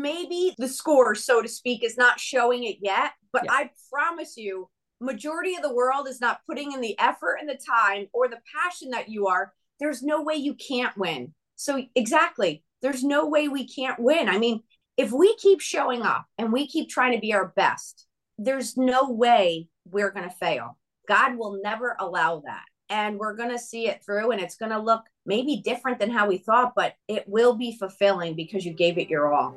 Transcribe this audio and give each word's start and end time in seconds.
maybe 0.00 0.54
the 0.58 0.68
score, 0.68 1.14
so 1.14 1.42
to 1.42 1.48
speak, 1.48 1.84
is 1.84 1.96
not 1.96 2.20
showing 2.20 2.64
it 2.64 2.78
yet, 2.80 3.12
but 3.32 3.44
yeah. 3.44 3.52
I 3.52 3.70
promise 3.92 4.36
you, 4.36 4.68
majority 5.00 5.54
of 5.54 5.62
the 5.62 5.74
world 5.74 6.08
is 6.08 6.20
not 6.20 6.40
putting 6.46 6.72
in 6.72 6.80
the 6.80 6.98
effort 6.98 7.36
and 7.40 7.48
the 7.48 7.58
time 7.68 8.06
or 8.12 8.28
the 8.28 8.40
passion 8.54 8.90
that 8.90 9.08
you 9.08 9.26
are. 9.26 9.52
There's 9.78 10.02
no 10.02 10.22
way 10.22 10.34
you 10.34 10.54
can't 10.54 10.96
win. 10.96 11.34
So 11.56 11.82
exactly, 11.94 12.62
there's 12.82 13.04
no 13.04 13.28
way 13.28 13.48
we 13.48 13.66
can't 13.66 13.98
win. 13.98 14.28
I 14.28 14.38
mean, 14.38 14.62
if 14.96 15.12
we 15.12 15.34
keep 15.36 15.60
showing 15.60 16.02
up 16.02 16.26
and 16.36 16.52
we 16.52 16.66
keep 16.66 16.88
trying 16.88 17.14
to 17.14 17.20
be 17.20 17.32
our 17.32 17.52
best, 17.56 18.06
there's 18.38 18.76
no 18.76 19.10
way 19.10 19.68
we're 19.90 20.10
going 20.10 20.28
to 20.28 20.34
fail. 20.34 20.78
God 21.08 21.36
will 21.36 21.60
never 21.62 21.96
allow 21.98 22.42
that. 22.46 22.64
And 22.88 23.18
we're 23.18 23.36
going 23.36 23.50
to 23.50 23.58
see 23.58 23.86
it 23.86 24.02
through, 24.04 24.32
and 24.32 24.40
it's 24.40 24.56
going 24.56 24.72
to 24.72 24.78
look 24.78 25.02
maybe 25.24 25.62
different 25.64 26.00
than 26.00 26.10
how 26.10 26.26
we 26.26 26.38
thought, 26.38 26.72
but 26.74 26.94
it 27.06 27.24
will 27.28 27.54
be 27.54 27.76
fulfilling 27.78 28.34
because 28.34 28.64
you 28.64 28.72
gave 28.72 28.98
it 28.98 29.08
your 29.08 29.32
all. 29.32 29.56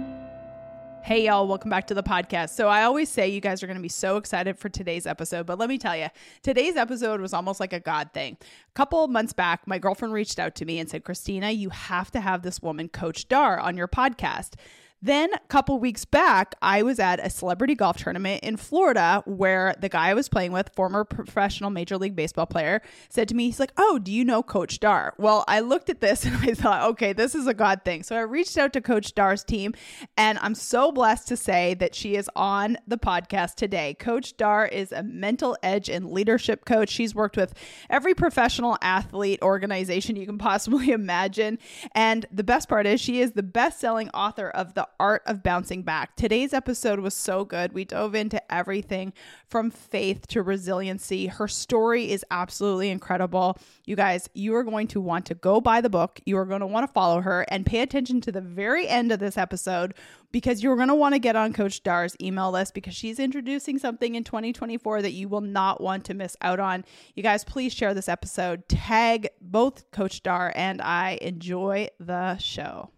Hey, 1.03 1.25
y'all, 1.25 1.47
welcome 1.47 1.71
back 1.71 1.87
to 1.87 1.95
the 1.95 2.03
podcast. 2.03 2.49
So, 2.51 2.67
I 2.67 2.83
always 2.83 3.09
say 3.09 3.27
you 3.27 3.41
guys 3.41 3.63
are 3.63 3.67
going 3.67 3.75
to 3.75 3.81
be 3.81 3.89
so 3.89 4.17
excited 4.17 4.59
for 4.59 4.69
today's 4.69 5.07
episode, 5.07 5.47
but 5.47 5.57
let 5.57 5.67
me 5.67 5.79
tell 5.79 5.97
you, 5.97 6.07
today's 6.43 6.75
episode 6.75 7.19
was 7.19 7.33
almost 7.33 7.59
like 7.59 7.73
a 7.73 7.79
God 7.79 8.11
thing. 8.13 8.37
A 8.41 8.73
couple 8.75 9.07
months 9.07 9.33
back, 9.33 9.65
my 9.65 9.79
girlfriend 9.79 10.13
reached 10.13 10.37
out 10.37 10.53
to 10.55 10.65
me 10.65 10.77
and 10.77 10.87
said, 10.87 11.03
Christina, 11.03 11.49
you 11.49 11.71
have 11.71 12.11
to 12.11 12.21
have 12.21 12.43
this 12.43 12.61
woman, 12.61 12.87
Coach 12.87 13.27
Dar, 13.27 13.59
on 13.59 13.75
your 13.77 13.87
podcast. 13.87 14.53
Then 15.03 15.33
a 15.33 15.39
couple 15.47 15.79
weeks 15.79 16.05
back, 16.05 16.53
I 16.61 16.83
was 16.83 16.99
at 16.99 17.25
a 17.25 17.31
celebrity 17.31 17.73
golf 17.73 17.97
tournament 17.97 18.43
in 18.43 18.55
Florida 18.55 19.23
where 19.25 19.73
the 19.79 19.89
guy 19.89 20.09
I 20.09 20.13
was 20.13 20.29
playing 20.29 20.51
with, 20.51 20.69
former 20.75 21.03
professional 21.03 21.71
Major 21.71 21.97
League 21.97 22.15
Baseball 22.15 22.45
player, 22.45 22.83
said 23.09 23.27
to 23.29 23.35
me, 23.35 23.45
he's 23.45 23.59
like, 23.59 23.71
"Oh, 23.77 23.97
do 23.97 24.11
you 24.11 24.23
know 24.23 24.43
Coach 24.43 24.79
Dar?" 24.79 25.15
Well, 25.17 25.43
I 25.47 25.61
looked 25.61 25.89
at 25.89 26.01
this 26.01 26.23
and 26.25 26.35
I 26.35 26.53
thought, 26.53 26.87
"Okay, 26.91 27.13
this 27.13 27.33
is 27.33 27.47
a 27.47 27.53
god 27.55 27.81
thing." 27.83 28.03
So 28.03 28.15
I 28.15 28.21
reached 28.21 28.59
out 28.59 28.73
to 28.73 28.81
Coach 28.81 29.15
Dar's 29.15 29.43
team, 29.43 29.73
and 30.17 30.37
I'm 30.39 30.53
so 30.53 30.91
blessed 30.91 31.27
to 31.29 31.37
say 31.37 31.73
that 31.75 31.95
she 31.95 32.15
is 32.15 32.29
on 32.35 32.77
the 32.85 32.97
podcast 32.97 33.55
today. 33.55 33.95
Coach 33.95 34.37
Dar 34.37 34.67
is 34.67 34.91
a 34.91 35.01
mental 35.01 35.57
edge 35.63 35.89
and 35.89 36.11
leadership 36.11 36.63
coach. 36.63 36.89
She's 36.89 37.15
worked 37.15 37.37
with 37.37 37.55
every 37.89 38.13
professional 38.13 38.77
athlete 38.83 39.39
organization 39.41 40.15
you 40.15 40.27
can 40.27 40.37
possibly 40.37 40.91
imagine, 40.91 41.57
and 41.95 42.27
the 42.31 42.43
best 42.43 42.69
part 42.69 42.85
is 42.85 43.01
she 43.01 43.19
is 43.19 43.31
the 43.31 43.41
best-selling 43.41 44.09
author 44.11 44.49
of 44.51 44.75
the 44.75 44.87
art 44.99 45.23
of 45.25 45.43
bouncing 45.43 45.83
back. 45.83 46.15
Today's 46.15 46.53
episode 46.53 46.99
was 46.99 47.13
so 47.13 47.45
good. 47.45 47.73
We 47.73 47.85
dove 47.85 48.15
into 48.15 48.41
everything 48.53 49.13
from 49.47 49.71
faith 49.71 50.27
to 50.27 50.41
resiliency. 50.41 51.27
Her 51.27 51.47
story 51.47 52.11
is 52.11 52.25
absolutely 52.31 52.89
incredible. 52.89 53.57
You 53.85 53.95
guys, 53.95 54.29
you 54.33 54.55
are 54.55 54.63
going 54.63 54.87
to 54.87 55.01
want 55.01 55.25
to 55.27 55.35
go 55.35 55.61
buy 55.61 55.81
the 55.81 55.89
book. 55.89 56.19
You 56.25 56.37
are 56.37 56.45
going 56.45 56.61
to 56.61 56.67
want 56.67 56.87
to 56.87 56.93
follow 56.93 57.21
her 57.21 57.45
and 57.49 57.65
pay 57.65 57.81
attention 57.81 58.21
to 58.21 58.31
the 58.31 58.41
very 58.41 58.87
end 58.87 59.11
of 59.11 59.19
this 59.19 59.37
episode 59.37 59.93
because 60.31 60.63
you're 60.63 60.75
going 60.75 60.87
to 60.87 60.95
want 60.95 61.13
to 61.13 61.19
get 61.19 61.35
on 61.35 61.53
Coach 61.53 61.83
Dar's 61.83 62.15
email 62.21 62.51
list 62.51 62.73
because 62.73 62.95
she's 62.95 63.19
introducing 63.19 63.77
something 63.77 64.15
in 64.15 64.23
2024 64.23 65.01
that 65.01 65.11
you 65.11 65.27
will 65.27 65.41
not 65.41 65.81
want 65.81 66.05
to 66.05 66.13
miss 66.13 66.37
out 66.41 66.59
on. 66.59 66.85
You 67.15 67.23
guys, 67.23 67.43
please 67.43 67.73
share 67.73 67.93
this 67.93 68.09
episode. 68.09 68.67
Tag 68.67 69.29
both 69.41 69.89
Coach 69.91 70.23
Dar 70.23 70.51
and 70.55 70.81
I. 70.81 71.17
Enjoy 71.21 71.87
the 71.99 72.37
show. 72.37 72.91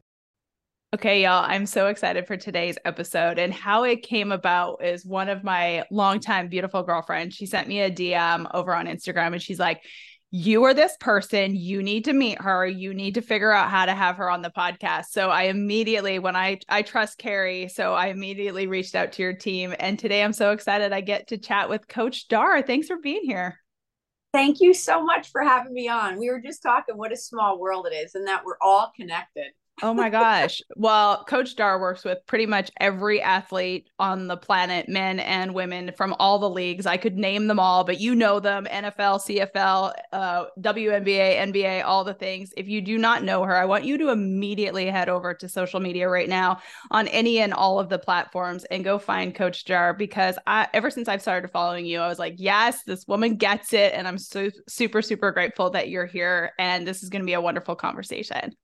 Okay, 0.94 1.24
y'all, 1.24 1.44
I'm 1.44 1.66
so 1.66 1.88
excited 1.88 2.28
for 2.28 2.38
today's 2.38 2.78
episode. 2.86 3.40
And 3.40 3.52
how 3.52 3.82
it 3.82 4.04
came 4.04 4.32
about 4.32 4.86
is 4.86 5.04
one 5.04 5.28
of 5.28 5.44
my 5.44 5.86
longtime 5.90 6.50
beautiful 6.50 6.84
girlfriends. 6.84 7.36
She 7.36 7.48
sent 7.48 7.68
me 7.68 7.82
a 7.82 7.90
DM 7.90 8.48
over 8.54 8.76
on 8.76 8.86
Instagram 8.86 9.34
and 9.34 9.42
she's 9.42 9.58
like, 9.58 9.82
You 10.30 10.66
are 10.66 10.74
this 10.76 10.96
person. 11.00 11.56
You 11.56 11.82
need 11.82 12.06
to 12.06 12.14
meet 12.14 12.40
her. 12.40 12.68
You 12.68 12.94
need 12.94 13.16
to 13.16 13.24
figure 13.24 13.52
out 13.52 13.72
how 13.72 13.88
to 13.88 13.96
have 13.96 14.18
her 14.18 14.30
on 14.30 14.44
the 14.44 14.52
podcast. 14.52 15.06
So 15.10 15.32
I 15.32 15.44
immediately, 15.44 16.20
when 16.20 16.36
I 16.36 16.60
I 16.70 16.84
trust 16.84 17.18
Carrie, 17.18 17.70
so 17.70 17.96
I 17.96 18.08
immediately 18.08 18.68
reached 18.68 18.94
out 18.94 19.14
to 19.14 19.24
your 19.24 19.34
team. 19.34 19.74
And 19.80 19.98
today 19.98 20.24
I'm 20.24 20.32
so 20.32 20.52
excited 20.52 20.94
I 20.94 21.02
get 21.02 21.30
to 21.30 21.40
chat 21.40 21.70
with 21.70 21.88
Coach 21.88 22.28
Dar. 22.28 22.62
Thanks 22.62 22.86
for 22.88 22.98
being 22.98 23.24
here. 23.24 23.58
Thank 24.32 24.62
you 24.62 24.76
so 24.76 25.04
much 25.04 25.32
for 25.32 25.42
having 25.42 25.74
me 25.74 25.88
on. 25.88 26.20
We 26.20 26.30
were 26.30 26.40
just 26.40 26.62
talking 26.62 26.98
what 26.98 27.12
a 27.12 27.18
small 27.18 27.60
world 27.60 27.88
it 27.88 27.96
is 27.96 28.14
and 28.14 28.28
that 28.28 28.46
we're 28.46 28.60
all 28.62 28.92
connected. 28.96 29.54
Oh 29.82 29.94
my 29.94 30.10
gosh. 30.10 30.62
Well, 30.76 31.24
Coach 31.26 31.56
Dar 31.56 31.82
works 31.82 32.06
with 32.06 32.20
pretty 32.28 32.46
much 32.46 32.70
every 32.80 33.22
athlete 33.22 33.90
on 33.98 34.28
the 34.28 34.38
planet, 34.38 34.88
men 34.88 35.20
and 35.20 35.54
women 35.54 35.92
from 35.98 36.16
all 36.20 36.38
the 36.38 36.50
leagues. 36.50 36.86
I 36.86 36.98
could 36.98 37.18
name 37.18 37.48
them 37.48 37.60
all, 37.60 37.84
but 37.84 38.00
you 38.00 38.14
know 38.14 38.40
them 38.40 38.66
NFL, 38.66 39.20
CFL, 39.26 39.94
uh, 40.14 40.46
WNBA, 40.62 41.38
NBA, 41.52 41.84
all 41.84 42.04
the 42.04 42.14
things. 42.14 42.54
If 42.56 42.68
you 42.68 42.82
do 42.82 43.00
not 43.00 43.24
know 43.24 43.44
her, 43.44 43.56
I 43.56 43.66
want 43.66 43.84
you 43.84 43.98
to 43.98 44.10
immediately 44.10 44.86
head 44.86 45.10
over 45.10 45.34
to 45.34 45.50
social 45.50 45.80
media 45.80 46.08
right 46.08 46.30
now 46.30 46.60
on 46.92 47.08
any 47.08 47.40
and 47.40 47.54
all 47.54 47.80
of 47.80 47.90
the 47.90 48.00
platforms 48.00 48.66
and 48.66 48.84
go 48.84 49.00
find 49.00 49.34
Coach 49.34 49.66
Dar 49.66 49.94
because 49.94 50.38
I, 50.46 50.68
ever 50.74 50.92
since 50.92 51.08
I've 51.08 51.22
started 51.22 51.50
following 51.50 51.86
you, 51.86 52.00
I 52.00 52.08
was 52.08 52.20
like, 52.20 52.36
yes, 52.38 52.84
this 52.84 53.08
woman 53.08 53.36
gets 53.38 53.74
it. 53.74 53.94
And 53.94 54.08
I'm 54.08 54.20
so 54.20 54.52
super, 54.70 55.02
super 55.02 55.32
grateful 55.32 55.72
that 55.72 55.90
you're 55.90 56.06
here. 56.06 56.52
And 56.60 56.88
this 56.88 57.02
is 57.02 57.10
going 57.10 57.24
to 57.24 57.26
be 57.26 57.34
a 57.34 57.42
wonderful 57.42 57.76
conversation. 57.76 58.56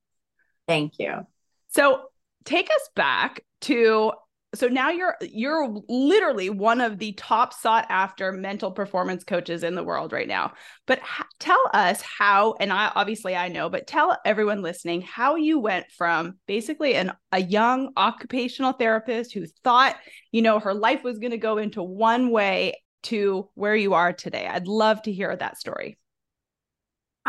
Thank 0.69 0.99
you. 0.99 1.25
So 1.69 2.03
take 2.45 2.69
us 2.69 2.89
back 2.95 3.41
to 3.61 4.13
so 4.55 4.67
now 4.67 4.89
you're 4.89 5.15
you're 5.21 5.67
literally 5.87 6.49
one 6.49 6.81
of 6.81 6.97
the 6.97 7.11
top 7.13 7.53
sought 7.53 7.85
after 7.89 8.31
mental 8.31 8.71
performance 8.71 9.23
coaches 9.23 9.63
in 9.63 9.75
the 9.75 9.83
world 9.83 10.11
right 10.11 10.27
now. 10.27 10.53
But 10.87 11.01
tell 11.39 11.61
us 11.73 12.01
how 12.01 12.55
and 12.59 12.73
i 12.73 12.91
obviously 12.95 13.35
i 13.35 13.47
know 13.47 13.69
but 13.69 13.87
tell 13.87 14.17
everyone 14.25 14.61
listening 14.61 15.01
how 15.01 15.35
you 15.35 15.59
went 15.59 15.85
from 15.91 16.37
basically 16.47 16.95
an 16.95 17.13
a 17.31 17.41
young 17.41 17.91
occupational 17.95 18.73
therapist 18.73 19.33
who 19.33 19.45
thought 19.63 19.95
you 20.31 20.41
know 20.41 20.59
her 20.59 20.73
life 20.73 21.03
was 21.03 21.19
going 21.19 21.31
to 21.31 21.37
go 21.37 21.57
into 21.57 21.83
one 21.83 22.31
way 22.31 22.75
to 23.01 23.47
where 23.53 23.75
you 23.75 23.93
are 23.93 24.11
today. 24.11 24.47
I'd 24.47 24.67
love 24.67 25.01
to 25.03 25.11
hear 25.11 25.35
that 25.35 25.57
story 25.57 25.98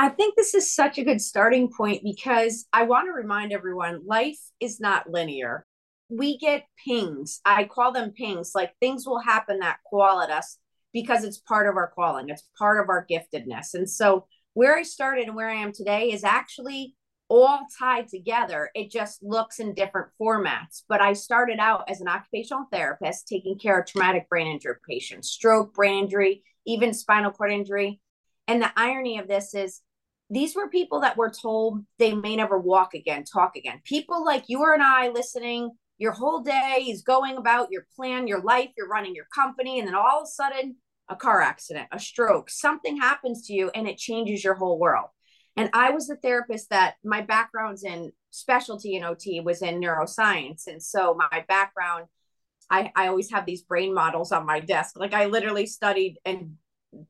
I 0.00 0.08
think 0.08 0.34
this 0.34 0.54
is 0.54 0.74
such 0.74 0.96
a 0.96 1.04
good 1.04 1.20
starting 1.20 1.70
point 1.70 2.02
because 2.02 2.66
I 2.72 2.84
want 2.84 3.06
to 3.08 3.12
remind 3.12 3.52
everyone 3.52 4.06
life 4.06 4.38
is 4.58 4.80
not 4.80 5.10
linear. 5.10 5.66
We 6.08 6.38
get 6.38 6.64
pings. 6.86 7.42
I 7.44 7.64
call 7.64 7.92
them 7.92 8.12
pings, 8.12 8.52
like 8.54 8.72
things 8.80 9.06
will 9.06 9.20
happen 9.20 9.58
that 9.58 9.80
call 9.90 10.22
at 10.22 10.30
us 10.30 10.56
because 10.94 11.22
it's 11.22 11.36
part 11.40 11.68
of 11.68 11.76
our 11.76 11.92
calling, 11.94 12.30
it's 12.30 12.48
part 12.58 12.82
of 12.82 12.88
our 12.88 13.06
giftedness. 13.12 13.74
And 13.74 13.88
so, 13.88 14.26
where 14.54 14.74
I 14.74 14.84
started 14.84 15.26
and 15.26 15.36
where 15.36 15.50
I 15.50 15.56
am 15.56 15.70
today 15.70 16.10
is 16.12 16.24
actually 16.24 16.94
all 17.28 17.66
tied 17.78 18.08
together. 18.08 18.70
It 18.74 18.90
just 18.90 19.22
looks 19.22 19.60
in 19.60 19.74
different 19.74 20.08
formats. 20.18 20.82
But 20.88 21.02
I 21.02 21.12
started 21.12 21.58
out 21.58 21.90
as 21.90 22.00
an 22.00 22.08
occupational 22.08 22.64
therapist 22.72 23.28
taking 23.28 23.58
care 23.58 23.78
of 23.78 23.86
traumatic 23.86 24.30
brain 24.30 24.46
injury 24.46 24.76
patients, 24.88 25.28
stroke, 25.28 25.74
brain 25.74 26.04
injury, 26.04 26.42
even 26.66 26.94
spinal 26.94 27.32
cord 27.32 27.52
injury. 27.52 28.00
And 28.48 28.62
the 28.62 28.72
irony 28.76 29.18
of 29.18 29.28
this 29.28 29.54
is 29.54 29.82
these 30.30 30.54
were 30.54 30.68
people 30.68 31.00
that 31.00 31.16
were 31.16 31.30
told 31.30 31.84
they 31.98 32.14
may 32.14 32.36
never 32.36 32.58
walk 32.58 32.94
again, 32.94 33.24
talk 33.24 33.56
again. 33.56 33.80
People 33.84 34.24
like 34.24 34.44
you 34.46 34.64
and 34.72 34.82
I 34.82 35.08
listening, 35.08 35.72
your 35.98 36.12
whole 36.12 36.40
day 36.40 36.86
is 36.88 37.02
going 37.02 37.36
about 37.36 37.68
your 37.70 37.86
plan, 37.96 38.26
your 38.26 38.40
life, 38.40 38.70
you're 38.76 38.88
running 38.88 39.14
your 39.14 39.26
company, 39.34 39.78
and 39.78 39.88
then 39.88 39.94
all 39.94 40.20
of 40.20 40.24
a 40.24 40.26
sudden, 40.26 40.76
a 41.08 41.16
car 41.16 41.42
accident, 41.42 41.88
a 41.92 41.98
stroke, 41.98 42.48
something 42.48 42.96
happens 42.96 43.46
to 43.46 43.52
you 43.52 43.70
and 43.74 43.88
it 43.88 43.98
changes 43.98 44.44
your 44.44 44.54
whole 44.54 44.78
world. 44.78 45.08
And 45.56 45.68
I 45.74 45.90
was 45.90 46.06
the 46.06 46.16
therapist 46.16 46.70
that 46.70 46.94
my 47.04 47.20
background's 47.20 47.82
in 47.82 48.12
specialty 48.30 48.94
in 48.94 49.02
OT 49.02 49.40
was 49.40 49.60
in 49.60 49.80
neuroscience. 49.80 50.68
And 50.68 50.80
so 50.80 51.14
my 51.14 51.44
background, 51.48 52.04
I, 52.70 52.92
I 52.94 53.08
always 53.08 53.32
have 53.32 53.44
these 53.44 53.62
brain 53.62 53.92
models 53.92 54.30
on 54.30 54.46
my 54.46 54.60
desk. 54.60 54.96
Like 54.96 55.12
I 55.12 55.26
literally 55.26 55.66
studied 55.66 56.18
and 56.24 56.54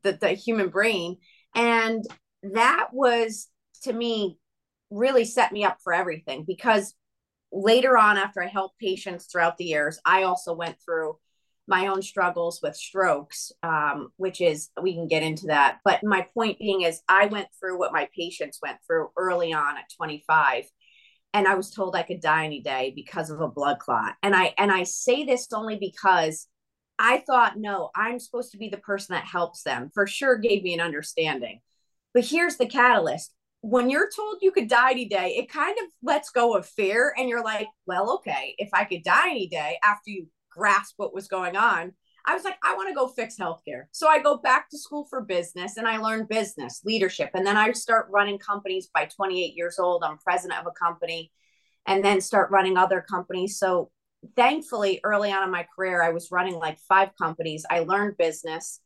the, 0.03 0.13
the 0.13 0.31
human 0.31 0.71
brain. 0.71 1.19
And 1.55 2.03
that 2.43 2.89
was 2.93 3.49
to 3.83 3.93
me 3.93 4.39
really 4.91 5.25
set 5.25 5.53
me 5.53 5.65
up 5.65 5.79
for 5.83 5.93
everything 5.93 6.45
because 6.45 6.95
later 7.53 7.97
on 7.97 8.17
after 8.17 8.43
I 8.43 8.49
helped 8.49 8.79
patients 8.79 9.27
throughout 9.27 9.57
the 9.57 9.65
years, 9.65 9.99
I 10.05 10.25
also 10.25 10.55
went 10.55 10.77
through 10.85 11.17
my 11.67 11.87
own 11.87 12.03
struggles 12.03 12.61
with 12.63 12.77
strokes, 12.77 13.53
um, 13.63 14.09
which 14.17 14.41
is, 14.41 14.71
we 14.83 14.95
can 14.95 15.07
get 15.07 15.23
into 15.23 15.47
that. 15.47 15.79
But 15.85 16.03
my 16.03 16.27
point 16.35 16.59
being 16.59 16.83
is, 16.83 17.01
I 17.09 17.27
went 17.27 17.49
through 17.59 17.79
what 17.79 17.93
my 17.93 18.09
patients 18.17 18.59
went 18.61 18.79
through 18.87 19.11
early 19.17 19.53
on 19.53 19.77
at 19.77 19.85
25. 19.97 20.65
And 21.33 21.47
I 21.47 21.55
was 21.55 21.71
told 21.71 21.95
I 21.95 22.03
could 22.03 22.21
die 22.21 22.45
any 22.45 22.61
day 22.61 22.93
because 22.95 23.31
of 23.31 23.41
a 23.41 23.49
blood 23.49 23.79
clot. 23.79 24.17
And 24.21 24.35
I 24.35 24.53
and 24.59 24.73
I 24.73 24.83
say 24.83 25.25
this 25.25 25.47
only 25.55 25.79
because 25.79 26.49
I 26.99 27.23
thought, 27.25 27.57
no, 27.57 27.91
I'm 27.95 28.19
supposed 28.19 28.51
to 28.51 28.59
be 28.59 28.69
the 28.69 28.79
person 28.79 29.15
that 29.15 29.27
helps 29.27 29.63
them. 29.63 29.91
For 29.95 30.09
sure 30.09 30.37
gave 30.39 30.65
me 30.65 30.75
an 30.75 30.81
understanding. 30.81 31.61
But 32.15 32.25
here's 32.25 32.57
the 32.57 32.67
catalyst. 32.67 33.33
When 33.63 33.91
you're 33.91 34.11
told 34.15 34.39
you 34.41 34.53
could 34.53 34.69
die 34.69 34.93
any 34.93 35.07
day, 35.07 35.37
it 35.37 35.51
kind 35.51 35.77
of 35.79 35.87
lets 36.03 36.31
go 36.31 36.57
of 36.57 36.67
fear. 36.67 37.15
And 37.17 37.29
you're 37.29 37.45
like, 37.45 37.69
well, 37.87 38.15
okay, 38.15 38.55
if 38.59 38.71
I 38.73 38.85
could 38.85 39.03
die 39.03 39.31
any 39.31 39.49
day 39.49 39.79
after 39.85 40.11
you 40.11 40.27
grasp 40.51 40.95
what 40.97 41.15
was 41.15 41.29
going 41.29 41.57
on, 41.57 41.93
I 42.27 42.35
was 42.35 42.45
like, 42.45 42.57
I 42.63 42.75
want 42.75 42.89
to 42.89 42.95
go 42.95 43.09
fix 43.09 43.37
healthcare. 43.37 43.85
So 43.93 44.09
I 44.09 44.21
go 44.21 44.37
back 44.37 44.71
to 44.71 44.79
school 44.79 45.07
for 45.09 45.23
business 45.23 45.77
and 45.77 45.89
I 45.89 45.99
learn 45.99 46.27
business 46.29 46.83
leadership. 46.85 47.31
And 47.35 47.47
then 47.47 47.57
I 47.57 47.73
start 47.73 48.09
running 48.11 48.39
companies 48.39 48.89
by 48.93 49.07
28 49.07 49.55
years 49.55 49.79
old. 49.79 50.05
I'm 50.05 50.19
president 50.19 50.61
of 50.61 50.67
a 50.67 50.85
company 50.85 51.33
and 51.87 52.05
then 52.05 52.21
start 52.21 52.51
running 52.51 52.77
other 52.77 53.01
companies. 53.01 53.59
So 53.59 53.91
thankfully, 54.37 55.01
early 55.03 55.33
on 55.33 55.45
in 55.45 55.51
my 55.51 55.67
career, 55.75 56.03
I 56.03 56.11
was 56.11 56.31
running 56.31 56.55
like 56.55 56.79
five 56.89 57.11
companies. 57.21 57.65
I 57.71 57.81
learned 57.81 58.19
business, 58.19 58.81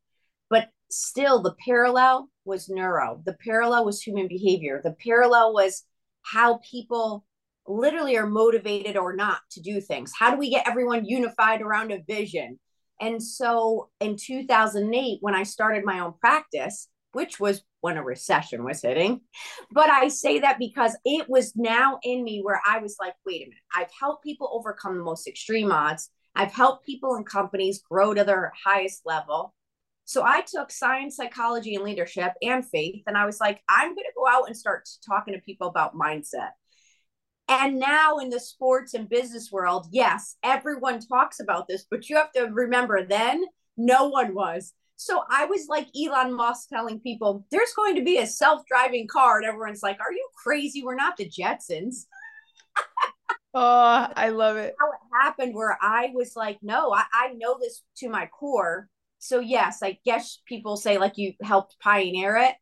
but 0.48 0.68
still 0.94 1.42
the 1.42 1.54
parallel 1.64 2.28
was 2.44 2.68
neuro. 2.68 3.20
The 3.24 3.36
parallel 3.44 3.84
was 3.84 4.00
human 4.00 4.28
behavior. 4.28 4.80
The 4.82 4.94
parallel 5.04 5.52
was 5.52 5.84
how 6.22 6.60
people 6.68 7.26
literally 7.66 8.16
are 8.16 8.26
motivated 8.26 8.96
or 8.96 9.14
not 9.14 9.40
to 9.52 9.60
do 9.60 9.80
things. 9.80 10.12
How 10.16 10.30
do 10.30 10.36
we 10.36 10.50
get 10.50 10.68
everyone 10.68 11.04
unified 11.04 11.62
around 11.62 11.92
a 11.92 12.02
vision? 12.06 12.58
And 13.00 13.22
so 13.22 13.90
in 14.00 14.16
2008, 14.16 15.18
when 15.20 15.34
I 15.34 15.42
started 15.42 15.84
my 15.84 16.00
own 16.00 16.14
practice, 16.20 16.88
which 17.12 17.40
was 17.40 17.62
when 17.80 17.96
a 17.96 18.04
recession 18.04 18.64
was 18.64 18.82
hitting, 18.82 19.20
but 19.72 19.90
I 19.90 20.08
say 20.08 20.40
that 20.40 20.58
because 20.58 20.96
it 21.04 21.28
was 21.28 21.54
now 21.56 21.98
in 22.02 22.22
me 22.22 22.40
where 22.42 22.60
I 22.66 22.78
was 22.78 22.96
like, 23.00 23.14
wait 23.26 23.42
a 23.42 23.44
minute, 23.46 23.58
I've 23.74 23.90
helped 23.98 24.24
people 24.24 24.48
overcome 24.52 24.96
the 24.96 25.04
most 25.04 25.26
extreme 25.26 25.72
odds. 25.72 26.10
I've 26.36 26.52
helped 26.52 26.86
people 26.86 27.14
and 27.14 27.26
companies 27.26 27.82
grow 27.88 28.14
to 28.14 28.24
their 28.24 28.52
highest 28.64 29.02
level. 29.04 29.54
So 30.04 30.22
I 30.22 30.42
took 30.42 30.70
science, 30.70 31.16
psychology, 31.16 31.74
and 31.74 31.84
leadership 31.84 32.32
and 32.42 32.68
faith, 32.68 33.02
and 33.06 33.16
I 33.16 33.24
was 33.24 33.40
like, 33.40 33.62
I'm 33.68 33.88
going 33.88 34.04
to 34.04 34.12
go 34.16 34.28
out 34.28 34.46
and 34.46 34.56
start 34.56 34.88
talking 35.06 35.34
to 35.34 35.40
people 35.40 35.68
about 35.68 35.96
mindset. 35.96 36.50
And 37.48 37.78
now 37.78 38.18
in 38.18 38.30
the 38.30 38.40
sports 38.40 38.94
and 38.94 39.08
business 39.08 39.50
world, 39.52 39.86
yes, 39.90 40.36
everyone 40.42 41.00
talks 41.00 41.40
about 41.40 41.68
this, 41.68 41.86
but 41.90 42.08
you 42.08 42.16
have 42.16 42.32
to 42.32 42.44
remember 42.44 43.04
then 43.04 43.44
no 43.76 44.08
one 44.08 44.34
was. 44.34 44.72
So 44.96 45.22
I 45.28 45.44
was 45.46 45.66
like 45.68 45.88
Elon 45.96 46.34
Musk 46.34 46.68
telling 46.68 47.00
people 47.00 47.44
there's 47.50 47.72
going 47.74 47.96
to 47.96 48.04
be 48.04 48.18
a 48.18 48.26
self 48.26 48.62
driving 48.66 49.08
car. 49.08 49.38
And 49.38 49.46
everyone's 49.46 49.82
like, 49.82 49.98
Are 50.00 50.12
you 50.12 50.26
crazy? 50.42 50.82
We're 50.82 50.94
not 50.94 51.16
the 51.16 51.28
Jetsons. 51.28 52.06
oh, 53.54 54.08
I 54.16 54.30
love 54.30 54.56
it. 54.56 54.74
How 54.80 54.88
it 54.88 55.24
happened 55.24 55.54
where 55.54 55.76
I 55.82 56.12
was 56.14 56.36
like, 56.36 56.58
No, 56.62 56.92
I, 56.92 57.04
I 57.12 57.32
know 57.36 57.58
this 57.60 57.82
to 57.98 58.08
my 58.08 58.26
core. 58.26 58.88
So, 59.24 59.40
yes, 59.40 59.78
I 59.82 59.98
guess 60.04 60.38
people 60.44 60.76
say 60.76 60.98
like 60.98 61.16
you 61.16 61.32
helped 61.42 61.76
pioneer 61.80 62.36
it. 62.36 62.54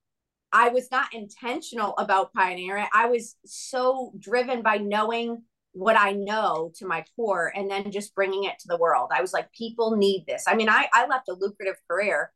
I 0.53 0.69
was 0.69 0.93
not 0.93 1.13
intentional 1.13 1.93
about 1.99 2.33
pioneering. 2.33 2.87
I 2.95 3.07
was 3.07 3.35
so 3.45 4.13
driven 4.17 4.63
by 4.63 4.77
knowing 4.77 5.43
what 5.73 5.99
I 5.99 6.13
know 6.13 6.71
to 6.77 6.87
my 6.87 7.05
core 7.17 7.53
and 7.53 7.69
then 7.69 7.91
just 7.91 8.15
bringing 8.15 8.45
it 8.45 8.61
to 8.61 8.69
the 8.69 8.77
world. 8.77 9.11
I 9.13 9.21
was 9.23 9.33
like, 9.33 9.51
people 9.53 9.97
need 9.97 10.25
this. 10.29 10.45
I 10.47 10.55
mean, 10.55 10.69
I, 10.69 10.87
I 10.93 11.09
left 11.09 11.29
a 11.29 11.35
lucrative 11.35 11.81
career 11.91 12.31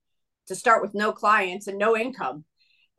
to 0.49 0.57
start 0.57 0.83
with 0.83 0.93
no 0.93 1.13
clients 1.13 1.69
and 1.69 1.79
no 1.79 1.97
income. 1.97 2.45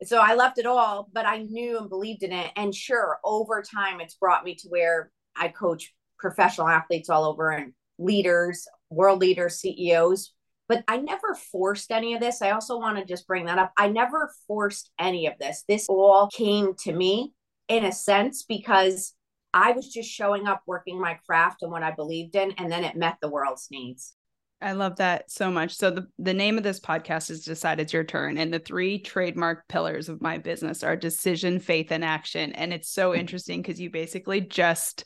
So 0.04 0.20
I 0.20 0.34
left 0.34 0.56
it 0.56 0.64
all, 0.64 1.10
but 1.12 1.26
I 1.26 1.42
knew 1.42 1.76
and 1.76 1.90
believed 1.90 2.22
in 2.22 2.32
it. 2.32 2.52
And 2.56 2.74
sure, 2.74 3.18
over 3.22 3.62
time, 3.62 4.00
it's 4.00 4.14
brought 4.14 4.44
me 4.44 4.54
to 4.54 4.68
where 4.68 5.10
I 5.36 5.48
coach 5.48 5.92
professional 6.18 6.68
athletes 6.68 7.10
all 7.10 7.24
over 7.24 7.50
and 7.50 7.74
leaders, 7.98 8.66
world 8.88 9.20
leaders, 9.20 9.60
CEOs, 9.60 10.32
but 10.68 10.84
I 10.86 10.98
never 10.98 11.34
forced 11.34 11.90
any 11.90 12.14
of 12.14 12.20
this. 12.20 12.42
I 12.42 12.50
also 12.50 12.78
want 12.78 12.98
to 12.98 13.04
just 13.04 13.26
bring 13.26 13.46
that 13.46 13.58
up. 13.58 13.72
I 13.76 13.88
never 13.88 14.30
forced 14.46 14.90
any 14.98 15.26
of 15.26 15.34
this. 15.40 15.64
This 15.66 15.86
all 15.88 16.28
came 16.28 16.74
to 16.80 16.92
me 16.92 17.32
in 17.68 17.84
a 17.84 17.92
sense 17.92 18.44
because 18.44 19.14
I 19.54 19.72
was 19.72 19.88
just 19.88 20.10
showing 20.10 20.46
up, 20.46 20.62
working 20.66 21.00
my 21.00 21.18
craft 21.26 21.62
and 21.62 21.72
what 21.72 21.82
I 21.82 21.90
believed 21.90 22.36
in, 22.36 22.52
and 22.52 22.70
then 22.70 22.84
it 22.84 22.96
met 22.96 23.16
the 23.20 23.30
world's 23.30 23.68
needs. 23.70 24.14
I 24.60 24.72
love 24.72 24.96
that 24.96 25.30
so 25.30 25.50
much. 25.50 25.76
So 25.76 25.90
the, 25.90 26.08
the 26.18 26.34
name 26.34 26.58
of 26.58 26.64
this 26.64 26.80
podcast 26.80 27.30
is 27.30 27.44
Decide 27.44 27.78
It's 27.78 27.92
Your 27.92 28.02
Turn. 28.02 28.38
And 28.38 28.52
the 28.52 28.58
three 28.58 28.98
trademark 28.98 29.68
pillars 29.68 30.08
of 30.08 30.20
my 30.20 30.38
business 30.38 30.82
are 30.82 30.96
decision, 30.96 31.60
faith, 31.60 31.92
and 31.92 32.04
action. 32.04 32.52
And 32.52 32.72
it's 32.72 32.90
so 32.90 33.12
mm. 33.12 33.18
interesting 33.18 33.62
because 33.62 33.80
you 33.80 33.88
basically 33.88 34.40
just 34.40 35.04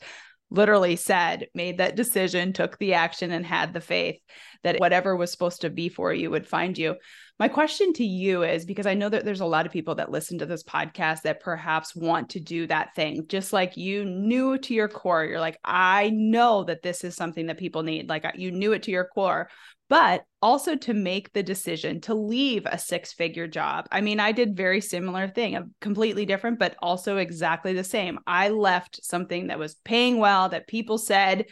literally 0.53 0.95
said, 0.95 1.47
made 1.53 1.79
that 1.79 1.95
decision, 1.95 2.53
took 2.53 2.77
the 2.77 2.93
action, 2.93 3.31
and 3.31 3.45
had 3.45 3.73
the 3.73 3.81
faith 3.81 4.19
that 4.63 4.79
whatever 4.79 5.15
was 5.15 5.31
supposed 5.31 5.61
to 5.61 5.69
be 5.69 5.89
for 5.89 6.13
you 6.13 6.29
would 6.29 6.47
find 6.47 6.77
you. 6.77 6.95
My 7.39 7.47
question 7.47 7.91
to 7.93 8.05
you 8.05 8.43
is 8.43 8.63
because 8.63 8.85
I 8.85 8.93
know 8.93 9.09
that 9.09 9.25
there's 9.25 9.41
a 9.41 9.45
lot 9.45 9.65
of 9.65 9.71
people 9.71 9.95
that 9.95 10.11
listen 10.11 10.37
to 10.37 10.45
this 10.45 10.63
podcast 10.63 11.23
that 11.23 11.41
perhaps 11.41 11.95
want 11.95 12.29
to 12.29 12.39
do 12.39 12.67
that 12.67 12.93
thing, 12.95 13.25
just 13.27 13.51
like 13.51 13.75
you 13.75 14.05
knew 14.05 14.57
to 14.59 14.73
your 14.73 14.87
core. 14.87 15.25
You're 15.25 15.39
like, 15.39 15.59
I 15.65 16.11
know 16.11 16.63
that 16.65 16.83
this 16.83 17.03
is 17.03 17.15
something 17.15 17.47
that 17.47 17.57
people 17.57 17.81
need. 17.81 18.07
Like 18.07 18.23
uh, 18.23 18.31
you 18.35 18.51
knew 18.51 18.73
it 18.73 18.83
to 18.83 18.91
your 18.91 19.05
core, 19.05 19.49
but 19.93 20.25
also 20.41 20.75
to 20.75 20.91
make 20.91 21.31
the 21.33 21.43
decision 21.43 22.01
to 22.01 22.15
leave 22.15 22.65
a 22.65 22.79
six 22.79 23.13
figure 23.13 23.47
job. 23.47 23.87
I 23.91 24.01
mean, 24.01 24.19
I 24.19 24.31
did 24.31 24.57
very 24.57 24.81
similar 24.81 25.27
thing, 25.27 25.55
a 25.55 25.67
completely 25.81 26.25
different, 26.25 26.57
but 26.57 26.75
also 26.81 27.17
exactly 27.17 27.73
the 27.73 27.83
same. 27.83 28.17
I 28.25 28.49
left 28.49 29.05
something 29.05 29.47
that 29.47 29.59
was 29.59 29.75
paying 29.85 30.17
well 30.17 30.49
that 30.49 30.65
people 30.65 30.97
said, 30.97 31.45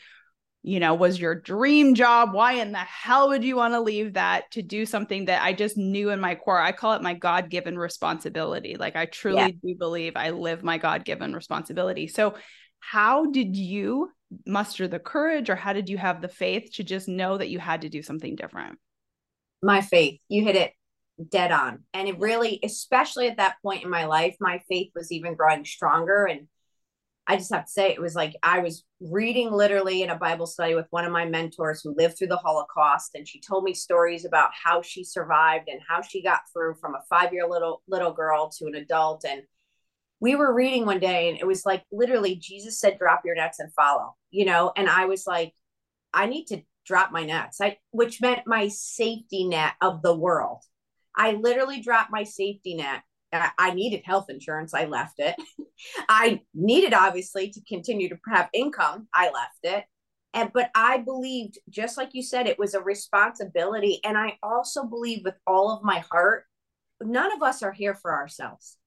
you 0.63 0.79
know, 0.79 0.95
was 0.95 1.19
your 1.19 1.35
dream 1.35 1.93
job. 1.93 2.33
Why 2.33 2.53
in 2.53 2.71
the 2.71 2.79
hell 2.79 3.27
would 3.27 3.43
you 3.43 3.57
want 3.57 3.75
to 3.75 3.79
leave 3.79 4.13
that 4.13 4.49
to 4.53 4.63
do 4.63 4.87
something 4.87 5.25
that 5.25 5.43
I 5.43 5.53
just 5.53 5.77
knew 5.77 6.09
in 6.09 6.19
my 6.19 6.33
core? 6.33 6.59
I 6.59 6.71
call 6.71 6.93
it 6.93 7.03
my 7.03 7.13
God 7.13 7.51
given 7.51 7.77
responsibility. 7.77 8.75
Like 8.75 8.95
I 8.95 9.05
truly 9.05 9.37
yeah. 9.37 9.49
do 9.49 9.75
believe 9.77 10.13
I 10.15 10.31
live 10.31 10.63
my 10.63 10.79
God 10.79 11.05
given 11.05 11.35
responsibility. 11.35 12.07
So, 12.07 12.33
how 12.81 13.27
did 13.27 13.55
you 13.55 14.11
muster 14.45 14.87
the 14.87 14.99
courage 14.99 15.49
or 15.49 15.55
how 15.55 15.73
did 15.73 15.89
you 15.89 15.97
have 15.97 16.21
the 16.21 16.27
faith 16.27 16.71
to 16.73 16.83
just 16.83 17.07
know 17.07 17.37
that 17.37 17.49
you 17.49 17.59
had 17.59 17.81
to 17.81 17.89
do 17.89 18.01
something 18.01 18.35
different? 18.35 18.77
My 19.63 19.81
faith. 19.81 20.19
You 20.27 20.43
hit 20.43 20.55
it 20.55 20.73
dead 21.29 21.51
on. 21.51 21.83
And 21.93 22.07
it 22.07 22.19
really, 22.19 22.59
especially 22.63 23.27
at 23.27 23.37
that 23.37 23.55
point 23.61 23.83
in 23.83 23.89
my 23.89 24.05
life, 24.05 24.35
my 24.39 24.61
faith 24.67 24.91
was 24.95 25.11
even 25.11 25.35
growing 25.35 25.65
stronger. 25.65 26.25
And 26.25 26.47
I 27.27 27.37
just 27.37 27.53
have 27.53 27.65
to 27.65 27.71
say, 27.71 27.91
it 27.91 28.01
was 28.01 28.15
like 28.15 28.35
I 28.41 28.59
was 28.59 28.83
reading 28.99 29.51
literally 29.51 30.01
in 30.01 30.09
a 30.09 30.17
Bible 30.17 30.47
study 30.47 30.73
with 30.73 30.87
one 30.89 31.05
of 31.05 31.11
my 31.11 31.25
mentors 31.25 31.81
who 31.81 31.95
lived 31.95 32.17
through 32.17 32.27
the 32.27 32.37
Holocaust. 32.37 33.11
And 33.13 33.27
she 33.27 33.39
told 33.39 33.63
me 33.63 33.73
stories 33.73 34.25
about 34.25 34.49
how 34.51 34.81
she 34.81 35.03
survived 35.03 35.69
and 35.69 35.79
how 35.87 36.01
she 36.01 36.23
got 36.23 36.41
through 36.51 36.75
from 36.81 36.95
a 36.95 37.03
five 37.09 37.31
year 37.31 37.47
little 37.47 37.83
little 37.87 38.11
girl 38.11 38.49
to 38.57 38.65
an 38.65 38.75
adult. 38.75 39.23
And 39.27 39.43
we 40.21 40.35
were 40.35 40.53
reading 40.53 40.85
one 40.85 40.99
day 40.99 41.29
and 41.29 41.37
it 41.37 41.47
was 41.47 41.65
like 41.65 41.83
literally 41.91 42.35
Jesus 42.35 42.79
said, 42.79 42.99
drop 42.99 43.23
your 43.25 43.35
nets 43.35 43.59
and 43.59 43.73
follow, 43.73 44.15
you 44.29 44.45
know? 44.45 44.71
And 44.77 44.87
I 44.87 45.05
was 45.07 45.25
like, 45.25 45.53
I 46.13 46.27
need 46.27 46.45
to 46.45 46.61
drop 46.85 47.11
my 47.11 47.25
nets, 47.25 47.59
I, 47.59 47.77
which 47.89 48.21
meant 48.21 48.45
my 48.45 48.67
safety 48.67 49.47
net 49.47 49.73
of 49.81 50.03
the 50.03 50.15
world. 50.15 50.61
I 51.17 51.31
literally 51.33 51.81
dropped 51.81 52.11
my 52.11 52.23
safety 52.23 52.75
net. 52.75 53.01
I 53.33 53.73
needed 53.73 54.03
health 54.05 54.27
insurance. 54.29 54.73
I 54.73 54.85
left 54.85 55.15
it. 55.17 55.35
I 56.09 56.41
needed 56.53 56.93
obviously 56.93 57.49
to 57.49 57.61
continue 57.67 58.09
to 58.09 58.17
have 58.27 58.49
income. 58.53 59.07
I 59.13 59.31
left 59.31 59.59
it. 59.63 59.85
And 60.33 60.51
but 60.53 60.69
I 60.75 60.97
believed, 60.99 61.57
just 61.69 61.97
like 61.97 62.09
you 62.13 62.23
said, 62.23 62.45
it 62.45 62.59
was 62.59 62.73
a 62.73 62.81
responsibility. 62.81 63.99
And 64.03 64.17
I 64.17 64.37
also 64.43 64.83
believe 64.83 65.21
with 65.23 65.35
all 65.47 65.71
of 65.71 65.83
my 65.83 66.03
heart, 66.11 66.45
none 67.01 67.33
of 67.33 67.41
us 67.41 67.63
are 67.63 67.71
here 67.71 67.95
for 67.95 68.13
ourselves 68.13 68.77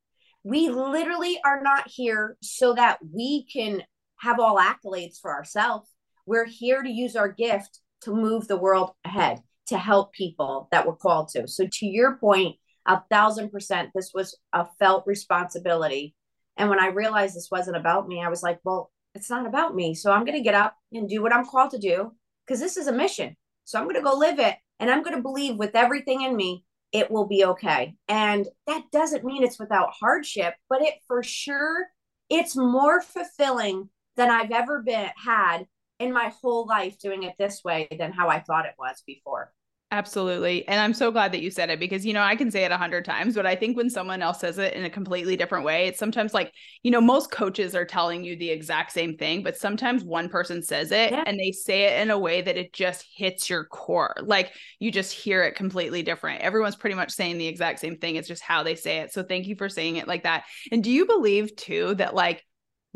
we 0.45 0.69
literally 0.69 1.41
are 1.45 1.63
not 1.63 1.89
here 1.89 2.37
so 2.43 2.75
that 2.75 2.99
we 3.13 3.47
can 3.53 3.83
have 4.19 4.39
all 4.41 4.59
accolades 4.59 5.21
for 5.21 5.33
ourselves. 5.33 5.91
We're 6.27 6.47
here 6.47 6.83
to 6.83 6.91
use 6.91 7.17
our 7.17 7.29
gift 7.31 7.81
to 8.03 8.13
move 8.15 8.49
the 8.49 8.57
world 8.57 8.93
ahead, 9.05 9.43
to 9.69 9.79
help 9.79 10.13
people 10.13 10.69
that 10.71 10.87
we're 10.87 10.97
called 10.97 11.29
to. 11.31 11.49
So, 11.49 11.67
to 11.71 11.87
your 11.87 12.17
point, 12.19 12.57
a 12.87 13.01
thousand 13.11 13.51
percent, 13.51 13.91
this 13.95 14.13
was 14.15 14.37
a 14.53 14.67
felt 14.79 15.07
responsibility 15.07 16.15
And 16.57 16.71
when 16.71 16.81
I 16.81 16.89
realized 16.89 17.35
this 17.37 17.51
wasn't 17.51 17.77
about 17.77 18.09
me, 18.09 18.23
I 18.23 18.29
was 18.29 18.43
like, 18.43 18.61
well, 18.65 18.93
it's 19.15 19.31
not 19.31 19.47
about 19.47 19.75
me. 19.75 19.95
So 19.95 20.13
I'm 20.13 20.25
going 20.25 20.37
to 20.39 20.43
get 20.45 20.55
up 20.55 20.77
and 20.93 21.09
do 21.09 21.23
what 21.23 21.33
I'm 21.35 21.47
called 21.47 21.71
to 21.73 21.79
do 21.79 22.13
because 22.47 22.61
this 22.61 22.77
is 22.77 22.87
a 22.87 22.93
mission. 22.93 23.37
So 23.65 23.79
I'm 23.79 23.85
going 23.87 23.97
to 23.97 24.03
go 24.03 24.15
live 24.17 24.39
it. 24.39 24.57
And 24.81 24.91
I'm 24.91 25.03
going 25.03 25.17
to 25.17 25.23
believe 25.23 25.57
with 25.57 25.75
everything 25.77 26.23
in 26.23 26.37
me, 26.37 26.65
it 26.95 27.11
will 27.11 27.27
be 27.27 27.45
okay. 27.45 27.97
And 28.09 28.47
that 28.69 28.85
doesn't 28.93 29.25
mean 29.25 29.43
it's 29.43 29.59
without 29.59 29.91
hardship, 29.91 30.55
but 30.71 30.81
it 30.81 30.95
for 31.09 31.23
sure, 31.25 31.89
it's 32.31 32.57
more 32.57 33.03
fulfilling 33.03 33.91
than 34.17 34.31
I've 34.31 34.53
ever 34.53 34.81
been 34.81 35.11
had 35.17 35.67
in 35.99 36.13
my 36.13 36.33
whole 36.41 36.67
life 36.67 36.99
doing 36.99 37.25
it 37.25 37.35
this 37.37 37.63
way 37.65 37.89
than 37.99 38.13
how 38.13 38.29
I 38.29 38.41
thought 38.41 38.67
it 38.67 38.77
was 38.79 39.03
before. 39.05 39.53
Absolutely. 39.91 40.67
And 40.67 40.81
I'm 40.81 40.95
so 40.95 41.13
glad 41.13 41.31
that 41.33 41.41
you 41.41 41.53
said 41.53 41.71
it 41.71 41.79
because, 41.79 42.05
you 42.05 42.13
know, 42.13 42.23
I 42.23 42.35
can 42.35 42.51
say 42.51 42.65
it 42.65 42.73
a 42.73 42.77
hundred 42.77 43.05
times, 43.05 43.37
but 43.37 43.47
I 43.47 43.55
think 43.55 43.77
when 43.77 43.89
someone 43.89 44.23
else 44.23 44.41
says 44.41 44.59
it 44.59 44.75
in 44.75 44.85
a 44.85 44.91
completely 44.91 45.37
different 45.37 45.65
way, 45.65 45.87
it's 45.87 46.01
sometimes 46.01 46.35
like, 46.35 46.53
you 46.83 46.91
know, 46.91 47.01
most 47.01 47.31
coaches 47.31 47.77
are 47.77 47.85
telling 47.85 48.25
you 48.25 48.35
the 48.35 48.51
exact 48.51 48.91
same 48.91 49.17
thing, 49.17 49.45
but 49.45 49.57
sometimes 49.57 50.03
one 50.03 50.29
person 50.29 50.63
says 50.63 50.91
it 50.91 51.13
yeah. 51.13 51.23
and 51.27 51.39
they 51.39 51.53
say 51.53 51.85
it 51.85 52.03
in 52.03 52.11
a 52.11 52.19
way 52.19 52.43
that 52.43 52.57
it 52.57 52.73
just 52.73 53.07
hits 53.15 53.49
your 53.49 53.67
core. 53.67 54.17
Like 54.21 54.53
you 54.81 54.91
just 54.91 55.13
hear 55.13 55.45
it 55.45 55.55
completely 55.55 56.03
different. 56.03 56.41
Everyone's 56.41 56.77
pretty 56.77 56.97
much 56.97 57.13
saying 57.13 57.39
the 57.39 57.47
exact 57.47 57.79
same 57.79 57.97
thing. 57.97 58.17
It's 58.17 58.27
just 58.27 58.43
how 58.43 58.65
they 58.65 58.75
say 58.75 58.99
it. 58.99 59.13
So 59.13 59.23
thank 59.23 59.47
you 59.47 59.55
for 59.55 59.69
saying 59.69 59.97
it 59.97 60.09
like 60.09 60.25
that. 60.25 60.43
And 60.73 60.83
do 60.83 60.91
you 60.91 61.07
believe 61.07 61.55
too 61.55 61.95
that 61.97 62.17
like, 62.17 62.43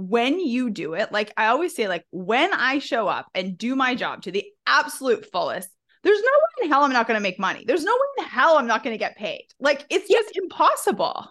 when 0.01 0.39
you 0.39 0.71
do 0.71 0.95
it, 0.95 1.11
like 1.11 1.33
I 1.37 1.47
always 1.47 1.75
say, 1.75 1.89
like 1.89 2.05
when 2.11 2.53
I 2.53 2.79
show 2.79 3.09
up 3.09 3.27
and 3.35 3.59
do 3.59 3.75
my 3.75 3.97
job 3.97 4.23
to 4.23 4.31
the 4.31 4.45
absolute 4.65 5.27
fullest, 5.33 5.69
there's 6.03 6.21
no 6.21 6.27
way 6.27 6.65
in 6.65 6.71
hell 6.71 6.85
I'm 6.85 6.93
not 6.93 7.07
going 7.07 7.17
to 7.17 7.23
make 7.23 7.39
money. 7.39 7.65
There's 7.67 7.85
no 7.85 7.93
way 7.93 8.25
in 8.25 8.25
hell 8.25 8.57
I'm 8.57 8.67
not 8.67 8.83
going 8.83 8.95
to 8.95 8.99
get 8.99 9.17
paid. 9.17 9.47
Like 9.61 9.85
it's 9.91 10.09
just 10.09 10.37
impossible. 10.37 11.31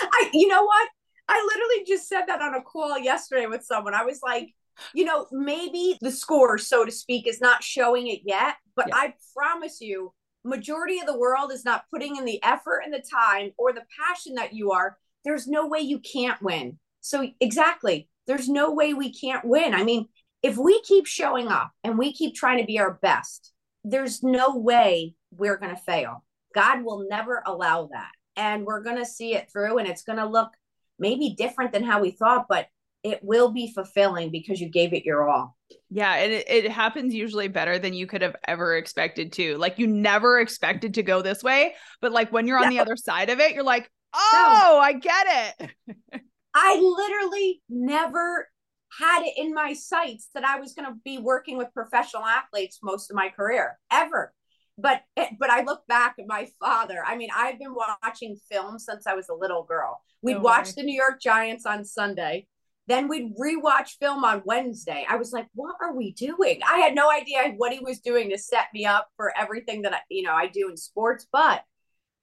I, 0.00 0.30
you 0.32 0.48
know 0.48 0.64
what? 0.64 0.88
I 1.28 1.48
literally 1.54 1.84
just 1.86 2.08
said 2.08 2.26
that 2.26 2.40
on 2.40 2.54
a 2.54 2.62
call 2.62 2.98
yesterday 2.98 3.46
with 3.46 3.64
someone. 3.64 3.94
I 3.94 4.04
was 4.04 4.20
like, 4.22 4.54
you 4.94 5.04
know, 5.04 5.26
maybe 5.32 5.96
the 6.00 6.10
score, 6.10 6.58
so 6.58 6.84
to 6.84 6.92
speak, 6.92 7.26
is 7.26 7.40
not 7.40 7.62
showing 7.64 8.08
it 8.08 8.20
yet, 8.24 8.56
but 8.74 8.88
yeah. 8.88 8.96
I 8.96 9.14
promise 9.34 9.80
you, 9.80 10.12
majority 10.44 11.00
of 11.00 11.06
the 11.06 11.18
world 11.18 11.50
is 11.50 11.64
not 11.64 11.84
putting 11.90 12.16
in 12.16 12.24
the 12.24 12.42
effort 12.42 12.82
and 12.84 12.92
the 12.92 13.02
time 13.02 13.50
or 13.58 13.72
the 13.72 13.84
passion 13.98 14.34
that 14.34 14.52
you 14.52 14.72
are. 14.72 14.96
There's 15.24 15.48
no 15.48 15.66
way 15.66 15.80
you 15.80 15.98
can't 15.98 16.40
win. 16.40 16.78
So 17.00 17.28
exactly, 17.40 18.08
there's 18.26 18.48
no 18.48 18.72
way 18.72 18.94
we 18.94 19.12
can't 19.12 19.44
win. 19.44 19.74
I 19.74 19.82
mean, 19.82 20.06
if 20.42 20.56
we 20.56 20.80
keep 20.82 21.06
showing 21.06 21.48
up 21.48 21.70
and 21.82 21.98
we 21.98 22.12
keep 22.12 22.34
trying 22.34 22.58
to 22.58 22.66
be 22.66 22.78
our 22.78 22.94
best, 23.02 23.52
there's 23.84 24.22
no 24.22 24.56
way 24.56 25.14
we're 25.30 25.56
going 25.56 25.74
to 25.74 25.80
fail. 25.82 26.24
God 26.54 26.84
will 26.84 27.06
never 27.08 27.42
allow 27.46 27.88
that. 27.92 28.10
And 28.36 28.64
we're 28.64 28.82
going 28.82 28.98
to 28.98 29.06
see 29.06 29.34
it 29.34 29.50
through 29.50 29.78
and 29.78 29.88
it's 29.88 30.02
going 30.02 30.18
to 30.18 30.26
look 30.26 30.50
maybe 30.98 31.34
different 31.36 31.72
than 31.72 31.84
how 31.84 32.00
we 32.00 32.10
thought, 32.10 32.46
but 32.48 32.68
it 33.02 33.20
will 33.22 33.52
be 33.52 33.72
fulfilling 33.72 34.30
because 34.30 34.60
you 34.60 34.68
gave 34.68 34.92
it 34.92 35.04
your 35.04 35.28
all. 35.28 35.56
Yeah, 35.90 36.14
and 36.14 36.32
it, 36.32 36.48
it 36.48 36.70
happens 36.72 37.14
usually 37.14 37.48
better 37.48 37.78
than 37.78 37.94
you 37.94 38.06
could 38.06 38.22
have 38.22 38.34
ever 38.48 38.76
expected 38.76 39.32
to. 39.34 39.56
Like 39.58 39.78
you 39.78 39.86
never 39.86 40.40
expected 40.40 40.94
to 40.94 41.02
go 41.02 41.22
this 41.22 41.42
way, 41.42 41.74
but 42.00 42.12
like 42.12 42.32
when 42.32 42.46
you're 42.46 42.58
on 42.58 42.64
no. 42.64 42.70
the 42.70 42.80
other 42.80 42.96
side 42.96 43.30
of 43.30 43.38
it, 43.38 43.54
you're 43.54 43.62
like, 43.62 43.90
"Oh, 44.12 44.60
no. 44.72 44.78
I 44.78 44.92
get 44.94 45.54
it." 45.60 46.20
I 46.54 46.80
literally 46.80 47.62
never 47.68 48.48
had 48.98 49.22
it 49.24 49.34
in 49.36 49.52
my 49.52 49.72
sights 49.72 50.28
that 50.34 50.44
I 50.44 50.58
was 50.58 50.72
going 50.72 50.88
to 50.88 50.98
be 51.04 51.18
working 51.18 51.56
with 51.56 51.72
professional 51.74 52.24
athletes 52.24 52.80
most 52.82 53.10
of 53.10 53.16
my 53.16 53.28
career 53.28 53.78
ever. 53.92 54.32
But 54.78 55.02
eh, 55.16 55.30
but 55.38 55.50
I 55.50 55.62
look 55.62 55.86
back 55.86 56.16
at 56.18 56.26
my 56.26 56.48
father. 56.60 57.02
I 57.04 57.16
mean, 57.16 57.30
I've 57.34 57.58
been 57.58 57.74
watching 57.74 58.36
film 58.50 58.78
since 58.78 59.06
I 59.06 59.14
was 59.14 59.28
a 59.28 59.34
little 59.34 59.64
girl. 59.64 60.00
We'd 60.22 60.34
no 60.34 60.40
watch 60.40 60.74
the 60.74 60.82
New 60.82 60.94
York 60.94 61.20
Giants 61.20 61.64
on 61.66 61.84
Sunday. 61.84 62.46
Then 62.88 63.08
we'd 63.08 63.34
rewatch 63.36 63.96
film 63.98 64.22
on 64.22 64.42
Wednesday. 64.44 65.04
I 65.08 65.16
was 65.16 65.32
like, 65.32 65.46
what 65.54 65.74
are 65.80 65.94
we 65.94 66.12
doing? 66.12 66.60
I 66.68 66.78
had 66.78 66.94
no 66.94 67.10
idea 67.10 67.52
what 67.56 67.72
he 67.72 67.80
was 67.80 67.98
doing 67.98 68.30
to 68.30 68.38
set 68.38 68.66
me 68.72 68.84
up 68.84 69.08
for 69.16 69.36
everything 69.36 69.82
that 69.82 69.92
I, 69.92 69.98
you 70.08 70.22
know, 70.22 70.32
I 70.32 70.46
do 70.46 70.68
in 70.68 70.76
sports, 70.76 71.26
but 71.32 71.62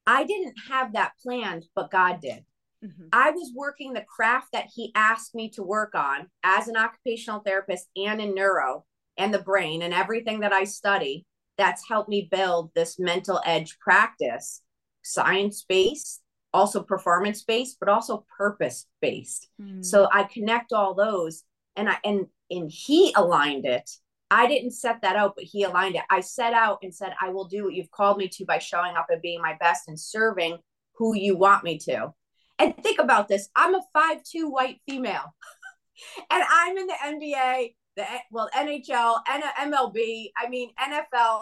I 0.07 0.23
didn't 0.23 0.55
have 0.69 0.93
that 0.93 1.13
planned, 1.21 1.65
but 1.75 1.91
God 1.91 2.21
did. 2.21 2.45
Mm-hmm. 2.83 3.07
I 3.13 3.31
was 3.31 3.51
working 3.55 3.93
the 3.93 4.05
craft 4.07 4.47
that 4.53 4.67
he 4.73 4.91
asked 4.95 5.35
me 5.35 5.49
to 5.51 5.63
work 5.63 5.95
on 5.95 6.27
as 6.43 6.67
an 6.67 6.75
occupational 6.75 7.39
therapist 7.39 7.87
and 7.95 8.21
in 8.21 8.35
neuro 8.35 8.85
and 9.17 9.33
the 9.33 9.39
brain 9.39 9.81
and 9.81 9.93
everything 9.93 10.41
that 10.41 10.53
I 10.53 10.65
study 10.65 11.25
that's 11.57 11.87
helped 11.87 12.09
me 12.09 12.27
build 12.29 12.71
this 12.73 12.99
mental 12.99 13.39
edge 13.45 13.77
practice, 13.79 14.61
science 15.03 15.65
based, 15.67 16.21
also 16.53 16.83
performance 16.83 17.43
based, 17.43 17.77
but 17.79 17.89
also 17.89 18.25
purpose 18.37 18.87
based. 19.01 19.49
Mm-hmm. 19.61 19.81
So 19.81 20.07
I 20.11 20.23
connect 20.23 20.73
all 20.73 20.93
those 20.93 21.43
and 21.75 21.89
I 21.89 21.97
and 22.03 22.27
and 22.49 22.69
he 22.71 23.13
aligned 23.15 23.65
it. 23.65 23.89
I 24.29 24.47
didn't 24.47 24.71
set 24.71 25.01
that 25.03 25.15
out, 25.15 25.33
but 25.35 25.43
he 25.43 25.63
aligned 25.63 25.95
it. 25.95 26.03
I 26.09 26.21
set 26.21 26.53
out 26.53 26.79
and 26.81 26.93
said, 26.93 27.13
I 27.21 27.29
will 27.29 27.45
do 27.45 27.65
what 27.65 27.73
you've 27.73 27.91
called 27.91 28.17
me 28.17 28.27
to 28.29 28.45
by 28.45 28.57
showing 28.57 28.95
up 28.95 29.07
and 29.09 29.21
being 29.21 29.41
my 29.41 29.55
best 29.59 29.87
and 29.87 29.99
serving 29.99 30.57
who 30.95 31.15
you 31.15 31.37
want 31.37 31.63
me 31.63 31.77
to. 31.79 32.13
And 32.59 32.75
think 32.77 32.99
about 32.99 33.27
this 33.27 33.49
I'm 33.55 33.75
a 33.75 33.81
five-two 33.93 34.49
white 34.49 34.79
female, 34.87 35.33
and 36.29 36.43
I'm 36.49 36.77
in 36.77 36.87
the 36.87 36.93
NBA, 37.03 37.75
the 37.95 38.05
well, 38.31 38.49
NHL, 38.55 39.19
and 39.29 39.43
MLB, 39.73 40.31
I 40.37 40.49
mean, 40.49 40.71
NFL. 40.79 41.41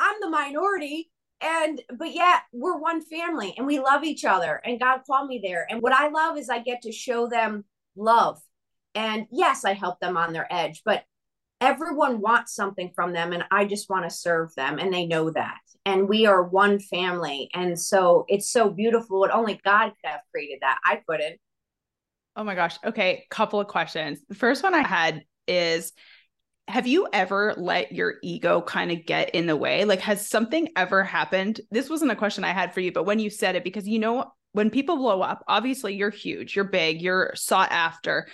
I'm 0.00 0.16
the 0.20 0.30
minority. 0.30 1.10
And, 1.42 1.80
but 1.96 2.12
yeah, 2.14 2.38
we're 2.52 2.78
one 2.78 3.02
family 3.02 3.54
and 3.56 3.66
we 3.66 3.80
love 3.80 4.04
each 4.04 4.24
other. 4.24 4.60
And 4.64 4.80
God 4.80 5.00
called 5.06 5.28
me 5.28 5.40
there. 5.42 5.66
And 5.70 5.80
what 5.80 5.92
I 5.92 6.08
love 6.08 6.36
is 6.36 6.50
I 6.50 6.58
get 6.58 6.82
to 6.82 6.92
show 6.92 7.28
them 7.28 7.64
love. 7.96 8.40
And 8.94 9.26
yes, 9.30 9.64
I 9.64 9.72
help 9.72 10.00
them 10.00 10.16
on 10.16 10.32
their 10.32 10.52
edge, 10.52 10.82
but 10.84 11.04
everyone 11.60 12.20
wants 12.20 12.54
something 12.54 12.90
from 12.94 13.12
them 13.12 13.32
and 13.32 13.44
I 13.50 13.64
just 13.64 13.90
want 13.90 14.04
to 14.04 14.14
serve 14.14 14.54
them 14.54 14.78
and 14.78 14.92
they 14.92 15.06
know 15.06 15.30
that. 15.30 15.58
And 15.84 16.08
we 16.08 16.26
are 16.26 16.42
one 16.42 16.78
family. 16.78 17.50
And 17.54 17.78
so 17.78 18.24
it's 18.28 18.50
so 18.50 18.70
beautiful. 18.70 19.24
And 19.24 19.32
only 19.32 19.60
God 19.64 19.88
could 19.88 20.10
have 20.10 20.20
created 20.30 20.58
that. 20.62 20.78
I 20.84 21.02
couldn't. 21.08 21.38
Oh 22.36 22.44
my 22.44 22.54
gosh. 22.54 22.78
Okay. 22.84 23.26
Couple 23.30 23.60
of 23.60 23.66
questions. 23.66 24.20
The 24.28 24.34
first 24.34 24.62
one 24.62 24.74
I 24.74 24.86
had 24.86 25.24
is 25.46 25.92
have 26.68 26.86
you 26.86 27.08
ever 27.12 27.54
let 27.56 27.92
your 27.92 28.14
ego 28.22 28.62
kind 28.62 28.92
of 28.92 29.04
get 29.04 29.30
in 29.30 29.46
the 29.46 29.56
way? 29.56 29.84
Like, 29.84 30.00
has 30.00 30.28
something 30.28 30.68
ever 30.76 31.02
happened? 31.02 31.60
This 31.72 31.90
wasn't 31.90 32.12
a 32.12 32.16
question 32.16 32.44
I 32.44 32.52
had 32.52 32.72
for 32.72 32.80
you, 32.80 32.92
but 32.92 33.04
when 33.04 33.18
you 33.18 33.28
said 33.28 33.56
it, 33.56 33.64
because 33.64 33.88
you 33.88 33.98
know, 33.98 34.32
when 34.52 34.70
people 34.70 34.96
blow 34.96 35.20
up, 35.20 35.44
obviously 35.48 35.94
you're 35.94 36.10
huge, 36.10 36.54
you're 36.54 36.64
big, 36.64 37.02
you're 37.02 37.32
sought 37.34 37.72
after 37.72 38.28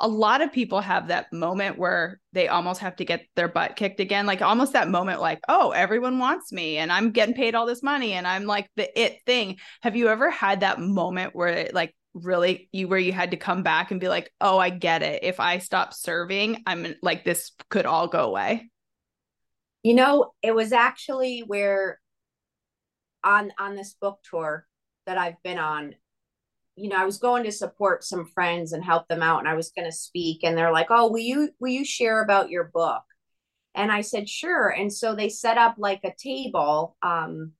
a 0.00 0.08
lot 0.08 0.40
of 0.40 0.52
people 0.52 0.80
have 0.80 1.08
that 1.08 1.32
moment 1.32 1.78
where 1.78 2.20
they 2.32 2.46
almost 2.48 2.80
have 2.80 2.96
to 2.96 3.04
get 3.04 3.26
their 3.34 3.48
butt 3.48 3.76
kicked 3.76 4.00
again 4.00 4.26
like 4.26 4.42
almost 4.42 4.72
that 4.72 4.88
moment 4.88 5.20
like 5.20 5.40
oh 5.48 5.70
everyone 5.72 6.18
wants 6.18 6.52
me 6.52 6.76
and 6.78 6.92
i'm 6.92 7.10
getting 7.10 7.34
paid 7.34 7.54
all 7.54 7.66
this 7.66 7.82
money 7.82 8.12
and 8.12 8.26
i'm 8.26 8.44
like 8.44 8.70
the 8.76 9.00
it 9.00 9.20
thing. 9.26 9.56
Have 9.82 9.96
you 9.96 10.08
ever 10.08 10.30
had 10.30 10.60
that 10.60 10.80
moment 10.80 11.34
where 11.34 11.48
it, 11.48 11.74
like 11.74 11.94
really 12.14 12.68
you 12.72 12.88
where 12.88 12.98
you 12.98 13.12
had 13.12 13.32
to 13.32 13.36
come 13.36 13.62
back 13.62 13.90
and 13.90 14.00
be 14.00 14.08
like 14.08 14.32
oh 14.40 14.58
i 14.58 14.70
get 14.70 15.02
it. 15.02 15.22
If 15.22 15.40
i 15.40 15.58
stop 15.58 15.92
serving 15.92 16.62
i'm 16.66 16.94
like 17.02 17.24
this 17.24 17.52
could 17.68 17.86
all 17.86 18.08
go 18.08 18.24
away 18.24 18.70
you 19.82 19.94
know 19.94 20.32
it 20.42 20.54
was 20.54 20.72
actually 20.72 21.40
where 21.40 22.00
on 23.24 23.52
on 23.58 23.74
this 23.74 23.94
book 24.00 24.18
tour 24.28 24.66
that 25.06 25.18
i've 25.18 25.40
been 25.42 25.58
on 25.58 25.94
you 26.78 26.88
know, 26.88 26.96
I 26.96 27.04
was 27.04 27.18
going 27.18 27.44
to 27.44 27.52
support 27.52 28.04
some 28.04 28.26
friends 28.26 28.72
and 28.72 28.84
help 28.84 29.08
them 29.08 29.22
out 29.22 29.40
and 29.40 29.48
I 29.48 29.54
was 29.54 29.70
going 29.70 29.86
to 29.86 29.96
speak 29.96 30.44
and 30.44 30.56
they're 30.56 30.72
like, 30.72 30.88
"Oh, 30.90 31.10
will 31.10 31.18
you 31.18 31.50
will 31.60 31.70
you 31.70 31.84
share 31.84 32.22
about 32.22 32.50
your 32.50 32.64
book?" 32.64 33.02
And 33.74 33.90
I 33.92 34.02
said, 34.02 34.28
"Sure." 34.28 34.68
And 34.68 34.92
so 34.92 35.14
they 35.14 35.28
set 35.28 35.58
up 35.58 35.76
like 35.78 36.00
a 36.04 36.14
table 36.16 36.96
um 37.02 37.52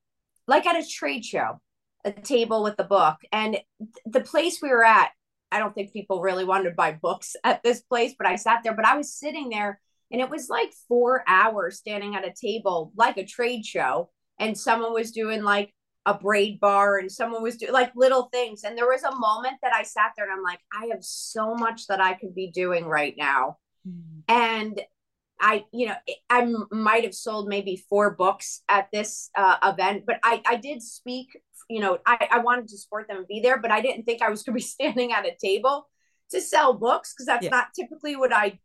like 0.47 0.65
at 0.65 0.81
a 0.81 0.87
trade 0.87 1.25
show, 1.25 1.61
a 2.05 2.11
table 2.11 2.63
with 2.63 2.77
the 2.77 2.83
book. 2.83 3.17
And 3.31 3.59
the 4.05 4.21
place 4.21 4.59
we 4.61 4.69
were 4.69 4.85
at, 4.85 5.11
I 5.51 5.59
don't 5.59 5.75
think 5.75 5.93
people 5.93 6.21
really 6.21 6.45
wanted 6.45 6.69
to 6.69 6.75
buy 6.75 6.93
books 6.93 7.35
at 7.43 7.63
this 7.63 7.81
place, 7.81 8.15
but 8.17 8.27
I 8.27 8.35
sat 8.35 8.61
there, 8.63 8.75
but 8.75 8.87
I 8.87 8.97
was 8.97 9.13
sitting 9.13 9.49
there 9.49 9.79
and 10.11 10.21
it 10.21 10.29
was 10.29 10.49
like 10.49 10.71
4 10.87 11.23
hours 11.27 11.77
standing 11.77 12.15
at 12.15 12.27
a 12.27 12.33
table 12.33 12.91
like 12.95 13.17
a 13.17 13.25
trade 13.25 13.65
show 13.65 14.09
and 14.39 14.57
someone 14.57 14.93
was 14.93 15.11
doing 15.11 15.43
like 15.43 15.73
a 16.09 16.13
braid 16.15 16.59
bar 16.59 16.97
and 16.97 17.11
someone 17.11 17.43
was 17.43 17.55
doing 17.55 17.71
like 17.71 17.91
little 17.95 18.23
things. 18.23 18.63
And 18.63 18.75
there 18.75 18.87
was 18.87 19.03
a 19.03 19.15
moment 19.15 19.57
that 19.61 19.73
I 19.73 19.83
sat 19.83 20.13
there 20.17 20.25
and 20.25 20.33
I'm 20.33 20.43
like, 20.43 20.59
I 20.73 20.87
have 20.87 21.03
so 21.03 21.53
much 21.53 21.85
that 21.85 22.01
I 22.01 22.15
could 22.15 22.33
be 22.33 22.49
doing 22.49 22.85
right 22.85 23.13
now. 23.15 23.57
Mm-hmm. 23.87 24.21
And 24.27 24.81
I, 25.39 25.65
you 25.71 25.85
know, 25.85 25.95
I 26.31 26.51
might 26.71 27.03
have 27.03 27.13
sold 27.13 27.47
maybe 27.47 27.83
four 27.89 28.15
books 28.15 28.63
at 28.67 28.89
this 28.91 29.29
uh, 29.37 29.57
event, 29.63 30.05
but 30.07 30.19
I, 30.23 30.41
I 30.47 30.55
did 30.55 30.81
speak, 30.81 31.27
you 31.69 31.79
know, 31.79 31.99
I, 32.07 32.27
I 32.31 32.39
wanted 32.39 32.69
to 32.69 32.77
support 32.79 33.07
them 33.07 33.17
and 33.17 33.27
be 33.27 33.39
there, 33.39 33.59
but 33.59 33.69
I 33.69 33.81
didn't 33.81 34.05
think 34.05 34.23
I 34.23 34.29
was 34.29 34.41
going 34.41 34.57
to 34.57 34.63
be 34.63 34.67
standing 34.67 35.13
at 35.13 35.27
a 35.27 35.35
table 35.39 35.87
to 36.31 36.41
sell 36.41 36.73
books 36.73 37.13
because 37.13 37.27
that's 37.27 37.43
yeah. 37.43 37.51
not 37.51 37.67
typically 37.79 38.15
what 38.15 38.33
I 38.33 38.59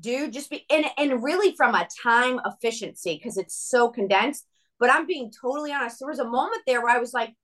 do. 0.00 0.30
Just 0.32 0.50
be, 0.50 0.66
and, 0.68 0.86
and 0.98 1.22
really 1.22 1.54
from 1.54 1.76
a 1.76 1.86
time 2.02 2.40
efficiency 2.44 3.14
because 3.14 3.38
it's 3.38 3.56
so 3.56 3.88
condensed. 3.88 4.46
But 4.78 4.90
I'm 4.90 5.06
being 5.06 5.30
totally 5.30 5.72
honest. 5.72 5.98
There 5.98 6.08
was 6.08 6.18
a 6.18 6.24
moment 6.24 6.62
there 6.66 6.82
where 6.82 6.94
I 6.94 7.00
was 7.00 7.12
like, 7.12 7.34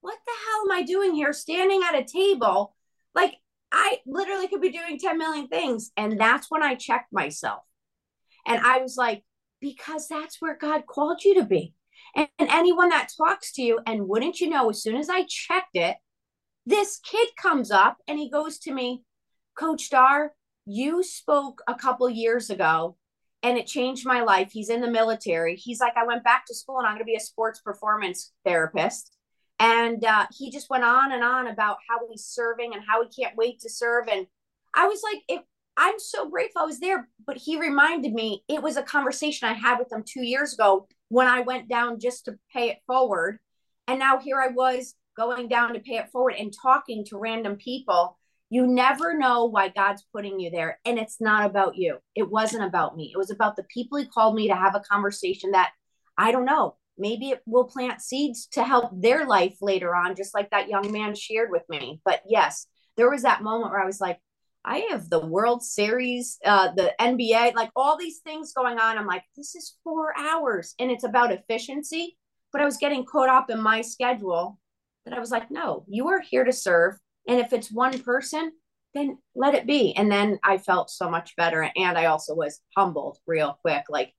what 0.00 0.18
the 0.26 0.32
hell 0.32 0.62
am 0.66 0.82
I 0.82 0.82
doing 0.82 1.14
here 1.14 1.32
standing 1.32 1.82
at 1.82 1.98
a 1.98 2.04
table? 2.04 2.74
Like, 3.14 3.34
I 3.72 3.98
literally 4.06 4.48
could 4.48 4.60
be 4.60 4.70
doing 4.70 4.98
10 4.98 5.18
million 5.18 5.48
things. 5.48 5.90
And 5.96 6.20
that's 6.20 6.50
when 6.50 6.62
I 6.62 6.74
checked 6.74 7.12
myself. 7.12 7.62
And 8.46 8.60
I 8.64 8.78
was 8.78 8.96
like, 8.96 9.24
because 9.60 10.06
that's 10.08 10.40
where 10.40 10.56
God 10.56 10.86
called 10.86 11.24
you 11.24 11.34
to 11.36 11.44
be. 11.44 11.74
And, 12.14 12.28
and 12.38 12.48
anyone 12.50 12.90
that 12.90 13.08
talks 13.16 13.52
to 13.54 13.62
you, 13.62 13.80
and 13.86 14.06
wouldn't 14.06 14.40
you 14.40 14.50
know, 14.50 14.70
as 14.70 14.82
soon 14.82 14.96
as 14.96 15.08
I 15.08 15.24
checked 15.28 15.74
it, 15.74 15.96
this 16.66 16.98
kid 16.98 17.28
comes 17.40 17.70
up 17.70 17.98
and 18.06 18.18
he 18.18 18.30
goes 18.30 18.58
to 18.60 18.72
me, 18.72 19.02
Coach 19.58 19.90
Dar, 19.90 20.34
you 20.66 21.02
spoke 21.02 21.62
a 21.66 21.74
couple 21.74 22.08
years 22.08 22.50
ago 22.50 22.96
and 23.44 23.58
it 23.58 23.66
changed 23.66 24.06
my 24.06 24.22
life. 24.22 24.50
He's 24.50 24.70
in 24.70 24.80
the 24.80 24.90
military. 24.90 25.54
He's 25.54 25.78
like, 25.78 25.92
I 25.96 26.06
went 26.06 26.24
back 26.24 26.46
to 26.46 26.54
school 26.54 26.78
and 26.78 26.86
I'm 26.86 26.94
going 26.94 27.02
to 27.02 27.04
be 27.04 27.14
a 27.14 27.20
sports 27.20 27.60
performance 27.60 28.32
therapist. 28.42 29.14
And 29.60 30.02
uh, 30.02 30.26
he 30.36 30.50
just 30.50 30.70
went 30.70 30.82
on 30.82 31.12
and 31.12 31.22
on 31.22 31.46
about 31.46 31.76
how 31.88 31.98
he's 32.10 32.24
serving 32.24 32.72
and 32.72 32.82
how 32.88 33.04
he 33.04 33.22
can't 33.22 33.36
wait 33.36 33.60
to 33.60 33.70
serve. 33.70 34.08
And 34.08 34.26
I 34.74 34.86
was 34.86 35.02
like, 35.04 35.22
if 35.28 35.42
I'm 35.76 35.98
so 35.98 36.28
grateful 36.30 36.62
I 36.62 36.64
was 36.64 36.80
there, 36.80 37.06
but 37.26 37.36
he 37.36 37.60
reminded 37.60 38.14
me 38.14 38.42
it 38.48 38.62
was 38.62 38.78
a 38.78 38.82
conversation 38.82 39.46
I 39.46 39.52
had 39.52 39.78
with 39.78 39.92
him 39.92 40.04
two 40.06 40.24
years 40.24 40.54
ago 40.54 40.88
when 41.08 41.26
I 41.26 41.40
went 41.40 41.68
down 41.68 42.00
just 42.00 42.24
to 42.24 42.38
pay 42.50 42.70
it 42.70 42.78
forward. 42.86 43.40
And 43.86 43.98
now 43.98 44.18
here 44.18 44.40
I 44.40 44.48
was 44.48 44.94
going 45.18 45.48
down 45.48 45.74
to 45.74 45.80
pay 45.80 45.96
it 45.96 46.10
forward 46.10 46.34
and 46.38 46.50
talking 46.62 47.04
to 47.06 47.18
random 47.18 47.56
people. 47.56 48.18
You 48.50 48.66
never 48.66 49.16
know 49.16 49.46
why 49.46 49.68
God's 49.68 50.04
putting 50.12 50.38
you 50.38 50.50
there. 50.50 50.78
And 50.84 50.98
it's 50.98 51.20
not 51.20 51.46
about 51.46 51.76
you. 51.76 51.98
It 52.14 52.30
wasn't 52.30 52.64
about 52.64 52.96
me. 52.96 53.10
It 53.14 53.18
was 53.18 53.30
about 53.30 53.56
the 53.56 53.64
people 53.64 53.98
he 53.98 54.06
called 54.06 54.34
me 54.34 54.48
to 54.48 54.54
have 54.54 54.74
a 54.74 54.80
conversation 54.80 55.52
that 55.52 55.72
I 56.16 56.30
don't 56.30 56.44
know. 56.44 56.76
Maybe 56.96 57.30
it 57.30 57.42
will 57.46 57.64
plant 57.64 58.00
seeds 58.00 58.46
to 58.52 58.62
help 58.62 58.90
their 58.92 59.26
life 59.26 59.56
later 59.60 59.94
on, 59.94 60.14
just 60.14 60.34
like 60.34 60.50
that 60.50 60.68
young 60.68 60.92
man 60.92 61.14
shared 61.14 61.50
with 61.50 61.64
me. 61.68 62.00
But 62.04 62.22
yes, 62.28 62.66
there 62.96 63.10
was 63.10 63.22
that 63.22 63.42
moment 63.42 63.72
where 63.72 63.82
I 63.82 63.86
was 63.86 64.00
like, 64.00 64.20
I 64.64 64.86
have 64.90 65.10
the 65.10 65.24
World 65.26 65.62
Series, 65.62 66.38
uh, 66.44 66.72
the 66.74 66.94
NBA, 67.00 67.54
like 67.54 67.70
all 67.76 67.98
these 67.98 68.20
things 68.20 68.54
going 68.54 68.78
on. 68.78 68.96
I'm 68.96 69.06
like, 69.06 69.24
this 69.36 69.54
is 69.54 69.76
four 69.84 70.16
hours 70.18 70.74
and 70.78 70.90
it's 70.90 71.04
about 71.04 71.32
efficiency. 71.32 72.16
But 72.52 72.62
I 72.62 72.64
was 72.64 72.76
getting 72.76 73.04
caught 73.04 73.28
up 73.28 73.50
in 73.50 73.60
my 73.60 73.82
schedule 73.82 74.58
that 75.04 75.14
I 75.14 75.18
was 75.18 75.30
like, 75.30 75.50
no, 75.50 75.84
you 75.88 76.08
are 76.08 76.20
here 76.20 76.44
to 76.44 76.52
serve. 76.52 76.94
And 77.26 77.40
if 77.40 77.52
it's 77.52 77.72
one 77.72 77.98
person, 78.00 78.52
then 78.94 79.18
let 79.34 79.54
it 79.54 79.66
be. 79.66 79.94
And 79.96 80.10
then 80.10 80.38
I 80.44 80.58
felt 80.58 80.90
so 80.90 81.10
much 81.10 81.34
better. 81.36 81.70
And 81.76 81.98
I 81.98 82.06
also 82.06 82.34
was 82.34 82.60
humbled 82.76 83.18
real 83.26 83.58
quick 83.62 83.84
like, 83.88 84.12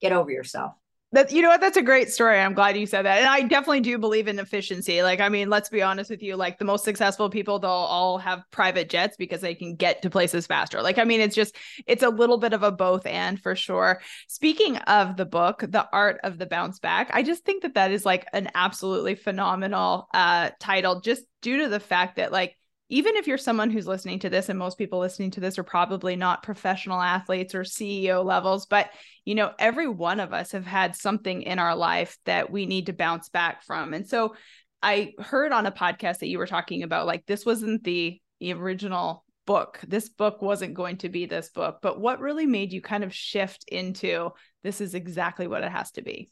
get 0.00 0.12
over 0.12 0.30
yourself. 0.30 0.72
That 1.12 1.32
you 1.32 1.40
know 1.40 1.48
what? 1.48 1.62
That's 1.62 1.78
a 1.78 1.82
great 1.82 2.10
story. 2.10 2.38
I'm 2.38 2.52
glad 2.52 2.76
you 2.76 2.84
said 2.84 3.06
that. 3.06 3.20
And 3.20 3.26
I 3.26 3.40
definitely 3.40 3.80
do 3.80 3.96
believe 3.96 4.28
in 4.28 4.38
efficiency. 4.38 5.02
Like, 5.02 5.20
I 5.20 5.30
mean, 5.30 5.48
let's 5.48 5.70
be 5.70 5.80
honest 5.80 6.10
with 6.10 6.22
you. 6.22 6.36
Like 6.36 6.58
the 6.58 6.66
most 6.66 6.84
successful 6.84 7.30
people, 7.30 7.58
they'll 7.58 7.70
all 7.70 8.18
have 8.18 8.42
private 8.50 8.90
jets 8.90 9.16
because 9.16 9.40
they 9.40 9.54
can 9.54 9.74
get 9.74 10.02
to 10.02 10.10
places 10.10 10.46
faster. 10.46 10.82
Like, 10.82 10.98
I 10.98 11.04
mean, 11.04 11.22
it's 11.22 11.34
just 11.34 11.56
it's 11.86 12.02
a 12.02 12.10
little 12.10 12.36
bit 12.36 12.52
of 12.52 12.62
a 12.62 12.70
both 12.70 13.06
and 13.06 13.40
for 13.40 13.56
sure. 13.56 14.02
Speaking 14.26 14.76
of 14.76 15.16
the 15.16 15.24
book, 15.24 15.64
The 15.66 15.88
Art 15.90 16.20
of 16.24 16.36
the 16.36 16.44
Bounce 16.46 16.78
Back, 16.78 17.10
I 17.14 17.22
just 17.22 17.42
think 17.42 17.62
that 17.62 17.74
that 17.74 17.90
is 17.90 18.04
like 18.04 18.26
an 18.34 18.50
absolutely 18.54 19.14
phenomenal 19.14 20.08
uh 20.12 20.50
title, 20.60 21.00
just 21.00 21.22
due 21.40 21.62
to 21.62 21.68
the 21.70 21.80
fact 21.80 22.16
that 22.16 22.32
like 22.32 22.54
even 22.90 23.16
if 23.16 23.26
you're 23.26 23.38
someone 23.38 23.70
who's 23.70 23.86
listening 23.86 24.18
to 24.20 24.30
this 24.30 24.48
and 24.48 24.58
most 24.58 24.78
people 24.78 24.98
listening 24.98 25.30
to 25.32 25.40
this 25.40 25.58
are 25.58 25.64
probably 25.64 26.16
not 26.16 26.42
professional 26.42 27.00
athletes 27.00 27.54
or 27.54 27.62
CEO 27.62 28.24
levels 28.24 28.66
but 28.66 28.90
you 29.24 29.34
know 29.34 29.52
every 29.58 29.88
one 29.88 30.20
of 30.20 30.32
us 30.32 30.52
have 30.52 30.66
had 30.66 30.96
something 30.96 31.42
in 31.42 31.58
our 31.58 31.76
life 31.76 32.16
that 32.24 32.50
we 32.50 32.66
need 32.66 32.86
to 32.86 32.92
bounce 32.92 33.28
back 33.28 33.62
from. 33.64 33.94
And 33.94 34.06
so 34.06 34.34
I 34.82 35.12
heard 35.18 35.52
on 35.52 35.66
a 35.66 35.72
podcast 35.72 36.18
that 36.18 36.28
you 36.28 36.38
were 36.38 36.46
talking 36.46 36.82
about 36.82 37.06
like 37.06 37.26
this 37.26 37.44
wasn't 37.44 37.84
the 37.84 38.20
original 38.42 39.24
book. 39.46 39.80
This 39.86 40.08
book 40.08 40.42
wasn't 40.42 40.74
going 40.74 40.98
to 40.98 41.08
be 41.08 41.26
this 41.26 41.48
book. 41.50 41.78
But 41.82 42.00
what 42.00 42.20
really 42.20 42.46
made 42.46 42.72
you 42.72 42.80
kind 42.80 43.02
of 43.02 43.14
shift 43.14 43.64
into 43.68 44.30
this 44.62 44.80
is 44.80 44.94
exactly 44.94 45.46
what 45.46 45.64
it 45.64 45.72
has 45.72 45.90
to 45.92 46.02
be 46.02 46.30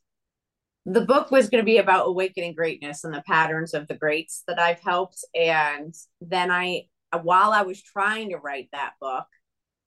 the 0.87 1.01
book 1.01 1.33
was 1.33 1.51
going 1.51 1.61
to 1.61 1.67
be 1.67 1.79
about 1.79 2.07
awakening 2.07 2.55
greatness 2.55 3.03
and 3.03 3.13
the 3.13 3.23
patterns 3.27 3.75
of 3.75 3.89
the 3.89 3.97
greats 3.97 4.45
that 4.47 4.61
I've 4.61 4.81
helped. 4.81 5.25
And 5.35 5.93
then 6.21 6.53
I, 6.53 6.85
while 7.23 7.51
I 7.51 7.63
was 7.63 7.83
trying 7.83 8.31
to 8.31 8.37
write 8.37 8.69
that 8.73 8.93
book, 9.01 9.27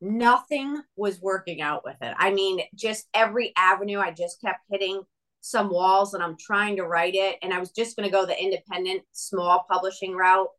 nothing 0.02 0.82
was 0.98 1.22
working 1.22 1.62
out 1.62 1.84
with 1.86 1.96
it. 2.02 2.14
I 2.18 2.32
mean, 2.32 2.60
just 2.76 3.08
every 3.14 3.54
avenue, 3.56 4.00
I 4.00 4.12
just 4.12 4.42
kept 4.42 4.60
hitting 4.70 5.02
some 5.40 5.70
walls 5.70 6.14
and 6.14 6.22
I'm 6.22 6.36
trying 6.38 6.76
to 6.76 6.84
write 6.84 7.16
it. 7.16 7.38
And 7.42 7.54
I 7.54 7.60
was 7.60 7.72
just 7.72 7.96
going 7.96 8.08
to 8.08 8.12
go 8.12 8.26
the 8.26 8.38
independent, 8.38 9.04
small 9.14 9.66
publishing 9.72 10.16
route. 10.16 10.50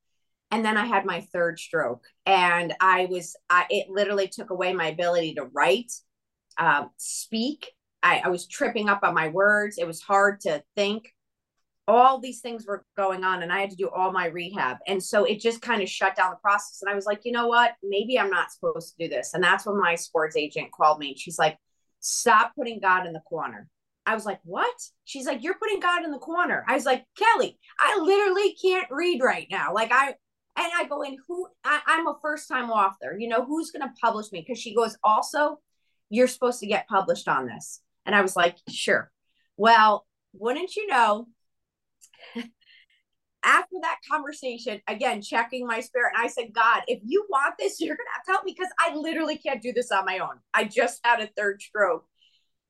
And 0.51 0.65
then 0.65 0.79
I 0.79 0.87
had 0.87 1.05
my 1.05 1.21
third 1.35 1.59
stroke 1.59 2.05
and 2.25 2.73
I 2.81 3.07
was, 3.11 3.37
I, 3.51 3.67
it 3.69 3.91
literally 3.91 4.27
took 4.27 4.49
away 4.49 4.73
my 4.73 4.87
ability 4.87 5.35
to 5.35 5.45
write, 5.45 5.93
uh, 6.59 6.87
speak, 6.97 7.73
I, 8.03 8.23
I 8.25 8.29
was 8.29 8.47
tripping 8.47 8.89
up 8.89 9.01
on 9.03 9.15
my 9.15 9.29
words. 9.29 9.79
It 9.79 9.87
was 9.87 10.01
hard 10.01 10.41
to 10.41 10.63
think. 10.77 11.13
All 11.89 12.21
these 12.21 12.41
things 12.41 12.67
were 12.67 12.85
going 12.97 13.25
on, 13.25 13.43
and 13.43 13.53
I 13.53 13.61
had 13.61 13.71
to 13.71 13.77
do 13.77 13.89
all 13.89 14.13
my 14.13 14.27
rehab. 14.27 14.79
And 14.87 15.03
so 15.03 15.25
it 15.25 15.41
just 15.41 15.61
kind 15.61 15.83
of 15.83 15.89
shut 15.89 16.15
down 16.15 16.31
the 16.31 16.37
process. 16.37 16.83
And 16.83 16.91
I 16.91 16.95
was 16.95 17.05
like, 17.05 17.23
you 17.25 17.33
know 17.33 17.49
what? 17.49 17.73
Maybe 17.83 18.19
I'm 18.19 18.31
not 18.31 18.53
supposed 18.53 18.91
to 18.91 19.05
do 19.05 19.11
this. 19.11 19.35
And 19.35 19.43
that's 19.43 19.67
when 19.67 19.79
my 19.79 19.97
sports 19.97 20.37
agent 20.37 20.71
called 20.73 21.01
me. 21.01 21.17
She's 21.19 21.39
like, 21.39 21.59
stop 21.99 22.53
putting 22.57 22.81
God 22.81 23.07
in 23.07 23.13
the 23.13 23.21
corner. 23.21 23.69
I 24.07 24.15
was 24.15 24.25
like, 24.25 24.41
what? 24.45 24.75
She's 25.05 25.27
like, 25.27 25.43
you're 25.43 25.59
putting 25.59 25.81
God 25.81 26.05
in 26.05 26.11
the 26.11 26.19
corner. 26.19 26.65
I 26.69 26.75
was 26.75 26.87
like, 26.87 27.05
Kelly, 27.19 27.59
I 27.79 27.99
literally 28.01 28.57
can't 28.61 28.91
read 28.91 29.21
right 29.23 29.47
now. 29.51 29.75
Like, 29.75 29.93
I, 29.93 30.15
and 30.57 30.73
I 30.75 30.85
go 30.89 31.03
in, 31.03 31.17
who, 31.29 31.49
I, 31.65 31.81
I'm 31.87 32.07
a 32.07 32.19
first 32.23 32.49
time 32.49 32.71
author, 32.71 33.17
you 33.19 33.29
know, 33.29 33.45
who's 33.45 33.71
going 33.71 33.83
to 33.83 33.95
publish 34.01 34.33
me? 34.33 34.45
Because 34.47 34.61
she 34.61 34.75
goes, 34.75 34.97
also, 35.03 35.59
you're 36.09 36.29
supposed 36.29 36.61
to 36.61 36.67
get 36.67 36.89
published 36.89 37.29
on 37.29 37.47
this. 37.47 37.83
And 38.07 38.15
I 38.15 38.23
was 38.23 38.37
like, 38.37 38.57
sure. 38.69 39.11
Well, 39.57 40.07
wouldn't 40.33 40.77
you 40.77 40.87
know, 40.87 41.29
after 43.45 43.77
that 43.83 43.99
conversation, 44.11 44.81
again, 44.87 45.23
checking 45.23 45.67
my 45.67 45.81
spirit, 45.81 46.13
and 46.17 46.25
I 46.25 46.29
said, 46.29 46.53
God, 46.53 46.83
if 46.87 47.01
you 47.05 47.27
want 47.29 47.55
this, 47.59 47.81
you're 47.81 47.97
going 47.97 48.07
to 48.07 48.15
have 48.15 48.25
to 48.25 48.33
help 48.33 48.45
me 48.45 48.55
because 48.57 48.73
I 48.79 48.95
literally 48.95 49.39
can't 49.39 49.63
do 49.63 49.73
this 49.73 49.91
on 49.91 50.05
my 50.05 50.19
own. 50.19 50.39
I 50.55 50.65
just 50.65 51.01
had 51.05 51.21
a 51.21 51.31
third 51.37 51.61
stroke. 51.63 52.07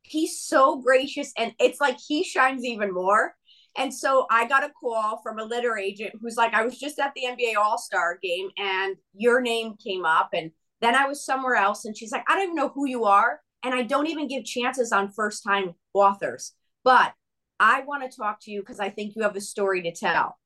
He's 0.02 0.40
so 0.40 0.80
gracious, 0.80 1.32
and 1.36 1.54
it's 1.60 1.80
like 1.80 1.98
he 1.98 2.24
shines 2.24 2.64
even 2.64 2.92
more. 2.92 3.34
And 3.76 3.94
so 3.94 4.26
I 4.30 4.48
got 4.48 4.64
a 4.64 4.70
call 4.70 5.20
from 5.22 5.38
a 5.38 5.44
litter 5.44 5.78
agent 5.78 6.14
who's 6.20 6.36
like, 6.36 6.54
I 6.54 6.64
was 6.64 6.78
just 6.78 6.98
at 6.98 7.12
the 7.14 7.22
NBA 7.22 7.56
All 7.56 7.78
Star 7.78 8.18
game 8.20 8.48
and 8.58 8.96
your 9.14 9.40
name 9.40 9.76
came 9.82 10.04
up. 10.04 10.30
And 10.32 10.50
then 10.80 10.96
I 10.96 11.06
was 11.06 11.24
somewhere 11.24 11.54
else. 11.54 11.84
And 11.84 11.96
she's 11.96 12.10
like, 12.10 12.24
I 12.28 12.34
don't 12.34 12.44
even 12.44 12.56
know 12.56 12.70
who 12.70 12.86
you 12.86 13.04
are. 13.04 13.40
And 13.62 13.74
I 13.74 13.82
don't 13.82 14.06
even 14.06 14.28
give 14.28 14.44
chances 14.44 14.92
on 14.92 15.10
first 15.10 15.44
time 15.44 15.74
authors. 15.92 16.52
But 16.84 17.12
I 17.58 17.82
want 17.82 18.10
to 18.10 18.16
talk 18.16 18.40
to 18.42 18.50
you 18.50 18.60
because 18.60 18.80
I 18.80 18.88
think 18.88 19.14
you 19.14 19.22
have 19.22 19.36
a 19.36 19.40
story 19.40 19.82
to 19.82 19.92
tell. 19.92 20.38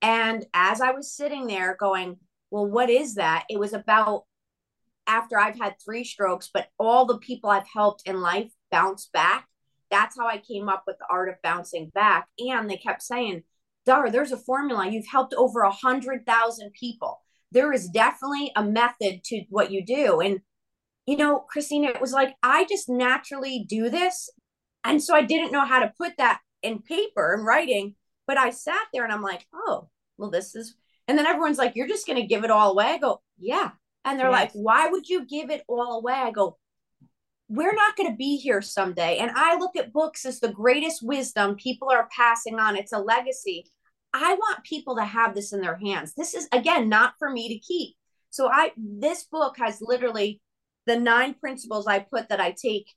And 0.00 0.46
as 0.54 0.80
I 0.80 0.92
was 0.92 1.12
sitting 1.12 1.46
there 1.46 1.76
going, 1.78 2.18
well, 2.50 2.66
what 2.66 2.90
is 2.90 3.16
that? 3.16 3.44
It 3.48 3.58
was 3.58 3.72
about 3.72 4.24
after 5.06 5.38
I've 5.38 5.58
had 5.58 5.74
three 5.84 6.04
strokes, 6.04 6.50
but 6.52 6.68
all 6.78 7.06
the 7.06 7.18
people 7.18 7.50
I've 7.50 7.66
helped 7.66 8.02
in 8.06 8.20
life 8.20 8.52
bounce 8.70 9.08
back. 9.12 9.48
That's 9.90 10.16
how 10.16 10.26
I 10.26 10.38
came 10.38 10.68
up 10.68 10.84
with 10.86 10.98
the 10.98 11.06
art 11.10 11.28
of 11.28 11.42
bouncing 11.42 11.90
back. 11.94 12.28
And 12.38 12.68
they 12.70 12.76
kept 12.76 13.02
saying, 13.02 13.42
Dar, 13.84 14.10
there's 14.10 14.32
a 14.32 14.36
formula. 14.36 14.88
You've 14.88 15.06
helped 15.06 15.34
over 15.34 15.62
a 15.62 15.70
hundred 15.70 16.24
thousand 16.24 16.72
people. 16.72 17.20
There 17.50 17.72
is 17.72 17.88
definitely 17.88 18.52
a 18.56 18.62
method 18.64 19.24
to 19.24 19.44
what 19.50 19.70
you 19.70 19.84
do. 19.84 20.20
And 20.20 20.40
you 21.06 21.16
know, 21.16 21.40
Christina, 21.40 21.88
it 21.88 22.00
was 22.00 22.12
like 22.12 22.34
I 22.42 22.64
just 22.64 22.88
naturally 22.88 23.64
do 23.68 23.90
this. 23.90 24.30
And 24.84 25.02
so 25.02 25.14
I 25.14 25.22
didn't 25.22 25.52
know 25.52 25.64
how 25.64 25.80
to 25.80 25.92
put 25.96 26.16
that 26.18 26.40
in 26.62 26.82
paper 26.82 27.34
and 27.34 27.46
writing, 27.46 27.94
but 28.26 28.38
I 28.38 28.50
sat 28.50 28.86
there 28.92 29.04
and 29.04 29.12
I'm 29.12 29.22
like, 29.22 29.46
oh, 29.54 29.88
well, 30.18 30.30
this 30.30 30.54
is, 30.54 30.74
and 31.08 31.18
then 31.18 31.26
everyone's 31.26 31.58
like, 31.58 31.76
you're 31.76 31.88
just 31.88 32.06
going 32.06 32.20
to 32.20 32.26
give 32.26 32.44
it 32.44 32.50
all 32.50 32.72
away. 32.72 32.86
I 32.86 32.98
go, 32.98 33.20
yeah. 33.38 33.70
And 34.04 34.18
they're 34.18 34.30
yes. 34.30 34.40
like, 34.40 34.50
why 34.54 34.88
would 34.88 35.08
you 35.08 35.24
give 35.26 35.50
it 35.50 35.62
all 35.68 35.98
away? 35.98 36.14
I 36.14 36.30
go, 36.32 36.58
we're 37.48 37.74
not 37.74 37.96
going 37.96 38.10
to 38.10 38.16
be 38.16 38.36
here 38.36 38.62
someday. 38.62 39.18
And 39.18 39.30
I 39.34 39.56
look 39.56 39.76
at 39.76 39.92
books 39.92 40.24
as 40.24 40.40
the 40.40 40.52
greatest 40.52 41.02
wisdom 41.02 41.54
people 41.54 41.90
are 41.90 42.08
passing 42.16 42.58
on. 42.58 42.76
It's 42.76 42.92
a 42.92 42.98
legacy. 42.98 43.70
I 44.12 44.34
want 44.34 44.64
people 44.64 44.96
to 44.96 45.04
have 45.04 45.34
this 45.34 45.52
in 45.52 45.60
their 45.60 45.76
hands. 45.76 46.14
This 46.14 46.34
is, 46.34 46.48
again, 46.52 46.88
not 46.88 47.14
for 47.18 47.30
me 47.30 47.48
to 47.48 47.58
keep. 47.58 47.94
So 48.30 48.48
I, 48.50 48.72
this 48.76 49.24
book 49.24 49.56
has 49.58 49.78
literally 49.80 50.40
the 50.86 50.98
nine 50.98 51.34
principles 51.34 51.86
I 51.86 52.00
put 52.00 52.28
that 52.28 52.40
I 52.40 52.52
take 52.52 52.92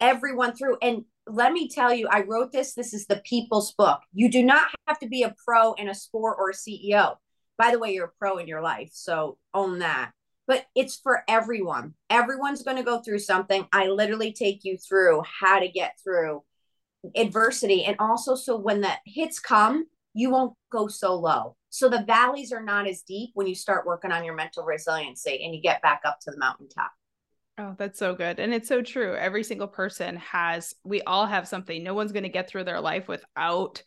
everyone 0.00 0.54
through. 0.54 0.78
And 0.82 1.04
let 1.26 1.52
me 1.52 1.68
tell 1.68 1.92
you, 1.92 2.08
I 2.08 2.22
wrote 2.22 2.52
this. 2.52 2.74
This 2.74 2.94
is 2.94 3.06
the 3.06 3.22
people's 3.24 3.72
book. 3.72 4.00
You 4.12 4.30
do 4.30 4.42
not 4.42 4.68
have 4.86 4.98
to 5.00 5.08
be 5.08 5.22
a 5.22 5.34
pro 5.44 5.72
in 5.74 5.88
a 5.88 5.94
sport 5.94 6.36
or 6.38 6.50
a 6.50 6.54
CEO. 6.54 7.16
By 7.58 7.70
the 7.70 7.78
way, 7.78 7.92
you're 7.92 8.06
a 8.06 8.18
pro 8.18 8.38
in 8.38 8.46
your 8.46 8.62
life. 8.62 8.90
So 8.92 9.38
own 9.54 9.80
that. 9.80 10.12
But 10.46 10.66
it's 10.76 10.96
for 10.96 11.24
everyone. 11.26 11.94
Everyone's 12.08 12.62
going 12.62 12.76
to 12.76 12.84
go 12.84 13.00
through 13.00 13.18
something. 13.18 13.66
I 13.72 13.88
literally 13.88 14.32
take 14.32 14.64
you 14.64 14.76
through 14.76 15.22
how 15.40 15.58
to 15.58 15.68
get 15.68 15.98
through 16.02 16.44
adversity. 17.16 17.84
And 17.84 17.96
also, 17.98 18.36
so 18.36 18.56
when 18.56 18.80
the 18.80 18.92
hits 19.04 19.40
come, 19.40 19.86
you 20.14 20.30
won't 20.30 20.54
go 20.70 20.86
so 20.86 21.14
low. 21.14 21.56
So 21.70 21.88
the 21.88 22.04
valleys 22.06 22.52
are 22.52 22.62
not 22.62 22.86
as 22.86 23.02
deep 23.02 23.30
when 23.34 23.46
you 23.46 23.54
start 23.54 23.86
working 23.86 24.12
on 24.12 24.24
your 24.24 24.34
mental 24.34 24.64
resiliency 24.64 25.44
and 25.44 25.54
you 25.54 25.60
get 25.60 25.82
back 25.82 26.02
up 26.04 26.20
to 26.22 26.30
the 26.30 26.38
mountaintop. 26.38 26.92
Oh, 27.58 27.74
that's 27.78 27.98
so 27.98 28.14
good. 28.14 28.38
And 28.38 28.52
it's 28.52 28.68
so 28.68 28.82
true. 28.82 29.14
Every 29.14 29.42
single 29.42 29.68
person 29.68 30.16
has, 30.16 30.74
we 30.84 31.00
all 31.02 31.24
have 31.24 31.48
something. 31.48 31.82
No 31.82 31.94
one's 31.94 32.12
going 32.12 32.24
to 32.24 32.28
get 32.28 32.48
through 32.48 32.64
their 32.64 32.80
life 32.80 33.08
without 33.08 33.82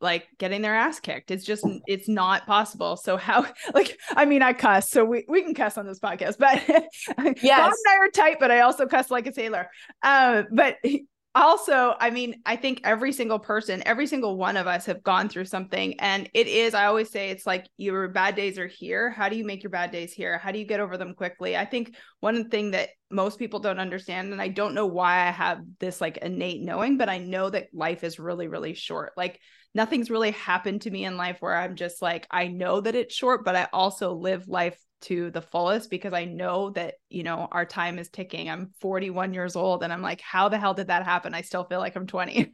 like 0.00 0.26
getting 0.38 0.60
their 0.60 0.74
ass 0.74 1.00
kicked. 1.00 1.30
It's 1.30 1.44
just 1.44 1.64
it's 1.86 2.08
not 2.08 2.46
possible. 2.46 2.96
So 2.96 3.16
how 3.16 3.46
like 3.74 3.98
I 4.14 4.26
mean 4.26 4.42
I 4.42 4.52
cuss, 4.52 4.90
so 4.90 5.04
we, 5.04 5.24
we 5.28 5.42
can 5.42 5.54
cuss 5.54 5.78
on 5.78 5.86
this 5.86 5.98
podcast, 5.98 6.36
but 6.38 6.62
yes. 7.42 7.58
Bob 7.58 7.72
and 7.72 7.88
I 7.88 7.96
are 8.00 8.10
tight, 8.10 8.36
but 8.38 8.50
I 8.50 8.60
also 8.60 8.86
cuss 8.86 9.10
like 9.10 9.26
a 9.26 9.32
sailor. 9.32 9.70
Uh, 10.02 10.42
but 10.52 10.76
also, 11.42 11.94
I 12.00 12.10
mean, 12.10 12.40
I 12.46 12.56
think 12.56 12.80
every 12.82 13.12
single 13.12 13.38
person, 13.38 13.82
every 13.84 14.06
single 14.06 14.36
one 14.36 14.56
of 14.56 14.66
us 14.66 14.86
have 14.86 15.02
gone 15.02 15.28
through 15.28 15.44
something. 15.44 16.00
And 16.00 16.30
it 16.32 16.46
is, 16.46 16.72
I 16.74 16.86
always 16.86 17.10
say 17.10 17.30
it's 17.30 17.46
like 17.46 17.66
your 17.76 18.08
bad 18.08 18.36
days 18.36 18.58
are 18.58 18.66
here. 18.66 19.10
How 19.10 19.28
do 19.28 19.36
you 19.36 19.44
make 19.44 19.62
your 19.62 19.70
bad 19.70 19.90
days 19.90 20.12
here? 20.12 20.38
How 20.38 20.50
do 20.50 20.58
you 20.58 20.64
get 20.64 20.80
over 20.80 20.96
them 20.96 21.14
quickly? 21.14 21.56
I 21.56 21.64
think 21.64 21.94
one 22.20 22.48
thing 22.48 22.70
that 22.70 22.88
most 23.10 23.38
people 23.38 23.60
don't 23.60 23.78
understand, 23.78 24.32
and 24.32 24.40
I 24.40 24.48
don't 24.48 24.74
know 24.74 24.86
why 24.86 25.26
I 25.26 25.30
have 25.30 25.60
this 25.78 26.00
like 26.00 26.16
innate 26.16 26.62
knowing, 26.62 26.96
but 26.96 27.08
I 27.08 27.18
know 27.18 27.50
that 27.50 27.68
life 27.74 28.02
is 28.02 28.18
really, 28.18 28.48
really 28.48 28.74
short. 28.74 29.12
Like 29.16 29.38
nothing's 29.74 30.10
really 30.10 30.30
happened 30.30 30.82
to 30.82 30.90
me 30.90 31.04
in 31.04 31.18
life 31.18 31.36
where 31.40 31.54
I'm 31.54 31.76
just 31.76 32.00
like, 32.00 32.26
I 32.30 32.48
know 32.48 32.80
that 32.80 32.94
it's 32.94 33.14
short, 33.14 33.44
but 33.44 33.56
I 33.56 33.68
also 33.72 34.14
live 34.14 34.48
life 34.48 34.78
to 35.02 35.30
the 35.30 35.42
fullest 35.42 35.90
because 35.90 36.12
I 36.12 36.24
know 36.24 36.70
that, 36.70 36.94
you 37.08 37.22
know, 37.22 37.48
our 37.52 37.64
time 37.64 37.98
is 37.98 38.08
ticking. 38.08 38.48
I'm 38.48 38.72
41 38.80 39.34
years 39.34 39.56
old 39.56 39.82
and 39.82 39.92
I'm 39.92 40.02
like, 40.02 40.20
how 40.20 40.48
the 40.48 40.58
hell 40.58 40.74
did 40.74 40.88
that 40.88 41.04
happen? 41.04 41.34
I 41.34 41.42
still 41.42 41.64
feel 41.64 41.80
like 41.80 41.96
I'm 41.96 42.06
20. 42.06 42.52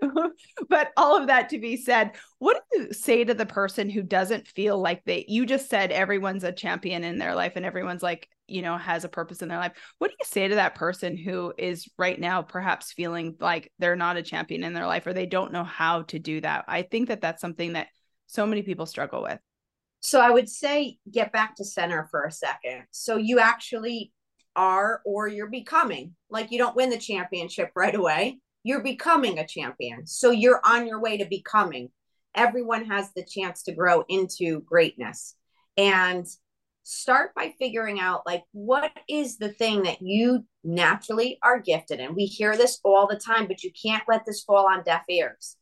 but 0.68 0.92
all 0.96 1.16
of 1.16 1.28
that 1.28 1.48
to 1.50 1.58
be 1.58 1.76
said, 1.76 2.12
what 2.38 2.62
do 2.72 2.80
you 2.80 2.92
say 2.92 3.24
to 3.24 3.34
the 3.34 3.46
person 3.46 3.88
who 3.88 4.02
doesn't 4.02 4.48
feel 4.48 4.78
like 4.78 5.02
they, 5.04 5.24
you 5.28 5.46
just 5.46 5.68
said 5.70 5.92
everyone's 5.92 6.44
a 6.44 6.52
champion 6.52 7.04
in 7.04 7.18
their 7.18 7.34
life 7.34 7.52
and 7.56 7.64
everyone's 7.64 8.02
like, 8.02 8.28
you 8.46 8.60
know, 8.60 8.76
has 8.76 9.04
a 9.04 9.08
purpose 9.08 9.40
in 9.40 9.48
their 9.48 9.58
life. 9.58 9.72
What 9.98 10.08
do 10.08 10.16
you 10.18 10.26
say 10.26 10.46
to 10.48 10.56
that 10.56 10.74
person 10.74 11.16
who 11.16 11.54
is 11.56 11.88
right 11.96 12.20
now 12.20 12.42
perhaps 12.42 12.92
feeling 12.92 13.36
like 13.40 13.72
they're 13.78 13.96
not 13.96 14.16
a 14.18 14.22
champion 14.22 14.62
in 14.62 14.74
their 14.74 14.86
life 14.86 15.06
or 15.06 15.14
they 15.14 15.26
don't 15.26 15.52
know 15.52 15.64
how 15.64 16.02
to 16.02 16.18
do 16.18 16.40
that? 16.42 16.66
I 16.68 16.82
think 16.82 17.08
that 17.08 17.22
that's 17.22 17.40
something 17.40 17.74
that 17.74 17.88
so 18.26 18.46
many 18.46 18.62
people 18.62 18.86
struggle 18.86 19.22
with. 19.22 19.38
So 20.02 20.20
I 20.20 20.30
would 20.30 20.48
say 20.48 20.98
get 21.10 21.32
back 21.32 21.54
to 21.56 21.64
center 21.64 22.08
for 22.10 22.24
a 22.24 22.32
second. 22.32 22.82
So 22.90 23.16
you 23.16 23.38
actually 23.38 24.12
are 24.54 25.00
or 25.06 25.28
you're 25.28 25.48
becoming 25.48 26.14
like 26.28 26.50
you 26.50 26.58
don't 26.58 26.76
win 26.76 26.90
the 26.90 26.98
championship 26.98 27.70
right 27.74 27.94
away. 27.94 28.40
You're 28.64 28.82
becoming 28.82 29.38
a 29.38 29.46
champion. 29.46 30.06
So 30.06 30.30
you're 30.30 30.60
on 30.64 30.86
your 30.86 31.00
way 31.00 31.16
to 31.18 31.24
becoming. 31.24 31.90
Everyone 32.34 32.84
has 32.86 33.12
the 33.14 33.24
chance 33.24 33.62
to 33.64 33.72
grow 33.72 34.04
into 34.08 34.60
greatness. 34.62 35.36
And 35.76 36.26
start 36.82 37.32
by 37.34 37.54
figuring 37.58 38.00
out 38.00 38.26
like 38.26 38.42
what 38.50 38.90
is 39.08 39.38
the 39.38 39.50
thing 39.50 39.84
that 39.84 40.02
you 40.02 40.44
naturally 40.64 41.38
are 41.42 41.60
gifted 41.60 42.00
in. 42.00 42.14
We 42.14 42.24
hear 42.24 42.56
this 42.56 42.80
all 42.82 43.06
the 43.06 43.16
time, 43.16 43.46
but 43.46 43.62
you 43.62 43.70
can't 43.80 44.02
let 44.08 44.26
this 44.26 44.42
fall 44.42 44.66
on 44.66 44.82
deaf 44.82 45.04
ears. 45.08 45.56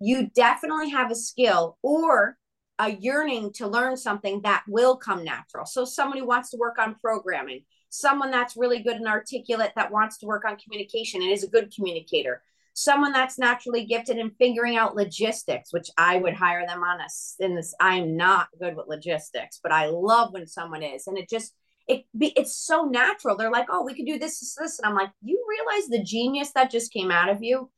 You 0.00 0.30
definitely 0.34 0.88
have 0.90 1.10
a 1.10 1.14
skill 1.14 1.76
or 1.82 2.38
a 2.82 2.90
yearning 2.90 3.52
to 3.52 3.66
learn 3.66 3.96
something 3.96 4.42
that 4.42 4.64
will 4.66 4.96
come 4.96 5.24
natural. 5.24 5.64
So 5.64 5.84
somebody 5.84 6.22
wants 6.22 6.50
to 6.50 6.56
work 6.56 6.78
on 6.78 6.96
programming, 6.96 7.62
someone 7.90 8.30
that's 8.30 8.56
really 8.56 8.82
good 8.82 8.96
and 8.96 9.06
articulate 9.06 9.72
that 9.76 9.92
wants 9.92 10.18
to 10.18 10.26
work 10.26 10.44
on 10.44 10.56
communication 10.56 11.22
and 11.22 11.30
is 11.30 11.44
a 11.44 11.48
good 11.48 11.72
communicator 11.74 12.42
someone 12.74 13.12
that's 13.12 13.38
naturally 13.38 13.84
gifted 13.84 14.18
in 14.18 14.30
figuring 14.30 14.76
out 14.76 14.96
logistics, 14.96 15.72
which 15.72 15.90
I 15.98 16.16
would 16.18 16.34
hire 16.34 16.66
them 16.66 16.82
on 16.82 17.00
us 17.00 17.36
in 17.38 17.54
this. 17.54 17.74
I 17.80 17.96
am 17.96 18.16
not 18.16 18.48
good 18.58 18.76
with 18.76 18.88
logistics, 18.88 19.60
but 19.62 19.72
I 19.72 19.86
love 19.86 20.32
when 20.32 20.46
someone 20.46 20.82
is. 20.82 21.06
And 21.06 21.18
it 21.18 21.28
just, 21.28 21.54
it 21.86 22.04
be, 22.16 22.28
it's 22.36 22.56
so 22.56 22.84
natural. 22.84 23.36
They're 23.36 23.50
like, 23.50 23.66
oh, 23.70 23.84
we 23.84 23.94
could 23.94 24.06
do 24.06 24.18
this, 24.18 24.40
this, 24.40 24.56
this. 24.58 24.78
And 24.78 24.86
I'm 24.86 24.94
like, 24.94 25.10
you 25.22 25.44
realize 25.48 25.88
the 25.88 26.02
genius 26.02 26.52
that 26.52 26.70
just 26.70 26.92
came 26.92 27.10
out 27.10 27.28
of 27.28 27.42
you? 27.42 27.70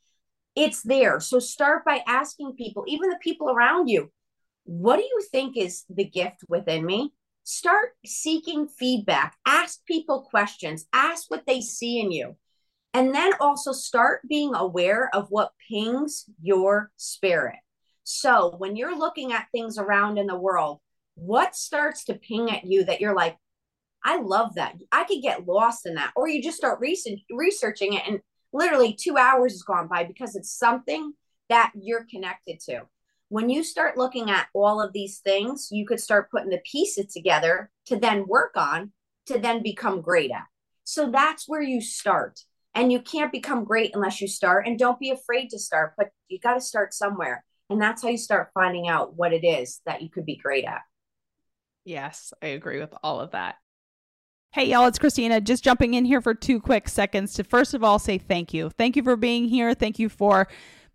It's 0.55 0.83
there. 0.83 1.19
So 1.19 1.41
start 1.41 1.85
by 1.85 2.03
asking 2.07 2.53
people, 2.53 2.85
even 2.87 3.11
the 3.11 3.19
people 3.21 3.51
around 3.51 3.89
you, 3.89 4.13
what 4.65 4.97
do 4.97 5.03
you 5.03 5.23
think 5.31 5.57
is 5.57 5.85
the 5.89 6.05
gift 6.05 6.41
within 6.49 6.85
me? 6.85 7.13
Start 7.45 7.91
seeking 8.05 8.67
feedback. 8.69 9.37
Ask 9.47 9.85
people 9.87 10.27
questions. 10.31 10.87
Ask 10.93 11.31
what 11.31 11.45
they 11.47 11.61
see 11.61 12.01
in 12.01 12.11
you 12.11 12.37
and 12.95 13.13
then 13.13 13.33
also 13.41 13.73
start 13.73 14.23
being 14.29 14.55
aware 14.55 15.11
of 15.13 15.27
what 15.29 15.53
pings 15.69 16.25
your 16.41 16.93
spirit. 16.97 17.57
So 18.05 18.55
when 18.59 18.77
you're 18.77 18.97
looking 18.97 19.33
at 19.33 19.49
things 19.51 19.79
around 19.79 20.17
in 20.17 20.29
the 20.29 20.39
world, 20.39 20.79
what 21.17 21.57
starts 21.57 22.05
to 22.05 22.15
ping 22.15 22.51
at 22.51 22.65
you 22.65 22.85
that 22.85 23.01
you're 23.01 23.17
like, 23.17 23.37
I 24.05 24.21
love 24.21 24.55
that. 24.55 24.77
I 24.93 25.05
could 25.05 25.23
get 25.23 25.47
lost 25.47 25.87
in 25.87 25.95
that. 25.95 26.13
Or 26.15 26.29
you 26.29 26.43
just 26.43 26.57
start 26.57 26.79
research, 26.81 27.21
researching 27.31 27.95
it 27.95 28.03
and 28.07 28.21
literally 28.53 28.95
two 28.95 29.17
hours 29.17 29.53
has 29.53 29.63
gone 29.63 29.89
by 29.89 30.05
because 30.05 30.37
it's 30.37 30.57
something 30.57 31.15
that 31.49 31.73
you're 31.75 32.07
connected 32.09 32.61
to. 32.67 32.83
When 33.35 33.51
you 33.51 33.65
start 33.65 33.97
looking 33.97 34.31
at 34.31 34.47
all 34.55 34.81
of 34.81 34.93
these 34.93 35.19
things, 35.19 35.67
you 35.73 35.85
could 35.85 35.99
start 35.99 36.31
putting 36.31 36.51
the 36.51 36.63
pieces 36.65 37.13
together 37.13 37.69
to 37.87 37.97
then 37.97 38.29
work 38.29 38.53
on, 38.57 38.93
to 39.27 39.41
then 39.41 39.61
become 39.61 40.03
great 40.03 40.31
at. 40.31 40.45
So 40.85 41.11
that's 41.11 41.49
where 41.49 41.61
you 41.61 41.81
start 41.81 42.39
and 42.77 42.93
you 42.93 43.01
can't 43.01 43.33
become 43.33 43.65
great 43.65 43.91
unless 43.93 44.21
you 44.21 44.29
start 44.29 44.69
and 44.69 44.79
don't 44.79 45.01
be 45.01 45.11
afraid 45.11 45.51
to 45.51 45.59
start 45.59 45.95
but 45.97 46.11
you 46.29 46.39
got 46.39 46.55
to 46.55 46.61
start 46.61 46.95
somewhere 46.95 47.45
and 47.71 47.83
that's 47.83 48.03
how 48.03 48.09
you 48.09 48.19
start 48.19 48.53
finding 48.55 48.87
out 48.87 49.17
what 49.17 49.33
it 49.33 49.45
is 49.45 49.81
that 49.85 50.01
you 50.01 50.09
could 50.09 50.27
be 50.27 50.37
great 50.37 50.65
at 50.65 50.83
yes 51.85 52.33
i 52.41 52.47
agree 52.47 52.79
with 52.79 52.95
all 53.03 53.21
of 53.21 53.33
that 53.33 53.57
Hey, 54.53 54.67
y'all, 54.67 54.87
it's 54.87 55.01
Christina. 55.01 55.41
Just 55.41 55.65
jumping 55.65 55.95
in 55.95 56.05
here 56.05 56.21
for 56.21 56.33
two 56.33 56.61
quick 56.61 56.89
seconds 56.89 57.35
to 57.35 57.43
first 57.43 57.75
of 57.75 57.83
all 57.83 57.99
say 57.99 58.19
thank 58.19 58.55
you. 58.55 58.71
Thank 58.71 58.95
you 58.95 59.03
for 59.03 59.17
being 59.17 59.49
here. 59.49 59.75
Thank 59.75 59.99
you 59.99 60.09
for 60.09 60.47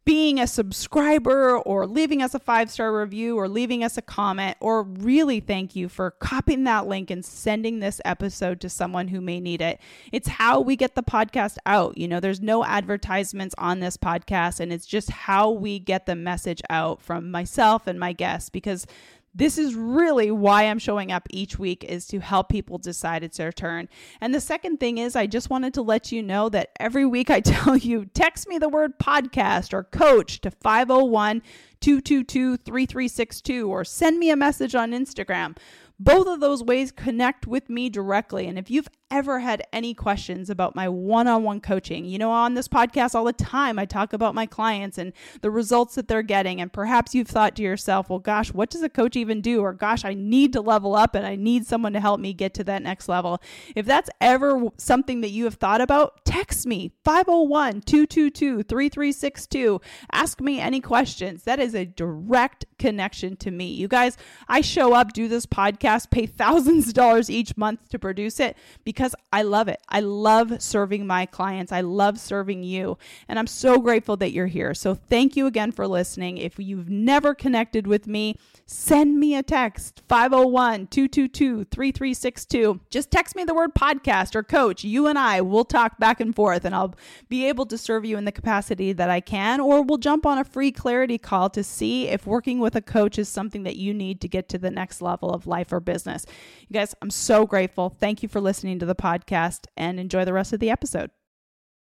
being 0.05 0.39
a 0.39 0.47
subscriber 0.47 1.57
or 1.57 1.85
leaving 1.85 2.21
us 2.21 2.33
a 2.33 2.39
five 2.39 2.71
star 2.71 2.97
review 2.97 3.37
or 3.37 3.47
leaving 3.47 3.83
us 3.83 3.97
a 3.97 4.01
comment, 4.01 4.57
or 4.59 4.83
really 4.83 5.39
thank 5.39 5.75
you 5.75 5.87
for 5.87 6.11
copying 6.11 6.63
that 6.63 6.87
link 6.87 7.11
and 7.11 7.23
sending 7.23 7.79
this 7.79 8.01
episode 8.05 8.59
to 8.61 8.69
someone 8.69 9.09
who 9.09 9.21
may 9.21 9.39
need 9.39 9.61
it. 9.61 9.79
It's 10.11 10.27
how 10.27 10.61
we 10.61 10.75
get 10.75 10.95
the 10.95 11.03
podcast 11.03 11.57
out. 11.65 11.97
You 11.97 12.07
know, 12.07 12.19
there's 12.19 12.41
no 12.41 12.63
advertisements 12.65 13.53
on 13.57 13.79
this 13.79 13.97
podcast, 13.97 14.59
and 14.59 14.73
it's 14.73 14.87
just 14.87 15.11
how 15.11 15.51
we 15.51 15.79
get 15.79 16.05
the 16.05 16.15
message 16.15 16.61
out 16.69 17.01
from 17.01 17.29
myself 17.29 17.85
and 17.85 17.99
my 17.99 18.13
guests 18.13 18.49
because 18.49 18.85
this 19.33 19.57
is 19.57 19.75
really 19.75 20.31
why 20.31 20.63
I'm 20.63 20.79
showing 20.79 21.11
up 21.11 21.27
each 21.29 21.59
week 21.59 21.83
is 21.83 22.07
to 22.07 22.19
help 22.19 22.49
people 22.49 22.77
decide 22.77 23.23
it's 23.23 23.37
their 23.37 23.51
turn. 23.51 23.87
And 24.21 24.33
the 24.33 24.41
second 24.41 24.79
thing 24.79 24.97
is 24.97 25.15
I 25.15 25.27
just 25.27 25.49
wanted 25.49 25.73
to 25.75 25.81
let 25.81 26.11
you 26.11 26.23
know 26.23 26.49
that 26.49 26.71
every 26.79 27.05
week 27.05 27.29
I 27.29 27.39
tell 27.39 27.77
you 27.77 28.05
text 28.05 28.47
me 28.47 28.57
the 28.57 28.69
word 28.69 28.99
podcast 28.99 29.73
or 29.73 29.83
coach 29.83 30.41
to 30.41 30.51
501 30.51 31.41
222 31.79 32.57
3362 32.57 33.69
or 33.69 33.85
send 33.85 34.19
me 34.19 34.29
a 34.29 34.35
message 34.35 34.75
on 34.75 34.91
Instagram. 34.91 35.55
Both 35.99 36.27
of 36.27 36.39
those 36.39 36.63
ways 36.63 36.91
connect 36.91 37.45
with 37.45 37.69
me 37.69 37.89
directly. 37.89 38.47
And 38.47 38.57
if 38.57 38.71
you've 38.71 38.89
ever 39.11 39.39
had 39.39 39.63
any 39.73 39.93
questions 39.93 40.49
about 40.49 40.75
my 40.75 40.87
one 40.87 41.27
on 41.27 41.43
one 41.43 41.61
coaching, 41.61 42.05
you 42.05 42.17
know, 42.17 42.31
on 42.31 42.53
this 42.53 42.67
podcast 42.67 43.15
all 43.15 43.23
the 43.23 43.33
time, 43.33 43.79
I 43.79 43.85
talk 43.85 44.13
about 44.13 44.35
my 44.35 44.45
clients 44.45 44.97
and 44.97 45.13
the 45.41 45.51
results 45.51 45.95
that 45.95 46.07
they're 46.07 46.21
getting. 46.21 46.61
And 46.61 46.71
perhaps 46.71 47.15
you've 47.15 47.27
thought 47.27 47.55
to 47.55 47.63
yourself, 47.63 48.09
well, 48.09 48.19
gosh, 48.19 48.53
what 48.53 48.69
does 48.69 48.83
a 48.83 48.89
coach 48.89 49.15
even 49.15 49.41
do? 49.41 49.61
Or 49.61 49.73
gosh, 49.73 50.05
I 50.05 50.13
need 50.13 50.53
to 50.53 50.61
level 50.61 50.95
up 50.95 51.15
and 51.15 51.25
I 51.25 51.35
need 51.35 51.65
someone 51.65 51.93
to 51.93 51.99
help 51.99 52.19
me 52.19 52.33
get 52.33 52.53
to 52.55 52.63
that 52.65 52.83
next 52.83 53.09
level. 53.09 53.41
If 53.75 53.85
that's 53.85 54.09
ever 54.21 54.69
something 54.77 55.21
that 55.21 55.29
you 55.29 55.45
have 55.45 55.55
thought 55.55 55.81
about, 55.81 56.23
text 56.25 56.67
me 56.67 56.91
501 57.03 57.81
222 57.81 58.63
3362. 58.63 59.81
Ask 60.11 60.41
me 60.41 60.59
any 60.59 60.81
questions. 60.81 61.43
That 61.43 61.59
is 61.59 61.73
a 61.73 61.85
direct 61.85 62.65
connection 62.77 63.35
to 63.37 63.51
me. 63.51 63.67
You 63.67 63.87
guys, 63.87 64.17
I 64.47 64.61
show 64.61 64.93
up, 64.93 65.13
do 65.13 65.27
this 65.27 65.45
podcast, 65.45 66.11
pay 66.11 66.25
thousands 66.25 66.89
of 66.89 66.93
dollars 66.93 67.29
each 67.29 67.57
month 67.57 67.89
to 67.89 67.99
produce 67.99 68.39
it 68.39 68.55
because 68.83 68.98
I 69.31 69.43
love 69.43 69.67
it. 69.67 69.79
I 69.87 69.99
love 69.99 70.61
serving 70.61 71.05
my 71.05 71.25
clients. 71.25 71.71
I 71.71 71.81
love 71.81 72.19
serving 72.19 72.63
you. 72.63 72.97
And 73.27 73.37
I'm 73.37 73.47
so 73.47 73.79
grateful 73.79 74.17
that 74.17 74.31
you're 74.31 74.47
here. 74.47 74.73
So 74.73 74.95
thank 74.95 75.35
you 75.35 75.45
again 75.45 75.71
for 75.71 75.87
listening. 75.87 76.37
If 76.37 76.57
you've 76.57 76.89
never 76.89 77.35
connected 77.35 77.85
with 77.85 78.07
me, 78.07 78.35
send 78.65 79.19
me 79.19 79.35
a 79.35 79.43
text 79.43 80.01
501 80.07 80.87
222 80.87 81.65
3362. 81.65 82.79
Just 82.89 83.11
text 83.11 83.35
me 83.35 83.43
the 83.43 83.53
word 83.53 83.73
podcast 83.75 84.35
or 84.35 84.43
coach. 84.43 84.83
You 84.83 85.07
and 85.07 85.17
I 85.17 85.41
will 85.41 85.65
talk 85.65 85.97
back 85.99 86.19
and 86.19 86.35
forth, 86.35 86.65
and 86.65 86.75
I'll 86.75 86.95
be 87.29 87.47
able 87.47 87.65
to 87.67 87.77
serve 87.77 88.05
you 88.05 88.17
in 88.17 88.25
the 88.25 88.31
capacity 88.31 88.93
that 88.93 89.09
I 89.09 89.21
can, 89.21 89.59
or 89.59 89.81
we'll 89.81 89.97
jump 89.97 90.25
on 90.25 90.37
a 90.37 90.43
free 90.43 90.71
clarity 90.71 91.17
call 91.17 91.49
to 91.51 91.63
see 91.63 92.07
if 92.07 92.25
working 92.25 92.59
with 92.59 92.75
a 92.75 92.81
coach 92.81 93.17
is 93.17 93.29
something 93.29 93.63
that 93.63 93.75
you 93.75 93.93
need 93.93 94.21
to 94.21 94.27
get 94.27 94.49
to 94.49 94.57
the 94.57 94.71
next 94.71 95.01
level 95.01 95.31
of 95.31 95.47
life 95.47 95.71
or 95.71 95.79
business. 95.79 96.25
You 96.67 96.73
guys, 96.73 96.95
I'm 97.01 97.11
so 97.11 97.45
grateful. 97.45 97.95
Thank 97.99 98.23
you 98.23 98.29
for 98.29 98.41
listening 98.41 98.79
to 98.79 98.85
the 98.89 98.95
podcast 98.95 99.67
and 99.77 99.99
enjoy 99.99 100.25
the 100.25 100.33
rest 100.33 100.51
of 100.51 100.59
the 100.59 100.69
episode. 100.69 101.11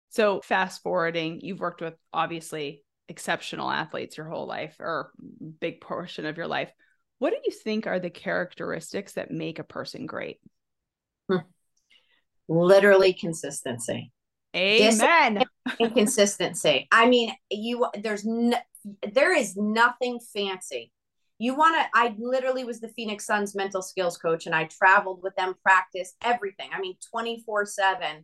So, 0.09 0.39
fast 0.41 0.81
forwarding, 0.81 1.41
you've 1.41 1.59
worked 1.59 1.81
with 1.81 1.95
obviously 2.13 2.83
exceptional 3.09 3.69
athletes 3.69 4.15
your 4.15 4.29
whole 4.29 4.47
life 4.47 4.77
or 4.79 5.11
big 5.59 5.81
portion 5.81 6.25
of 6.25 6.37
your 6.37 6.47
life 6.47 6.71
What 7.19 7.31
do 7.31 7.37
you 7.43 7.51
think 7.51 7.85
are 7.85 7.99
the 7.99 8.09
characteristics 8.09 9.13
that 9.13 9.29
make 9.29 9.59
a 9.59 9.63
person 9.65 10.05
great? 10.05 10.39
Hmm. 11.29 11.39
Literally 12.47 13.13
consistency. 13.13 14.11
Amen. 14.55 15.43
Inconsistency. 15.79 16.87
I 16.91 17.07
mean, 17.07 17.33
you 17.49 17.87
there's 18.01 18.23
no, 18.23 18.57
there 19.11 19.35
is 19.35 19.57
nothing 19.57 20.19
fancy. 20.33 20.92
You 21.43 21.55
want 21.55 21.75
to 21.75 21.85
I 21.93 22.15
literally 22.17 22.63
was 22.63 22.79
the 22.79 22.87
Phoenix 22.87 23.25
Suns 23.25 23.53
mental 23.53 23.81
skills 23.81 24.17
coach 24.17 24.45
and 24.45 24.55
I 24.55 24.63
traveled 24.63 25.21
with 25.21 25.35
them 25.35 25.55
practice 25.61 26.13
everything. 26.23 26.69
I 26.73 26.79
mean 26.79 26.95
24/7 27.13 28.23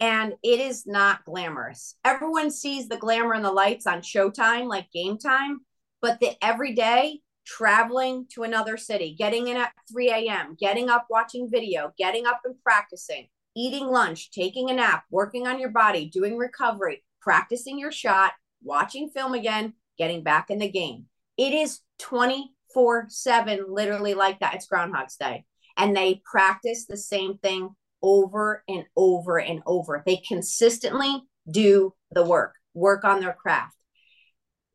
and 0.00 0.32
it 0.42 0.60
is 0.60 0.86
not 0.86 1.26
glamorous. 1.26 1.96
Everyone 2.02 2.50
sees 2.50 2.88
the 2.88 2.96
glamour 2.96 3.34
and 3.34 3.44
the 3.44 3.52
lights 3.52 3.86
on 3.86 4.00
Showtime 4.00 4.68
like 4.68 4.90
game 4.90 5.18
time, 5.18 5.66
but 6.00 6.18
the 6.18 6.32
every 6.42 6.72
day 6.72 7.20
traveling 7.44 8.26
to 8.30 8.42
another 8.42 8.78
city, 8.78 9.14
getting 9.18 9.48
in 9.48 9.58
at 9.58 9.74
3 9.92 10.08
a.m., 10.08 10.56
getting 10.58 10.88
up, 10.88 11.08
watching 11.10 11.50
video, 11.50 11.92
getting 11.98 12.24
up 12.24 12.40
and 12.46 12.54
practicing, 12.62 13.28
eating 13.54 13.86
lunch, 13.86 14.30
taking 14.30 14.70
a 14.70 14.72
nap, 14.72 15.04
working 15.10 15.46
on 15.46 15.60
your 15.60 15.72
body, 15.72 16.08
doing 16.08 16.38
recovery, 16.38 17.04
practicing 17.20 17.78
your 17.78 17.92
shot, 17.92 18.32
watching 18.62 19.10
film 19.10 19.34
again, 19.34 19.74
getting 19.98 20.22
back 20.22 20.48
in 20.48 20.58
the 20.58 20.70
game. 20.70 21.06
It 21.36 21.52
is 21.52 21.80
24 22.00 23.06
7, 23.08 23.66
literally 23.68 24.14
like 24.14 24.40
that. 24.40 24.54
It's 24.54 24.66
Groundhog's 24.66 25.16
Day. 25.16 25.44
And 25.76 25.96
they 25.96 26.22
practice 26.24 26.86
the 26.86 26.96
same 26.96 27.38
thing 27.38 27.70
over 28.02 28.62
and 28.68 28.84
over 28.96 29.38
and 29.38 29.62
over. 29.66 30.02
They 30.06 30.16
consistently 30.16 31.22
do 31.50 31.94
the 32.12 32.24
work, 32.24 32.54
work 32.74 33.04
on 33.04 33.20
their 33.20 33.34
craft. 33.34 33.76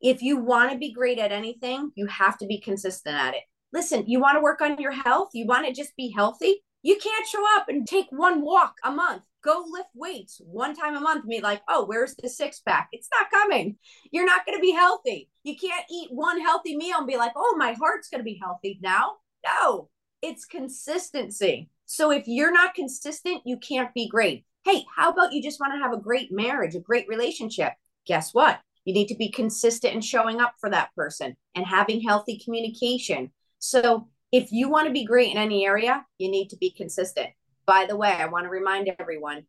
If 0.01 0.21
you 0.21 0.37
want 0.37 0.71
to 0.71 0.77
be 0.77 0.91
great 0.91 1.19
at 1.19 1.31
anything, 1.31 1.91
you 1.95 2.07
have 2.07 2.37
to 2.39 2.47
be 2.47 2.59
consistent 2.59 3.15
at 3.15 3.35
it. 3.35 3.43
Listen, 3.73 4.03
you 4.07 4.19
want 4.19 4.35
to 4.35 4.41
work 4.41 4.61
on 4.61 4.79
your 4.79 4.91
health, 4.91 5.29
you 5.33 5.45
want 5.45 5.65
to 5.67 5.73
just 5.73 5.95
be 5.95 6.13
healthy, 6.15 6.63
you 6.81 6.97
can't 6.97 7.27
show 7.27 7.43
up 7.55 7.69
and 7.69 7.87
take 7.87 8.07
one 8.09 8.41
walk 8.41 8.75
a 8.83 8.91
month. 8.91 9.21
Go 9.43 9.65
lift 9.69 9.89
weights 9.95 10.39
one 10.45 10.75
time 10.75 10.95
a 10.95 10.99
month. 10.99 11.27
Be 11.27 11.41
like, 11.41 11.61
oh, 11.67 11.85
where's 11.85 12.15
the 12.15 12.29
six 12.29 12.59
pack? 12.59 12.89
It's 12.91 13.09
not 13.11 13.31
coming. 13.31 13.77
You're 14.11 14.25
not 14.25 14.45
going 14.45 14.57
to 14.57 14.61
be 14.61 14.71
healthy. 14.71 15.29
You 15.43 15.55
can't 15.57 15.85
eat 15.89 16.09
one 16.11 16.39
healthy 16.39 16.75
meal 16.75 16.97
and 16.99 17.07
be 17.07 17.17
like, 17.17 17.33
oh, 17.35 17.55
my 17.57 17.73
heart's 17.73 18.09
going 18.09 18.19
to 18.19 18.25
be 18.25 18.39
healthy 18.41 18.79
now. 18.81 19.13
No, 19.45 19.89
it's 20.21 20.45
consistency. 20.45 21.69
So 21.85 22.11
if 22.11 22.27
you're 22.27 22.53
not 22.53 22.75
consistent, 22.75 23.41
you 23.45 23.57
can't 23.57 23.93
be 23.93 24.07
great. 24.07 24.45
Hey, 24.63 24.85
how 24.95 25.09
about 25.09 25.33
you 25.33 25.41
just 25.41 25.59
want 25.59 25.73
to 25.73 25.79
have 25.79 25.91
a 25.91 26.01
great 26.01 26.31
marriage, 26.31 26.75
a 26.75 26.79
great 26.79 27.07
relationship? 27.07 27.73
Guess 28.05 28.33
what? 28.33 28.59
You 28.85 28.93
need 28.93 29.07
to 29.07 29.15
be 29.15 29.29
consistent 29.29 29.95
in 29.95 30.01
showing 30.01 30.39
up 30.39 30.53
for 30.59 30.69
that 30.69 30.93
person 30.95 31.35
and 31.55 31.65
having 31.65 32.01
healthy 32.01 32.39
communication. 32.43 33.31
So 33.59 34.07
if 34.31 34.51
you 34.51 34.69
want 34.69 34.87
to 34.87 34.93
be 34.93 35.05
great 35.05 35.31
in 35.31 35.37
any 35.37 35.65
area, 35.65 36.05
you 36.17 36.29
need 36.29 36.49
to 36.49 36.57
be 36.57 36.71
consistent. 36.71 37.29
By 37.65 37.85
the 37.87 37.95
way, 37.95 38.11
I 38.11 38.25
want 38.25 38.45
to 38.45 38.49
remind 38.49 38.89
everyone 38.99 39.43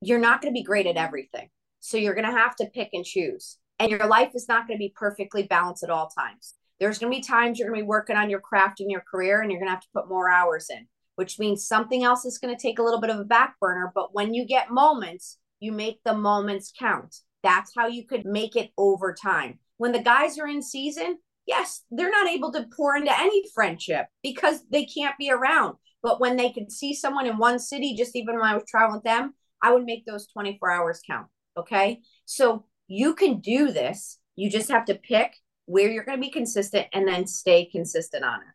you're 0.00 0.18
not 0.18 0.40
going 0.40 0.52
to 0.52 0.58
be 0.58 0.64
great 0.64 0.86
at 0.86 0.96
everything. 0.96 1.48
So 1.80 1.96
you're 1.96 2.14
going 2.14 2.26
to 2.26 2.32
have 2.32 2.56
to 2.56 2.66
pick 2.66 2.90
and 2.92 3.04
choose. 3.04 3.58
And 3.78 3.90
your 3.90 4.06
life 4.06 4.32
is 4.34 4.48
not 4.48 4.66
going 4.66 4.78
to 4.78 4.84
be 4.84 4.92
perfectly 4.96 5.44
balanced 5.44 5.84
at 5.84 5.90
all 5.90 6.08
times. 6.08 6.54
There's 6.80 6.98
going 6.98 7.12
to 7.12 7.18
be 7.18 7.22
times 7.22 7.58
you're 7.58 7.68
going 7.68 7.80
to 7.80 7.84
be 7.84 7.88
working 7.88 8.16
on 8.16 8.30
your 8.30 8.40
craft 8.40 8.80
and 8.80 8.90
your 8.90 9.02
career, 9.08 9.40
and 9.40 9.50
you're 9.50 9.60
going 9.60 9.68
to 9.68 9.74
have 9.74 9.82
to 9.82 9.88
put 9.94 10.08
more 10.08 10.30
hours 10.30 10.68
in, 10.70 10.86
which 11.16 11.38
means 11.38 11.66
something 11.66 12.04
else 12.04 12.24
is 12.24 12.38
going 12.38 12.54
to 12.54 12.60
take 12.60 12.78
a 12.78 12.82
little 12.82 13.00
bit 13.00 13.10
of 13.10 13.18
a 13.18 13.24
back 13.24 13.54
burner. 13.60 13.92
But 13.94 14.14
when 14.14 14.34
you 14.34 14.46
get 14.46 14.70
moments, 14.70 15.38
you 15.60 15.72
make 15.72 16.00
the 16.04 16.14
moments 16.14 16.72
count. 16.76 17.16
That's 17.42 17.72
how 17.76 17.86
you 17.86 18.06
could 18.06 18.24
make 18.24 18.56
it 18.56 18.70
over 18.76 19.14
time. 19.14 19.58
When 19.76 19.92
the 19.92 20.02
guys 20.02 20.38
are 20.38 20.48
in 20.48 20.62
season, 20.62 21.18
yes, 21.46 21.82
they're 21.90 22.10
not 22.10 22.28
able 22.28 22.52
to 22.52 22.66
pour 22.76 22.96
into 22.96 23.16
any 23.16 23.42
friendship 23.54 24.06
because 24.22 24.60
they 24.70 24.84
can't 24.84 25.18
be 25.18 25.30
around. 25.30 25.76
But 26.02 26.20
when 26.20 26.36
they 26.36 26.52
could 26.52 26.70
see 26.70 26.94
someone 26.94 27.26
in 27.26 27.38
one 27.38 27.58
city, 27.58 27.94
just 27.96 28.14
even 28.14 28.36
when 28.36 28.48
I 28.48 28.54
was 28.54 28.64
traveling 28.68 28.96
with 28.98 29.04
them, 29.04 29.34
I 29.62 29.72
would 29.72 29.84
make 29.84 30.06
those 30.06 30.26
24 30.28 30.70
hours 30.70 31.00
count. 31.06 31.26
Okay. 31.56 32.00
So 32.24 32.66
you 32.86 33.14
can 33.14 33.40
do 33.40 33.72
this. 33.72 34.18
You 34.36 34.50
just 34.50 34.70
have 34.70 34.84
to 34.86 34.94
pick 34.94 35.34
where 35.66 35.90
you're 35.90 36.04
going 36.04 36.18
to 36.18 36.22
be 36.22 36.30
consistent 36.30 36.86
and 36.92 37.06
then 37.06 37.26
stay 37.26 37.66
consistent 37.66 38.24
on 38.24 38.40
it. 38.40 38.54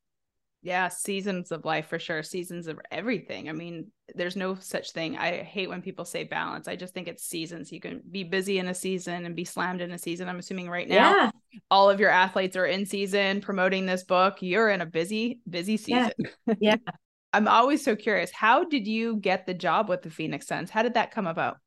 Yeah, 0.66 0.88
seasons 0.88 1.52
of 1.52 1.66
life 1.66 1.88
for 1.88 2.00
sure. 2.00 2.24
Seasons 2.24 2.68
of 2.68 2.80
everything. 2.90 3.50
I 3.50 3.52
mean, 3.52 3.92
there's 4.16 4.38
no 4.38 4.56
such 4.56 4.92
thing. 4.92 5.18
I 5.18 5.44
hate 5.44 5.68
when 5.68 5.82
people 5.82 6.06
say 6.06 6.24
balance. 6.24 6.70
I 6.70 6.78
just 6.78 6.94
think 6.94 7.10
it's 7.10 7.26
seasons. 7.26 7.70
You 7.70 7.82
can 7.82 8.02
be 8.10 8.24
busy 8.24 8.60
in 8.60 8.70
a 8.70 8.74
season 8.74 9.26
and 9.26 9.36
be 9.36 9.44
slammed 9.44 9.82
in 9.82 9.92
a 9.92 9.98
season. 9.98 10.30
I'm 10.30 10.40
assuming 10.40 10.70
right 10.70 10.88
now 10.88 11.12
yeah. 11.12 11.32
all 11.70 11.90
of 11.90 12.00
your 12.00 12.10
athletes 12.10 12.56
are 12.56 12.66
in 12.66 12.86
season 12.86 13.42
promoting 13.42 13.86
this 13.86 14.06
book. 14.06 14.38
You're 14.40 14.70
in 14.70 14.80
a 14.80 14.86
busy, 14.86 15.42
busy 15.50 15.76
season. 15.76 16.14
Yeah. 16.48 16.56
yeah. 16.60 16.76
I'm 17.34 17.48
always 17.48 17.84
so 17.84 17.96
curious. 17.96 18.32
How 18.32 18.64
did 18.64 18.88
you 18.88 19.18
get 19.18 19.46
the 19.46 19.56
job 19.56 19.90
with 19.90 20.04
the 20.04 20.12
Phoenix 20.12 20.48
Suns? 20.48 20.70
How 20.70 20.84
did 20.84 20.94
that 20.94 21.12
come 21.12 21.26
about? 21.26 21.58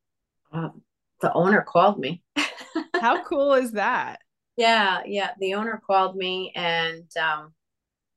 Um, 0.51 0.81
the 1.21 1.31
owner 1.33 1.61
called 1.61 1.99
me. 1.99 2.23
How 2.95 3.23
cool 3.23 3.53
is 3.53 3.73
that? 3.73 4.19
Yeah, 4.55 5.01
yeah. 5.05 5.31
The 5.39 5.55
owner 5.55 5.81
called 5.85 6.15
me 6.15 6.53
and 6.55 7.05
um, 7.17 7.53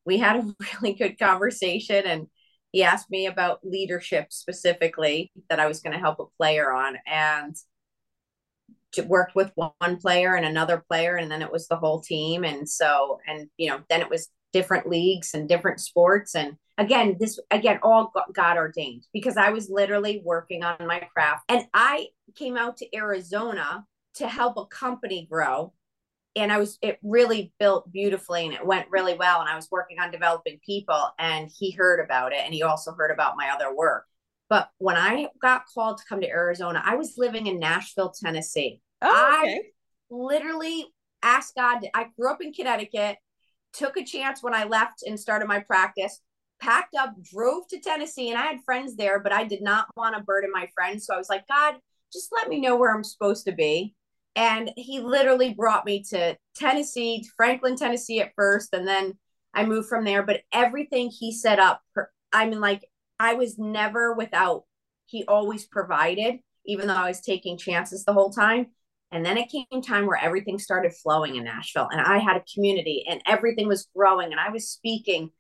we 0.07 0.19
had 0.19 0.37
a 0.37 0.55
really 0.83 0.95
good 0.95 1.19
conversation 1.19 2.07
and 2.07 2.27
he 2.73 2.85
asked 2.85 3.11
me 3.11 3.27
about 3.27 3.61
leadership 3.65 4.29
specifically 4.31 5.33
that 5.49 5.59
I 5.59 5.67
was 5.67 5.81
going 5.81 5.93
to 5.93 5.99
help 5.99 6.21
a 6.21 6.27
player 6.39 6.73
on 6.73 6.97
and 7.05 7.57
worked 9.07 9.35
with 9.35 9.53
one 9.55 9.97
player 10.01 10.35
and 10.35 10.45
another 10.45 10.85
player 10.89 11.17
and 11.17 11.31
then 11.31 11.43
it 11.43 11.53
was 11.53 11.69
the 11.69 11.77
whole 11.77 12.01
team 12.01 12.45
and 12.45 12.69
so 12.69 13.21
and 13.27 13.49
you 13.57 13.69
know 13.69 13.81
then 13.89 14.01
it 14.01 14.11
was 14.11 14.29
different 14.53 14.89
leagues 14.89 15.35
and 15.35 15.49
different 15.49 15.81
sports 15.81 16.35
and 16.35 16.57
again 16.79 17.17
this 17.21 17.39
again 17.51 17.79
all 17.83 18.13
god 18.33 18.57
ordained 18.57 19.05
because 19.13 19.37
i 19.37 19.51
was 19.51 19.71
literally 19.71 20.23
working 20.25 20.63
on 20.63 20.77
my 20.87 21.01
craft 21.13 21.45
and 21.49 21.65
i 21.75 22.07
came 22.35 22.57
out 22.57 22.77
to 22.77 22.97
arizona 22.97 23.85
to 24.15 24.27
help 24.27 24.57
a 24.57 24.67
company 24.67 25.27
grow 25.31 25.73
and 26.37 26.53
I 26.53 26.59
was 26.59 26.79
it 26.83 26.99
really 27.03 27.53
built 27.59 27.91
beautifully 27.91 28.45
and 28.45 28.55
it 28.55 28.65
went 28.65 28.91
really 28.91 29.15
well 29.15 29.41
and 29.41 29.49
I 29.49 29.57
was 29.57 29.69
working 29.71 29.99
on 29.99 30.11
developing 30.11 30.61
people 30.65 31.11
and 31.19 31.51
he 31.57 31.71
heard 31.71 32.03
about 32.03 32.33
it 32.33 32.41
and 32.45 32.55
he 32.55 32.63
also 32.63 32.93
heard 32.93 33.11
about 33.11 33.37
my 33.37 33.51
other 33.51 33.75
work. 33.75 34.07
But 34.49 34.69
when 34.79 34.97
I 34.97 35.29
got 35.41 35.67
called 35.73 35.99
to 35.99 36.05
come 36.09 36.21
to 36.21 36.29
Arizona, 36.29 36.83
I 36.85 36.97
was 36.97 37.15
living 37.17 37.47
in 37.47 37.59
Nashville, 37.59 38.11
Tennessee. 38.11 38.81
Oh, 39.01 39.39
okay. 39.43 39.55
I 39.55 39.61
literally 40.11 40.87
asked 41.23 41.55
God, 41.55 41.87
I 41.95 42.09
grew 42.19 42.31
up 42.31 42.43
in 42.43 42.53
Connecticut, 42.53 43.19
took 43.73 43.97
a 43.97 44.05
chance 44.05 44.43
when 44.43 44.55
I 44.55 44.65
left 44.65 45.03
and 45.07 45.19
started 45.19 45.49
my 45.49 45.61
practice, 45.61 46.21
packed 46.61 46.95
up, 46.95 47.15
drove 47.23 47.69
to 47.69 47.81
Tennessee, 47.81 48.31
and 48.31 48.39
I 48.39 48.47
had 48.47 48.65
friends 48.65 48.97
there, 48.97 49.21
but 49.21 49.33
I 49.33 49.45
did 49.45 49.63
not 49.63 49.87
want 49.97 50.17
to 50.17 50.23
burden 50.23 50.51
my 50.53 50.69
friends. 50.75 51.07
So 51.07 51.15
I 51.15 51.19
was 51.19 51.29
like, 51.29 51.47
God, 51.49 51.77
just 52.13 52.31
let 52.33 52.49
me 52.49 52.61
know 52.61 52.77
where 52.77 52.95
I'm 52.95 53.05
supposed 53.05 53.45
to 53.47 53.53
be 53.53 53.95
and 54.37 54.71
he 54.77 55.01
literally 55.01 55.55
brought 55.55 55.85
me 55.85 56.03
to 56.11 56.37
Tennessee, 56.55 57.29
Franklin, 57.37 57.77
Tennessee 57.77 58.21
at 58.21 58.35
first, 58.37 58.73
and 58.73 58.87
then 58.87 59.19
I 59.55 59.67
moved 59.67 59.89
from 59.89 60.05
there. 60.05 60.23
But 60.23 60.43
everything 60.53 61.11
he 61.11 61.33
set 61.33 61.59
up, 61.59 61.83
I 62.33 62.47
mean, 62.47 62.61
like 62.61 62.85
I 63.19 63.35
was 63.35 63.59
never 63.59 64.15
without. 64.15 64.65
He 65.07 65.25
always 65.25 65.67
provided, 65.67 66.39
even 66.65 66.87
though 66.87 66.95
I 66.95 67.09
was 67.09 67.21
taking 67.21 67.59
chances 67.59 68.05
the 68.05 68.13
whole 68.13 68.31
time. 68.31 68.69
And 69.13 69.25
then 69.25 69.37
it 69.37 69.51
came 69.51 69.83
time 69.83 70.07
where 70.07 70.19
everything 70.23 70.59
started 70.59 70.93
flowing 70.95 71.37
in 71.37 71.45
Nashville, 71.45 71.89
and 71.91 72.01
I 72.01 72.19
had 72.19 72.37
a 72.37 72.45
community, 72.55 73.05
and 73.09 73.21
everything 73.27 73.67
was 73.67 73.89
growing, 73.95 74.31
and 74.31 74.41
I 74.41 74.51
was 74.51 74.69
speaking, 74.69 75.31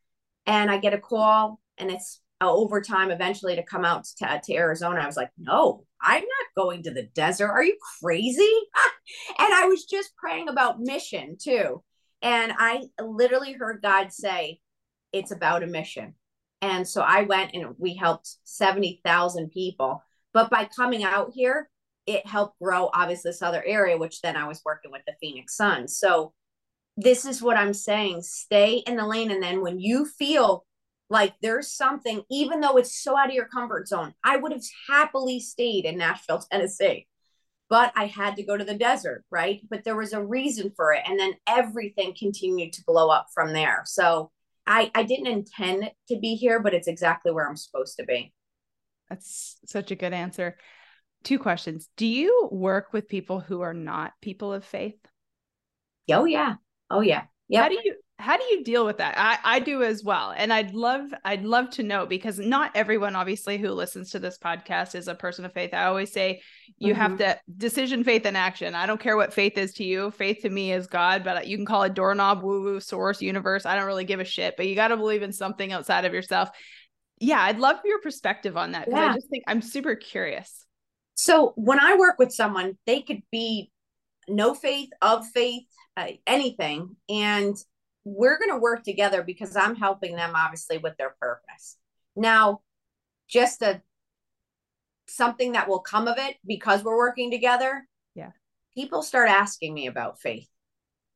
and 0.47 0.71
I 0.71 0.79
get 0.79 0.95
a 0.95 0.99
call, 0.99 1.61
and 1.79 1.91
it's 1.91 2.21
over 2.41 2.81
time 2.81 3.11
eventually 3.11 3.57
to 3.57 3.63
come 3.63 3.85
out 3.85 4.05
to, 4.19 4.41
to 4.43 4.55
Arizona. 4.55 5.01
I 5.01 5.07
was 5.07 5.17
like, 5.17 5.31
no, 5.39 5.85
I'm 6.01 6.23
not 6.23 6.65
going 6.65 6.83
to 6.85 6.91
the 6.91 7.09
desert. 7.15 7.51
Are 7.51 7.63
you 7.63 7.77
crazy? 8.01 8.43
and 9.39 9.53
I 9.53 9.67
was 9.67 9.85
just 9.85 10.17
praying 10.17 10.49
about 10.49 10.81
mission 10.81 11.37
too. 11.41 11.83
And 12.23 12.53
I 12.57 12.85
literally 13.01 13.53
heard 13.53 13.83
God 13.83 14.13
say, 14.13 14.61
it's 15.13 15.33
about 15.33 15.63
a 15.63 15.67
mission. 15.67 16.15
And 16.63 16.87
so 16.87 17.03
I 17.03 17.23
went 17.23 17.55
and 17.55 17.75
we 17.79 17.95
helped 17.95 18.37
70,000 18.45 19.51
people. 19.51 20.03
But 20.33 20.51
by 20.51 20.69
coming 20.77 21.03
out 21.03 21.33
here, 21.35 21.69
it 22.11 22.27
helped 22.27 22.59
grow 22.61 22.91
obviously 22.93 23.31
this 23.31 23.43
other 23.43 23.63
area, 23.65 23.97
which 23.97 24.21
then 24.21 24.37
I 24.37 24.49
was 24.49 24.63
working 24.65 24.91
with 24.91 25.03
the 25.07 25.15
Phoenix 25.21 25.57
Suns. 25.57 25.97
So 25.97 26.33
this 26.97 27.25
is 27.25 27.41
what 27.41 27.57
I'm 27.57 27.73
saying 27.73 28.23
stay 28.23 28.83
in 28.87 28.97
the 28.97 29.07
lane. 29.07 29.31
And 29.31 29.43
then 29.43 29.63
when 29.63 29.79
you 29.79 30.05
feel 30.05 30.67
like 31.09 31.35
there's 31.41 31.71
something, 31.71 32.23
even 32.31 32.61
though 32.61 32.77
it's 32.77 33.01
so 33.01 33.17
out 33.17 33.29
of 33.29 33.35
your 33.35 33.47
comfort 33.47 33.89
zone, 33.89 34.13
I 34.25 34.37
would 34.37 34.53
have 34.53 34.63
happily 34.89 35.41
stayed 35.41 35.85
in 35.85 35.99
Nashville, 35.99 36.45
Tennessee, 36.51 37.07
but 37.69 37.93
I 37.95 38.07
had 38.07 38.37
to 38.37 38.43
go 38.43 38.57
to 38.57 38.65
the 38.65 38.75
desert, 38.75 39.25
right? 39.31 39.61
But 39.71 39.85
there 39.85 39.97
was 39.97 40.13
a 40.13 40.23
reason 40.23 40.73
for 40.75 40.93
it. 40.93 41.03
And 41.07 41.19
then 41.19 41.35
everything 41.47 42.15
continued 42.19 42.73
to 42.75 42.85
blow 42.85 43.09
up 43.09 43.29
from 43.33 43.53
there. 43.53 43.83
So 43.87 44.33
I, 44.67 44.91
I 44.95 45.05
didn't 45.05 45.29
intend 45.29 45.91
to 46.09 46.19
be 46.19 46.35
here, 46.35 46.61
but 46.61 46.75
it's 46.75 46.89
exactly 46.89 47.33
where 47.33 47.49
I'm 47.49 47.57
supposed 47.57 47.97
to 47.99 48.05
be. 48.05 48.33
That's 49.09 49.59
such 49.67 49.91
a 49.91 49.97
good 49.97 50.13
answer. 50.13 50.57
Two 51.23 51.39
questions. 51.39 51.89
Do 51.97 52.07
you 52.07 52.49
work 52.51 52.93
with 52.93 53.09
people 53.09 53.41
who 53.41 53.61
are 53.61 53.75
not 53.75 54.13
people 54.21 54.53
of 54.53 54.65
faith? 54.65 54.97
Oh, 56.11 56.25
yeah. 56.25 56.55
Oh, 56.91 57.01
yeah. 57.01 57.25
Yep. 57.49 57.63
How 57.63 57.69
do 57.69 57.79
you 57.85 57.95
how 58.21 58.37
do 58.37 58.45
you 58.45 58.63
deal 58.63 58.85
with 58.85 58.99
that? 58.99 59.15
I, 59.17 59.57
I 59.57 59.61
do 59.61 59.83
as 59.83 60.05
well. 60.05 60.33
And 60.37 60.53
I'd 60.53 60.75
love, 60.75 61.13
I'd 61.25 61.43
love 61.43 61.71
to 61.71 61.83
know 61.83 62.07
because 62.07 62.39
not 62.39 62.71
everyone 62.75 63.17
obviously 63.17 63.59
who 63.59 63.71
listens 63.71 64.11
to 64.11 64.19
this 64.19 64.39
podcast 64.39 64.95
is 64.95 65.09
a 65.09 65.15
person 65.15 65.45
of 65.45 65.53
faith. 65.53 65.73
I 65.73 65.85
always 65.85 66.13
say 66.13 66.43
you 66.79 66.93
mm-hmm. 66.93 67.01
have 67.01 67.19
to 67.19 67.39
decision, 67.57 68.05
faith, 68.05 68.27
and 68.27 68.37
action. 68.37 68.75
I 68.75 68.87
don't 68.87 69.01
care 69.01 69.17
what 69.17 69.33
faith 69.33 69.57
is 69.57 69.73
to 69.75 69.85
you. 69.85 70.11
Faith 70.11 70.43
to 70.43 70.51
me 70.51 70.73
is 70.73 70.87
God, 70.87 71.25
but 71.25 71.47
you 71.47 71.57
can 71.57 71.67
call 71.67 71.83
it 71.83 71.95
doorknob, 71.95 72.43
woo-woo, 72.43 72.81
source, 72.81 73.23
universe. 73.23 73.65
I 73.65 73.75
don't 73.75 73.87
really 73.87 74.05
give 74.05 74.21
a 74.21 74.25
shit, 74.25 74.55
but 74.57 74.67
you 74.67 74.75
got 74.75 74.89
to 74.89 74.97
believe 74.97 75.23
in 75.23 75.33
something 75.33 75.73
outside 75.73 76.05
of 76.05 76.13
yourself. 76.13 76.51
Yeah, 77.21 77.41
I'd 77.41 77.59
love 77.59 77.79
your 77.85 78.01
perspective 78.01 78.57
on 78.57 78.73
that. 78.73 78.89
Yeah. 78.91 79.11
I 79.11 79.15
just 79.15 79.31
think 79.31 79.45
I'm 79.47 79.63
super 79.63 79.95
curious. 79.95 80.67
So 81.21 81.53
when 81.55 81.79
I 81.79 81.97
work 81.97 82.19
with 82.19 82.33
someone, 82.33 82.79
they 82.87 83.03
could 83.03 83.23
be 83.31 83.71
no 84.27 84.55
faith, 84.55 84.89
of 85.03 85.27
faith, 85.27 85.67
uh, 85.95 86.07
anything. 86.27 86.97
And 87.11 87.55
we're 88.05 88.39
going 88.39 88.51
to 88.51 88.57
work 88.57 88.85
together 88.85 89.23
because 89.23 89.55
I'm 89.55 89.77
helping 89.77 90.17
them 90.17 90.33
obviously 90.35 90.79
with 90.79 90.97
their 90.97 91.15
purpose. 91.21 91.77
Now, 92.17 92.63
just 93.29 93.61
a 93.61 93.83
something 95.09 95.53
that 95.53 95.69
will 95.69 95.81
come 95.81 96.09
of 96.09 96.17
it 96.17 96.37
because 96.47 96.83
we're 96.83 96.97
working 96.97 97.31
together. 97.31 97.87
Yeah. 98.15 98.31
People 98.75 99.03
start 99.03 99.29
asking 99.29 99.75
me 99.75 99.89
about 99.89 100.23
faith. 100.23 100.49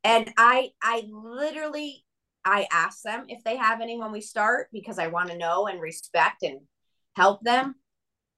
And 0.02 0.34
I 0.36 0.72
I 0.82 1.08
literally 1.10 2.04
I 2.44 2.66
ask 2.70 3.00
them 3.00 3.24
if 3.28 3.42
they 3.42 3.56
have 3.56 3.80
any 3.80 3.96
when 3.96 4.12
we 4.12 4.20
start 4.20 4.68
because 4.70 4.98
I 4.98 5.06
want 5.06 5.30
to 5.30 5.38
know 5.38 5.66
and 5.66 5.80
respect 5.80 6.42
and 6.42 6.60
help 7.16 7.42
them. 7.42 7.76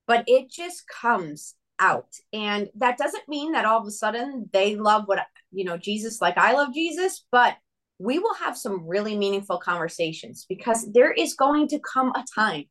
But 0.07 0.25
it 0.27 0.51
just 0.51 0.85
comes 0.89 1.55
out. 1.79 2.09
And 2.33 2.69
that 2.77 2.99
doesn't 2.99 3.29
mean 3.29 3.53
that 3.53 3.65
all 3.65 3.81
of 3.81 3.87
a 3.87 3.91
sudden 3.91 4.49
they 4.53 4.77
love 4.77 5.05
what 5.07 5.21
you 5.53 5.65
know 5.65 5.77
Jesus 5.77 6.21
like 6.21 6.39
I 6.39 6.53
love 6.53 6.75
Jesus, 6.75 7.25
but 7.31 7.57
we 7.99 8.19
will 8.19 8.35
have 8.35 8.57
some 8.57 8.87
really 8.87 9.17
meaningful 9.17 9.59
conversations 9.59 10.45
because 10.49 10.91
there 10.93 11.13
is 11.13 11.35
going 11.35 11.69
to 11.69 11.81
come 11.81 12.11
a 12.11 12.25
time 12.35 12.65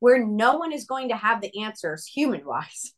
where 0.00 0.24
no 0.24 0.56
one 0.56 0.72
is 0.72 0.84
going 0.84 1.08
to 1.08 1.16
have 1.16 1.40
the 1.40 1.62
answers 1.62 2.06
human 2.06 2.44
wise. 2.44 2.92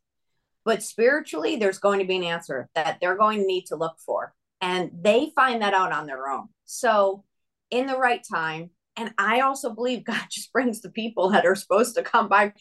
But 0.65 0.83
spiritually, 0.83 1.57
there's 1.57 1.79
going 1.79 2.01
to 2.01 2.05
be 2.05 2.17
an 2.17 2.25
answer 2.25 2.69
that 2.75 2.99
they're 3.01 3.17
going 3.17 3.41
to 3.41 3.47
need 3.47 3.67
to 3.67 3.77
look 3.77 3.97
for. 4.05 4.35
And 4.61 4.91
they 5.01 5.33
find 5.35 5.63
that 5.63 5.73
out 5.73 5.93
on 5.93 6.07
their 6.07 6.29
own. 6.29 6.49
So, 6.67 7.25
in 7.71 7.87
the 7.87 7.97
right 7.97 8.21
time, 8.31 8.71
and 8.97 9.13
I 9.17 9.41
also 9.41 9.75
believe 9.75 10.05
God 10.05 10.23
just 10.31 10.53
brings 10.53 10.83
the 10.83 10.91
people 10.91 11.31
that 11.31 11.47
are 11.47 11.55
supposed 11.55 11.95
to 11.97 12.03
come 12.03 12.29
by. 12.29 12.53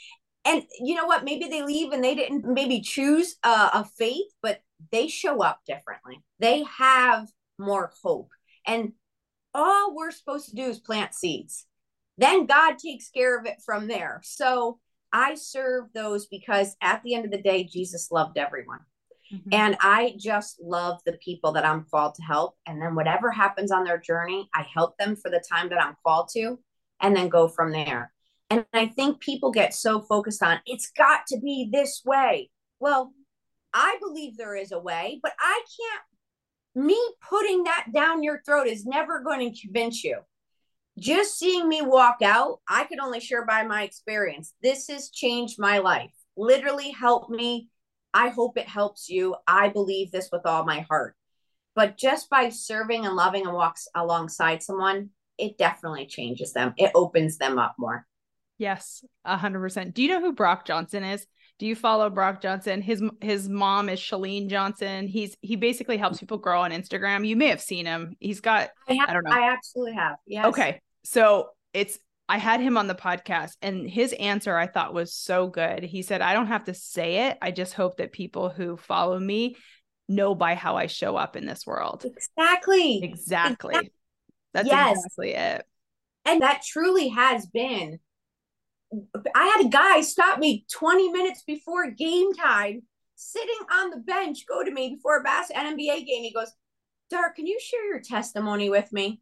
And 0.45 0.63
you 0.79 0.95
know 0.95 1.05
what? 1.05 1.23
Maybe 1.23 1.47
they 1.47 1.63
leave 1.63 1.91
and 1.91 2.03
they 2.03 2.15
didn't 2.15 2.45
maybe 2.45 2.81
choose 2.81 3.35
a, 3.43 3.49
a 3.73 3.89
faith, 3.97 4.31
but 4.41 4.61
they 4.91 5.07
show 5.07 5.43
up 5.43 5.59
differently. 5.67 6.23
They 6.39 6.63
have 6.77 7.27
more 7.57 7.91
hope. 8.01 8.29
And 8.65 8.93
all 9.53 9.95
we're 9.95 10.11
supposed 10.11 10.49
to 10.49 10.55
do 10.55 10.63
is 10.63 10.79
plant 10.79 11.13
seeds. 11.13 11.65
Then 12.17 12.45
God 12.45 12.77
takes 12.77 13.09
care 13.09 13.37
of 13.37 13.45
it 13.45 13.61
from 13.65 13.87
there. 13.87 14.21
So 14.23 14.79
I 15.11 15.35
serve 15.35 15.85
those 15.93 16.27
because 16.27 16.75
at 16.81 17.01
the 17.03 17.15
end 17.15 17.25
of 17.25 17.31
the 17.31 17.41
day, 17.41 17.63
Jesus 17.63 18.11
loved 18.11 18.37
everyone. 18.37 18.79
Mm-hmm. 19.33 19.49
And 19.51 19.77
I 19.79 20.15
just 20.17 20.59
love 20.61 20.99
the 21.05 21.13
people 21.23 21.51
that 21.53 21.65
I'm 21.65 21.85
called 21.89 22.15
to 22.15 22.23
help. 22.23 22.55
And 22.65 22.81
then 22.81 22.95
whatever 22.95 23.31
happens 23.31 23.71
on 23.71 23.83
their 23.83 23.99
journey, 23.99 24.49
I 24.53 24.65
help 24.73 24.97
them 24.97 25.15
for 25.15 25.29
the 25.29 25.43
time 25.51 25.69
that 25.69 25.81
I'm 25.81 25.95
called 26.05 26.29
to 26.33 26.59
and 27.01 27.15
then 27.15 27.29
go 27.29 27.47
from 27.47 27.71
there. 27.71 28.11
And 28.49 28.65
I 28.73 28.87
think 28.87 29.19
people 29.19 29.51
get 29.51 29.73
so 29.73 30.01
focused 30.01 30.41
on 30.41 30.59
it's 30.65 30.91
got 30.97 31.27
to 31.27 31.39
be 31.39 31.69
this 31.71 32.01
way. 32.05 32.49
Well, 32.79 33.13
I 33.73 33.97
believe 33.99 34.37
there 34.37 34.55
is 34.55 34.71
a 34.71 34.79
way, 34.79 35.19
but 35.21 35.33
I 35.39 35.61
can't 35.79 36.03
me 36.75 36.99
putting 37.27 37.63
that 37.63 37.87
down 37.93 38.23
your 38.23 38.41
throat 38.45 38.67
is 38.67 38.85
never 38.85 39.21
going 39.21 39.51
to 39.51 39.61
convince 39.61 40.03
you. 40.03 40.19
Just 40.97 41.37
seeing 41.37 41.67
me 41.67 41.81
walk 41.81 42.17
out, 42.23 42.59
I 42.67 42.83
could 42.83 42.99
only 42.99 43.19
share 43.19 43.45
by 43.45 43.63
my 43.63 43.83
experience. 43.83 44.53
This 44.61 44.87
has 44.89 45.09
changed 45.09 45.59
my 45.59 45.79
life, 45.79 46.11
literally 46.35 46.91
helped 46.91 47.29
me. 47.29 47.69
I 48.13 48.29
hope 48.29 48.57
it 48.57 48.67
helps 48.67 49.07
you. 49.09 49.35
I 49.47 49.69
believe 49.69 50.11
this 50.11 50.29
with 50.31 50.45
all 50.45 50.65
my 50.65 50.81
heart. 50.81 51.15
But 51.75 51.97
just 51.97 52.29
by 52.29 52.49
serving 52.49 53.05
and 53.05 53.15
loving 53.15 53.45
and 53.45 53.53
walks 53.53 53.87
alongside 53.95 54.63
someone, 54.63 55.11
it 55.37 55.57
definitely 55.57 56.07
changes 56.07 56.51
them. 56.51 56.73
It 56.75 56.91
opens 56.95 57.37
them 57.37 57.57
up 57.57 57.75
more. 57.77 58.05
Yes, 58.59 59.03
a 59.25 59.37
hundred 59.37 59.61
percent. 59.61 59.95
Do 59.95 60.03
you 60.03 60.09
know 60.09 60.19
who 60.19 60.33
Brock 60.33 60.65
Johnson 60.65 61.03
is? 61.03 61.25
Do 61.59 61.65
you 61.65 61.75
follow 61.75 62.09
Brock 62.09 62.41
Johnson? 62.41 62.81
His 62.81 63.01
his 63.21 63.49
mom 63.49 63.89
is 63.89 63.99
Chalene 63.99 64.49
Johnson. 64.49 65.07
He's 65.07 65.35
he 65.41 65.55
basically 65.55 65.97
helps 65.97 66.19
people 66.19 66.37
grow 66.37 66.61
on 66.61 66.71
Instagram. 66.71 67.25
You 67.25 67.37
may 67.37 67.47
have 67.47 67.61
seen 67.61 67.85
him. 67.85 68.15
He's 68.19 68.41
got 68.41 68.69
I, 68.87 68.93
have, 68.93 69.09
I 69.09 69.13
don't 69.13 69.23
know. 69.23 69.31
I 69.31 69.51
absolutely 69.51 69.93
have. 69.93 70.17
Yeah. 70.27 70.47
Okay. 70.47 70.81
So 71.03 71.49
it's 71.73 71.97
I 72.27 72.37
had 72.37 72.59
him 72.59 72.77
on 72.77 72.87
the 72.87 72.95
podcast 72.95 73.53
and 73.61 73.89
his 73.89 74.13
answer 74.13 74.55
I 74.55 74.67
thought 74.67 74.93
was 74.93 75.13
so 75.13 75.47
good. 75.47 75.83
He 75.83 76.01
said, 76.01 76.21
I 76.21 76.33
don't 76.33 76.47
have 76.47 76.65
to 76.65 76.73
say 76.73 77.29
it. 77.29 77.37
I 77.41 77.51
just 77.51 77.73
hope 77.73 77.97
that 77.97 78.11
people 78.11 78.49
who 78.49 78.77
follow 78.77 79.17
me 79.17 79.55
know 80.07 80.35
by 80.35 80.55
how 80.55 80.75
I 80.75 80.87
show 80.87 81.15
up 81.15 81.35
in 81.35 81.45
this 81.45 81.65
world. 81.65 82.05
Exactly. 82.05 83.01
Exactly. 83.03 83.75
exactly. 83.75 83.91
That's 84.53 84.67
yes. 84.67 84.97
exactly 84.97 85.33
it. 85.33 85.65
And 86.25 86.41
that 86.41 86.61
truly 86.67 87.09
has 87.09 87.47
been 87.47 87.99
I 89.35 89.45
had 89.45 89.65
a 89.65 89.69
guy 89.69 90.01
stop 90.01 90.39
me 90.39 90.65
20 90.73 91.11
minutes 91.11 91.43
before 91.45 91.91
game 91.91 92.33
time, 92.33 92.83
sitting 93.15 93.59
on 93.71 93.91
the 93.91 93.97
bench, 93.97 94.45
go 94.47 94.63
to 94.63 94.71
me 94.71 94.95
before 94.95 95.19
a 95.19 95.23
bass 95.23 95.51
NBA 95.55 96.05
game. 96.05 96.23
He 96.23 96.33
goes, 96.33 96.51
Dar, 97.09 97.31
can 97.33 97.47
you 97.47 97.59
share 97.59 97.87
your 97.87 98.01
testimony 98.01 98.69
with 98.69 98.91
me? 98.91 99.21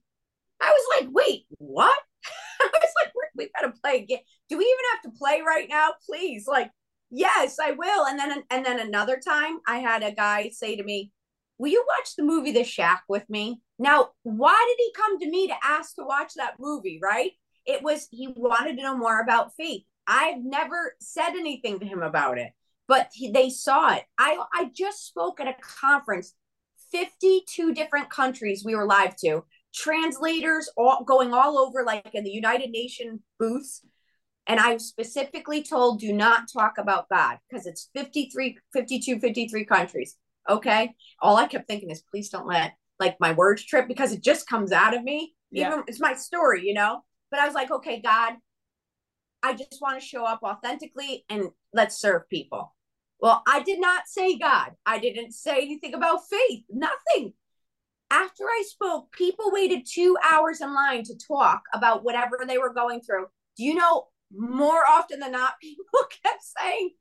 I 0.62 0.70
was 0.70 1.02
like, 1.02 1.10
wait, 1.12 1.46
what? 1.58 1.98
I 2.62 2.70
was 2.74 2.92
like, 3.04 3.14
we've 3.36 3.50
got 3.54 3.68
to 3.68 3.80
play 3.82 4.04
again. 4.04 4.20
Do 4.50 4.58
we 4.58 4.64
even 4.64 4.86
have 4.94 5.12
to 5.12 5.18
play 5.18 5.42
right 5.46 5.68
now? 5.70 5.92
Please. 6.06 6.48
Like, 6.48 6.72
yes, 7.12 7.58
I 7.62 7.72
will. 7.72 8.06
And 8.06 8.18
then 8.18 8.44
and 8.50 8.66
then 8.66 8.80
another 8.80 9.20
time 9.26 9.60
I 9.68 9.78
had 9.78 10.04
a 10.04 10.12
guy 10.12 10.50
say 10.50 10.76
to 10.76 10.84
me, 10.84 11.12
Will 11.58 11.72
you 11.72 11.84
watch 11.98 12.16
the 12.16 12.24
movie 12.24 12.52
The 12.52 12.64
Shack 12.64 13.04
with 13.10 13.28
me? 13.30 13.62
Now, 13.80 14.10
why 14.24 14.64
did 14.70 14.84
he 14.84 14.94
come 14.96 15.20
to 15.20 15.30
me 15.30 15.48
to 15.48 15.56
ask 15.64 15.96
to 15.96 16.04
watch 16.04 16.34
that 16.36 16.56
movie, 16.60 17.00
right? 17.02 17.32
It 17.68 17.84
was 17.84 18.08
he 18.10 18.30
wanted 18.36 18.78
to 18.78 18.84
know 18.84 18.98
more 18.98 19.20
about 19.20 19.54
faith. 19.56 19.84
I've 20.08 20.42
never 20.42 20.96
said 21.00 21.32
anything 21.32 21.80
to 21.80 21.86
him 21.86 22.02
about 22.02 22.38
it, 22.38 22.54
but 22.88 23.10
he, 23.14 23.32
they 23.32 23.50
saw 23.50 23.94
it. 23.94 24.04
I 24.18 24.42
I 24.54 24.72
just 24.74 25.06
spoke 25.06 25.40
at 25.40 25.48
a 25.48 25.56
conference, 25.62 26.34
52 26.92 27.74
different 27.74 28.10
countries 28.10 28.64
we 28.66 28.76
were 28.76 28.86
live 28.86 29.16
to, 29.18 29.44
translators 29.76 30.70
all 30.78 31.04
going 31.04 31.34
all 31.34 31.60
over 31.60 31.84
like 31.84 32.10
in 32.14 32.24
the 32.24 32.32
United 32.32 32.72
Nation 32.72 33.22
booths. 33.38 33.86
And 34.50 34.62
I 34.62 34.78
specifically 34.78 35.62
told 35.62 36.00
do 36.00 36.14
not 36.14 36.48
talk 36.52 36.78
about 36.78 37.10
God 37.10 37.38
because 37.50 37.68
it's 37.68 37.90
53 37.94 38.58
52 38.74 39.20
53 39.20 39.66
countries. 39.66 40.16
Okay? 40.50 40.96
All 41.22 41.36
I 41.36 41.48
kept 41.48 41.68
thinking 41.68 41.90
is 41.90 42.02
please 42.10 42.30
don't 42.30 42.48
let 42.48 42.74
like 42.98 43.18
my 43.20 43.34
words 43.34 43.66
trip 43.66 43.90
because 43.90 44.14
it 44.14 44.24
just 44.24 44.48
comes 44.48 44.72
out 44.72 44.96
of 44.96 45.04
me. 45.04 45.36
Yeah. 45.52 45.68
Even 45.68 45.84
it's 45.88 46.00
my 46.00 46.14
story, 46.14 46.66
you 46.66 46.74
know. 46.74 47.04
But 47.30 47.40
I 47.40 47.46
was 47.46 47.56
like, 47.56 47.72
okay, 47.72 48.02
God, 48.02 48.36
I 49.44 49.54
just 49.54 49.82
want 49.82 50.00
to 50.00 50.06
show 50.06 50.26
up 50.26 50.42
authentically 50.44 51.26
and 51.30 51.50
let's 51.74 52.00
serve 52.00 52.30
people. 52.30 52.74
Well, 53.20 53.44
I 53.48 53.64
did 53.64 53.80
not 53.80 54.08
say 54.08 54.38
God. 54.38 54.72
I 54.86 55.00
didn't 55.00 55.32
say 55.32 55.58
anything 55.58 55.94
about 55.94 56.28
faith, 56.30 56.64
nothing. 56.70 57.34
After 58.10 58.44
I 58.46 58.64
spoke, 58.68 59.12
people 59.12 59.52
waited 59.52 59.86
two 59.86 60.18
hours 60.24 60.62
in 60.62 60.74
line 60.74 61.04
to 61.04 61.18
talk 61.18 61.62
about 61.74 62.04
whatever 62.04 62.40
they 62.48 62.58
were 62.58 62.74
going 62.74 63.02
through. 63.02 63.26
Do 63.58 63.64
you 63.64 63.76
know, 63.76 64.08
more 64.36 64.84
often 64.88 65.20
than 65.20 65.32
not, 65.32 65.54
people 65.62 65.84
kept 66.24 66.44
saying, 66.44 66.92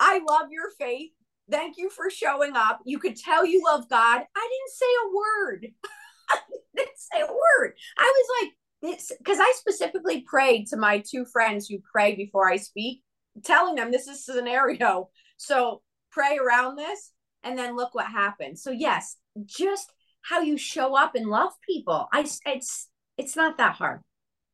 I 0.00 0.20
love 0.28 0.48
your 0.50 0.70
faith. 0.78 1.10
Thank 1.50 1.76
you 1.78 1.90
for 1.90 2.10
showing 2.10 2.52
up. 2.54 2.80
You 2.84 2.98
could 2.98 3.16
tell 3.16 3.44
you 3.46 3.62
love 3.64 3.88
God. 3.88 4.22
I 4.36 4.48
didn't 4.50 4.72
say 4.74 4.86
a 4.86 5.14
word. 5.16 5.66
I 6.30 6.38
didn't 6.76 6.98
say 6.98 7.20
a 7.20 7.26
word. 7.26 7.74
I 7.98 8.12
was 8.16 8.42
like, 8.42 8.52
because 8.82 9.38
I 9.38 9.52
specifically 9.56 10.22
prayed 10.22 10.66
to 10.68 10.76
my 10.76 11.02
two 11.06 11.24
friends 11.24 11.68
who 11.68 11.78
pray 11.92 12.16
before 12.16 12.50
I 12.50 12.56
speak, 12.56 13.02
telling 13.44 13.76
them 13.76 13.92
this 13.92 14.08
is 14.08 14.18
a 14.28 14.32
scenario. 14.32 15.08
So 15.36 15.82
pray 16.10 16.38
around 16.38 16.76
this 16.76 17.12
and 17.44 17.56
then 17.56 17.76
look 17.76 17.94
what 17.94 18.06
happens. 18.06 18.62
So 18.62 18.70
yes, 18.70 19.16
just 19.44 19.92
how 20.22 20.40
you 20.40 20.56
show 20.56 20.96
up 20.96 21.14
and 21.14 21.26
love 21.26 21.52
people. 21.68 22.08
I 22.12 22.26
it's 22.46 22.88
it's 23.16 23.36
not 23.36 23.58
that 23.58 23.74
hard. 23.74 24.00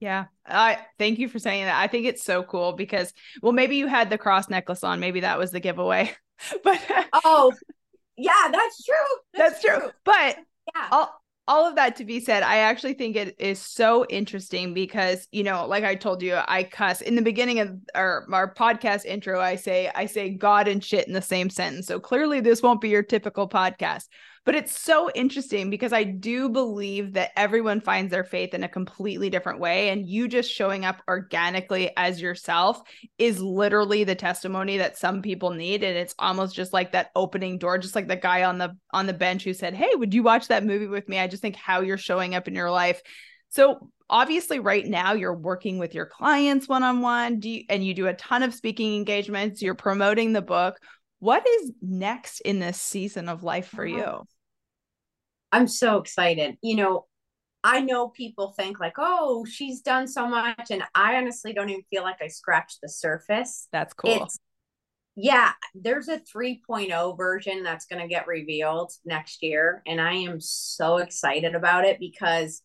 Yeah. 0.01 0.27
I 0.47 0.79
thank 0.99 1.19
you 1.19 1.29
for 1.29 1.39
saying 1.39 1.65
that. 1.65 1.81
I 1.81 1.89
think 1.89 2.07
it's 2.07 2.23
so 2.23 2.43
cool 2.43 2.73
because 2.73 3.13
well 3.43 3.53
maybe 3.53 3.77
you 3.77 3.87
had 3.87 4.11
the 4.11 4.19
cross 4.19 4.49
necklace 4.49 4.85
on. 4.85 5.01
Maybe 5.01 5.21
that 5.21 5.39
was 5.39 5.51
the 5.51 5.61
giveaway. 5.61 6.13
but 6.65 6.81
Oh, 7.25 7.53
yeah, 8.17 8.49
that's 8.51 8.85
true. 8.85 8.95
That's, 9.35 9.55
that's 9.55 9.65
true. 9.65 9.81
true. 9.81 9.91
But 10.05 10.37
yeah. 10.75 10.89
I'll 10.91 11.18
all 11.49 11.67
of 11.67 11.77
that 11.77 11.97
to 11.97 12.05
be 12.05 12.21
said, 12.21 12.43
I 12.43 12.59
actually 12.59 12.93
think 12.93 13.17
it 13.17 13.35
is 13.39 13.59
so 13.59 14.05
interesting 14.11 14.75
because, 14.75 15.27
you 15.33 15.43
know, 15.43 15.67
like 15.67 15.83
I 15.83 15.95
told 15.95 16.21
you, 16.21 16.39
I 16.47 16.63
cuss 16.63 17.01
in 17.01 17.17
the 17.17 17.23
beginning 17.23 17.59
of 17.61 17.75
our, 17.95 18.27
our 18.31 18.53
podcast 18.55 19.07
intro. 19.07 19.41
I 19.41 19.57
say, 19.57 19.91
I 19.95 20.05
say 20.05 20.29
God 20.29 20.69
and 20.69 20.85
shit 20.85 21.09
in 21.09 21.15
the 21.15 21.23
same 21.23 21.49
sentence. 21.49 21.87
So 21.87 21.99
clearly 21.99 22.41
this 22.41 22.63
won't 22.63 22.83
be 22.83 22.91
your 22.91 23.03
typical 23.03 23.49
podcast, 23.49 24.09
But 24.49 24.55
it's 24.55 24.81
so 24.81 25.11
interesting 25.15 25.69
because 25.69 25.93
I 25.93 26.05
do 26.05 26.49
believe 26.49 27.13
that 27.13 27.33
everyone 27.37 27.83
finds 27.83 28.11
their 28.11 28.25
faith 28.25 28.55
in 28.55 28.65
a 28.65 28.69
completely 28.69 29.29
different 29.29 29.61
way. 29.61 29.91
And 29.91 30.09
you 30.09 30.27
just 30.27 30.51
showing 30.51 30.87
up 30.87 31.03
organically 31.07 31.91
as 31.99 32.19
yourself 32.19 32.81
is 33.19 33.43
literally 33.43 34.05
the 34.05 34.15
testimony 34.15 34.79
that 34.79 34.97
some 34.97 35.21
people 35.21 35.51
need. 35.51 35.85
And 35.85 35.99
it's 35.99 36.15
almost 36.19 36.57
just 36.57 36.73
like 36.73 36.93
that 36.93 37.11
opening 37.15 37.59
door, 37.59 37.77
just 37.77 37.95
like 37.95 38.09
the 38.09 38.17
guy 38.17 38.45
on 38.45 38.57
the 38.57 38.75
on 38.91 39.07
the 39.07 39.13
bench 39.13 39.45
who 39.45 39.53
said, 39.53 39.75
Hey, 39.75 39.91
would 39.95 40.15
you 40.15 40.23
watch 40.23 40.49
that 40.49 40.65
movie 40.65 40.87
with 40.87 41.11
me? 41.11 41.19
I 41.19 41.27
just 41.27 41.43
think 41.43 41.55
how 41.55 41.83
you're 41.83 41.99
showing 41.99 42.35
up 42.35 42.49
in 42.49 42.55
your 42.55 42.71
life. 42.71 43.03
So 43.51 43.91
obviously 44.09 44.61
right 44.61 44.87
now 44.87 45.13
you're 45.13 45.37
working 45.37 45.77
with 45.77 45.95
your 45.95 46.07
clients 46.07 46.67
one-on-one 46.67 47.39
do 47.41 47.51
you, 47.51 47.65
and 47.69 47.85
you 47.85 47.93
do 47.93 48.07
a 48.07 48.15
ton 48.15 48.43
of 48.43 48.55
speaking 48.55 48.97
engagements 48.97 49.61
you're 49.61 49.75
promoting 49.75 50.33
the 50.33 50.41
book 50.41 50.79
what 51.19 51.47
is 51.47 51.73
next 51.83 52.41
in 52.41 52.59
this 52.59 52.81
season 52.81 53.29
of 53.29 53.43
life 53.43 53.69
for 53.69 53.85
you 53.85 54.23
I'm 55.53 55.67
so 55.67 55.99
excited. 55.99 56.57
You 56.63 56.77
know, 56.77 57.07
I 57.65 57.81
know 57.81 58.09
people 58.09 58.53
think 58.57 58.79
like, 58.81 58.95
oh, 58.99 59.45
she's 59.45 59.81
done 59.81 60.07
so 60.07 60.29
much. 60.29 60.71
And 60.71 60.85
I 60.95 61.17
honestly 61.17 61.53
don't 61.53 61.71
even 61.71 61.83
feel 61.91 62.03
like 62.03 62.23
I 62.23 62.29
scratched 62.29 62.79
the 62.83 62.89
surface. 62.89 63.69
That's 63.73 63.95
cool. 63.95 64.23
It's, 64.25 64.39
yeah, 65.17 65.53
there's 65.75 66.09
a 66.09 66.19
3.0 66.19 67.17
version 67.17 67.63
that's 67.65 67.87
going 67.87 68.01
to 68.01 68.09
get 68.09 68.29
revealed 68.29 68.93
next 69.05 69.43
year. 69.43 69.83
And 69.87 70.01
I 70.01 70.15
am 70.15 70.41
so 70.41 70.99
excited 70.99 71.55
about 71.55 71.85
it 71.85 71.99
because 71.99 72.63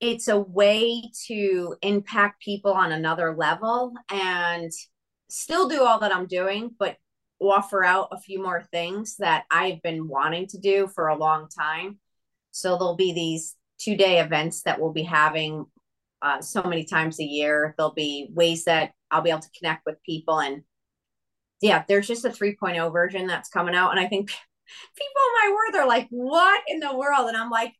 it's 0.00 0.28
a 0.28 0.38
way 0.38 1.10
to 1.26 1.74
impact 1.82 2.42
people 2.42 2.72
on 2.72 2.92
another 2.92 3.34
level 3.34 3.94
and 4.10 4.70
still 5.28 5.68
do 5.68 5.82
all 5.82 6.00
that 6.00 6.14
I'm 6.14 6.26
doing, 6.26 6.74
but 6.78 6.96
offer 7.40 7.84
out 7.84 8.08
a 8.10 8.18
few 8.18 8.42
more 8.42 8.62
things 8.72 9.16
that 9.18 9.44
I've 9.50 9.80
been 9.82 10.08
wanting 10.08 10.46
to 10.48 10.58
do 10.58 10.88
for 10.88 11.08
a 11.08 11.16
long 11.16 11.48
time. 11.48 11.98
So 12.50 12.70
there'll 12.70 12.96
be 12.96 13.12
these 13.12 13.54
two 13.78 13.96
day 13.96 14.20
events 14.20 14.62
that 14.62 14.80
we'll 14.80 14.92
be 14.92 15.04
having 15.04 15.66
uh, 16.20 16.40
so 16.40 16.62
many 16.62 16.84
times 16.84 17.20
a 17.20 17.24
year. 17.24 17.74
There'll 17.76 17.92
be 17.92 18.28
ways 18.32 18.64
that 18.64 18.92
I'll 19.10 19.22
be 19.22 19.30
able 19.30 19.40
to 19.40 19.50
connect 19.58 19.86
with 19.86 20.02
people. 20.02 20.40
And 20.40 20.62
yeah, 21.60 21.84
there's 21.88 22.08
just 22.08 22.24
a 22.24 22.30
3.0 22.30 22.92
version 22.92 23.26
that's 23.26 23.48
coming 23.48 23.74
out. 23.74 23.90
And 23.90 24.00
I 24.00 24.06
think 24.06 24.28
people 24.96 25.22
in 25.22 25.50
my 25.50 25.54
word 25.54 25.80
are 25.80 25.88
like, 25.88 26.08
what 26.10 26.62
in 26.68 26.80
the 26.80 26.96
world? 26.96 27.28
And 27.28 27.36
I'm 27.36 27.50
like, 27.50 27.74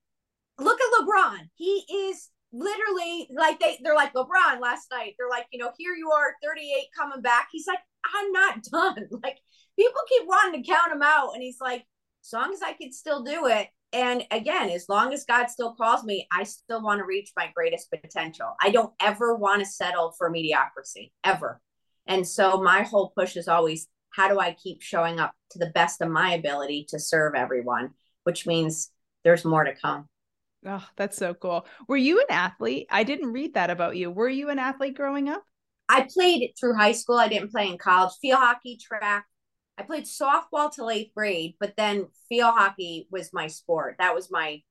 look 0.59 0.79
at 0.81 1.05
LeBron. 1.05 1.49
He 1.57 1.85
is 2.11 2.31
literally 2.53 3.29
like 3.37 3.61
they 3.61 3.79
they're 3.83 3.95
like 3.95 4.15
LeBron 4.15 4.61
last 4.61 4.89
night. 4.91 5.15
They're 5.19 5.29
like, 5.29 5.47
you 5.53 5.59
know, 5.59 5.73
here 5.77 5.95
you 5.95 6.11
are, 6.11 6.35
38 6.43 6.87
coming 6.97 7.21
back. 7.21 7.49
He's 7.53 7.67
like, 7.67 7.81
I'm 8.15 8.33
not 8.33 8.63
done. 8.73 9.09
Like 9.23 9.39
people 9.79 10.01
keep 10.09 10.26
wanting 10.26 10.62
to 10.62 10.68
count 10.68 10.93
him 10.93 11.03
out. 11.03 11.35
And 11.35 11.43
he's 11.43 11.61
like, 11.61 11.87
as 12.24 12.33
long 12.33 12.53
as 12.53 12.62
I 12.62 12.72
can 12.72 12.93
still 12.93 13.22
do 13.22 13.47
it. 13.47 13.68
And 13.93 14.24
again, 14.31 14.68
as 14.68 14.87
long 14.89 15.14
as 15.14 15.24
God 15.24 15.47
still 15.47 15.74
calls 15.74 16.05
me, 16.05 16.26
I 16.31 16.43
still 16.43 16.83
want 16.83 16.99
to 16.99 17.07
reach 17.07 17.31
my 17.37 17.51
greatest 17.55 17.91
potential. 17.91 18.55
I 18.61 18.70
don't 18.70 18.93
ever 19.01 19.35
want 19.35 19.61
to 19.61 19.66
settle 19.66 20.14
for 20.18 20.29
mediocrity, 20.29 21.12
ever. 21.24 21.61
And 22.07 22.26
so 22.26 22.61
my 22.61 22.83
whole 22.83 23.12
push 23.16 23.37
is 23.37 23.49
always 23.49 23.89
how 24.11 24.29
do 24.29 24.41
I 24.41 24.53
keep 24.53 24.83
showing 24.83 25.20
up 25.20 25.33
to 25.51 25.59
the 25.59 25.70
best 25.74 26.03
of 26.03 26.11
my 26.11 26.35
ability 26.35 26.87
to 26.91 26.99
serve 26.99 27.35
everyone, 27.35 27.91
which 28.24 28.47
means 28.47 28.91
there's 29.24 29.45
more 29.45 29.64
to 29.64 29.74
come. 29.74 30.07
Oh, 30.66 30.85
that's 30.97 31.16
so 31.16 31.35
cool. 31.35 31.66
Were 31.87 31.97
you 31.97 32.18
an 32.18 32.26
athlete? 32.31 32.89
I 32.91 33.05
didn't 33.05 33.33
read 33.33 33.55
that 33.55 33.70
about 33.70 33.97
you. 33.97 34.11
Were 34.11 34.29
you 34.29 34.51
an 34.51 34.59
athlete 34.59 34.97
growing 34.97 35.29
up? 35.29 35.45
I 35.89 36.07
played 36.12 36.53
through 36.59 36.74
high 36.74 36.93
school. 36.93 37.16
I 37.16 37.29
didn't 37.29 37.53
play 37.53 37.68
in 37.68 37.79
college. 37.79 38.12
Field 38.20 38.41
hockey, 38.41 38.76
track. 38.76 39.24
I 39.79 39.83
played 39.83 40.05
softball 40.05 40.72
till 40.72 40.91
eighth 40.91 41.14
grade, 41.14 41.55
but 41.61 41.74
then 41.76 42.09
field 42.29 42.55
hockey 42.55 43.07
was 43.11 43.33
my 43.33 43.47
sport. 43.47 43.97
That 43.99 44.14
was 44.14 44.31
my 44.31 44.62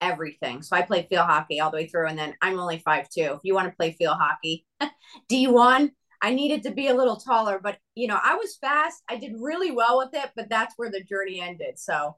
everything. 0.00 0.62
So 0.62 0.76
I 0.76 0.82
played 0.82 1.06
field 1.08 1.26
hockey 1.26 1.60
all 1.60 1.70
the 1.70 1.76
way 1.76 1.86
through. 1.86 2.08
And 2.08 2.18
then 2.18 2.34
I'm 2.42 2.58
only 2.58 2.78
five 2.78 3.08
two. 3.08 3.32
If 3.34 3.40
you 3.44 3.54
want 3.54 3.68
to 3.68 3.76
play 3.76 3.92
field 3.92 4.16
hockey, 4.18 4.66
D1, 5.30 5.90
I 6.20 6.34
needed 6.34 6.64
to 6.64 6.70
be 6.72 6.88
a 6.88 6.94
little 6.94 7.16
taller, 7.16 7.60
but 7.62 7.78
you 7.94 8.08
know, 8.08 8.18
I 8.22 8.34
was 8.34 8.56
fast. 8.56 9.02
I 9.08 9.16
did 9.16 9.34
really 9.38 9.70
well 9.70 9.98
with 9.98 10.10
it, 10.12 10.30
but 10.34 10.48
that's 10.48 10.74
where 10.76 10.90
the 10.90 11.04
journey 11.04 11.40
ended. 11.40 11.78
So 11.78 12.16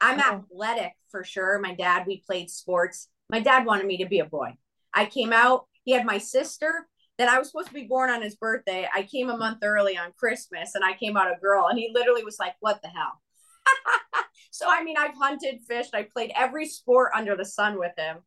I'm 0.00 0.20
oh. 0.20 0.38
athletic 0.38 0.92
for 1.10 1.22
sure. 1.24 1.58
My 1.58 1.74
dad, 1.74 2.04
we 2.06 2.22
played 2.26 2.50
sports. 2.50 3.08
My 3.30 3.40
dad 3.40 3.66
wanted 3.66 3.86
me 3.86 3.98
to 3.98 4.08
be 4.08 4.20
a 4.20 4.24
boy. 4.24 4.54
I 4.92 5.06
came 5.06 5.32
out, 5.32 5.66
he 5.84 5.92
had 5.92 6.06
my 6.06 6.18
sister 6.18 6.88
that 7.18 7.28
I 7.28 7.38
was 7.38 7.48
supposed 7.48 7.68
to 7.68 7.74
be 7.74 7.84
born 7.84 8.10
on 8.10 8.22
his 8.22 8.36
birthday. 8.36 8.88
I 8.92 9.04
came 9.04 9.30
a 9.30 9.36
month 9.36 9.58
early 9.62 9.96
on 9.96 10.12
Christmas 10.16 10.74
and 10.74 10.84
I 10.84 10.94
came 10.94 11.16
out 11.16 11.30
a 11.30 11.40
girl 11.40 11.68
and 11.68 11.78
he 11.78 11.90
literally 11.94 12.24
was 12.24 12.38
like, 12.38 12.54
What 12.60 12.82
the 12.82 12.88
hell? 12.88 13.20
so 14.50 14.66
I 14.68 14.82
mean 14.82 14.96
I've 14.98 15.14
hunted, 15.14 15.60
fished, 15.66 15.94
I 15.94 16.08
played 16.12 16.32
every 16.36 16.66
sport 16.66 17.12
under 17.14 17.36
the 17.36 17.44
sun 17.44 17.78
with 17.78 17.92
him. 17.96 18.18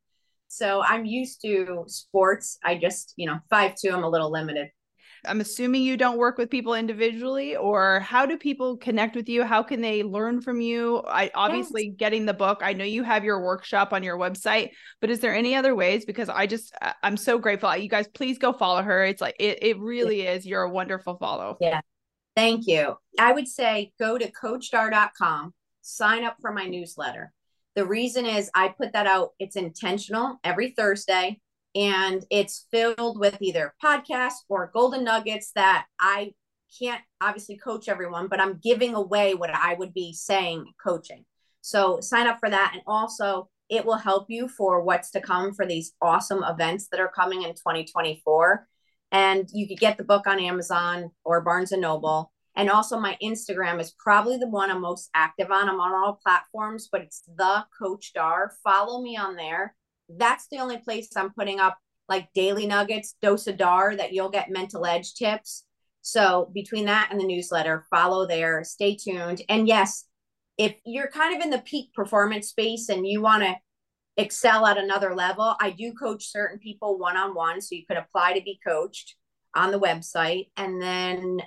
So 0.47 0.81
I'm 0.81 1.05
used 1.05 1.41
to 1.41 1.83
sports. 1.87 2.57
I 2.63 2.75
just, 2.75 3.13
you 3.17 3.27
know, 3.27 3.39
five 3.49 3.75
two, 3.75 3.91
I'm 3.91 4.03
a 4.03 4.09
little 4.09 4.31
limited. 4.31 4.69
I'm 5.25 5.41
assuming 5.41 5.81
you 5.81 5.97
don't 5.97 6.17
work 6.17 6.37
with 6.37 6.49
people 6.49 6.73
individually, 6.73 7.55
or 7.55 7.99
how 8.01 8.25
do 8.25 8.37
people 8.37 8.77
connect 8.77 9.15
with 9.15 9.27
you? 9.29 9.43
How 9.43 9.63
can 9.63 9.81
they 9.81 10.03
learn 10.03 10.41
from 10.41 10.61
you? 10.61 11.03
I 11.07 11.31
obviously 11.33 11.87
yes. 11.87 11.95
getting 11.97 12.25
the 12.25 12.33
book. 12.33 12.59
I 12.61 12.73
know 12.73 12.85
you 12.85 13.03
have 13.03 13.23
your 13.23 13.41
workshop 13.41 13.93
on 13.93 14.03
your 14.03 14.17
website, 14.17 14.71
but 15.01 15.09
is 15.09 15.19
there 15.19 15.33
any 15.33 15.55
other 15.55 15.75
ways? 15.75 16.05
Because 16.05 16.29
I 16.29 16.47
just 16.47 16.73
I'm 17.03 17.17
so 17.17 17.37
grateful. 17.37 17.75
You 17.75 17.89
guys, 17.89 18.07
please 18.07 18.37
go 18.37 18.53
follow 18.53 18.81
her. 18.81 19.05
It's 19.05 19.21
like 19.21 19.35
it 19.39 19.59
it 19.61 19.79
really 19.79 20.21
is. 20.21 20.45
You're 20.45 20.63
a 20.63 20.69
wonderful 20.69 21.17
follow. 21.17 21.57
Yeah. 21.59 21.81
Thank 22.35 22.67
you. 22.67 22.95
I 23.19 23.31
would 23.31 23.47
say 23.47 23.91
go 23.99 24.17
to 24.17 24.31
coachdar.com, 24.31 25.53
sign 25.81 26.23
up 26.23 26.37
for 26.39 26.51
my 26.51 26.67
newsletter. 26.67 27.33
The 27.75 27.85
reason 27.85 28.25
is 28.25 28.49
I 28.53 28.69
put 28.69 28.93
that 28.93 29.07
out, 29.07 29.33
it's 29.39 29.55
intentional 29.55 30.39
every 30.43 30.71
Thursday 30.71 31.39
and 31.77 32.25
it's 32.31 32.65
filled 32.71 33.19
with 33.19 33.37
either 33.39 33.75
podcasts 33.83 34.41
or 34.49 34.71
golden 34.73 35.03
nuggets 35.03 35.51
that 35.53 35.85
I 36.01 36.33
can't 36.79 37.01
obviously 37.21 37.57
coach 37.57 37.87
everyone, 37.87 38.27
but 38.27 38.41
I'm 38.41 38.59
giving 38.63 38.95
away 38.95 39.35
what 39.35 39.51
I 39.51 39.75
would 39.75 39.93
be 39.93 40.11
saying 40.11 40.65
coaching. 40.83 41.23
So 41.61 41.99
sign 42.01 42.25
up 42.25 42.39
for 42.39 42.49
that. 42.49 42.71
And 42.73 42.81
also, 42.87 43.49
it 43.69 43.85
will 43.85 43.97
help 43.97 44.25
you 44.27 44.47
for 44.47 44.81
what's 44.81 45.11
to 45.11 45.21
come 45.21 45.53
for 45.53 45.67
these 45.67 45.93
awesome 46.01 46.43
events 46.43 46.87
that 46.91 46.99
are 46.99 47.11
coming 47.15 47.43
in 47.43 47.49
2024. 47.49 48.67
And 49.11 49.47
you 49.53 49.67
could 49.67 49.79
get 49.79 49.97
the 49.97 50.03
book 50.03 50.25
on 50.25 50.39
Amazon 50.39 51.11
or 51.23 51.41
Barnes 51.41 51.71
and 51.71 51.81
Noble. 51.81 52.31
And 52.55 52.71
also, 52.71 52.99
my 52.99 53.17
Instagram 53.21 53.79
is 53.79 53.93
probably 53.99 54.37
the 54.37 54.49
one 54.49 54.71
I'm 54.71 54.81
most 54.81 55.11
active 55.13 55.51
on. 55.51 55.69
I'm 55.69 55.79
on 55.79 55.93
all 55.93 56.19
platforms, 56.25 56.89
but 56.91 57.01
it's 57.01 57.21
the 57.37 57.65
Coach 57.77 58.13
Dar. 58.13 58.53
Follow 58.63 58.99
me 58.99 59.15
on 59.15 59.35
there 59.35 59.75
that's 60.09 60.47
the 60.51 60.59
only 60.59 60.77
place 60.77 61.09
I'm 61.15 61.33
putting 61.33 61.59
up 61.59 61.77
like 62.09 62.29
daily 62.33 62.65
nuggets, 62.65 63.15
dose 63.21 63.47
of 63.47 63.57
dar 63.57 63.95
that 63.95 64.13
you'll 64.13 64.29
get 64.29 64.49
mental 64.49 64.85
edge 64.85 65.13
tips. 65.13 65.63
So 66.01 66.49
between 66.53 66.85
that 66.85 67.09
and 67.11 67.19
the 67.19 67.25
newsletter, 67.25 67.85
follow 67.89 68.25
there, 68.25 68.63
stay 68.63 68.95
tuned. 68.95 69.41
And 69.49 69.67
yes, 69.67 70.05
if 70.57 70.75
you're 70.85 71.09
kind 71.09 71.35
of 71.35 71.43
in 71.43 71.49
the 71.49 71.59
peak 71.59 71.93
performance 71.93 72.47
space 72.47 72.89
and 72.89 73.05
you 73.05 73.21
want 73.21 73.43
to 73.43 73.55
excel 74.15 74.65
at 74.65 74.77
another 74.77 75.13
level, 75.13 75.55
I 75.59 75.71
do 75.71 75.93
coach 75.93 76.31
certain 76.31 76.59
people 76.59 76.97
one 76.97 77.17
on 77.17 77.35
one. 77.35 77.59
So 77.61 77.75
you 77.75 77.85
could 77.85 77.97
apply 77.97 78.33
to 78.33 78.41
be 78.41 78.59
coached 78.65 79.15
on 79.53 79.71
the 79.71 79.79
website. 79.79 80.49
And 80.55 80.81
then 80.81 81.41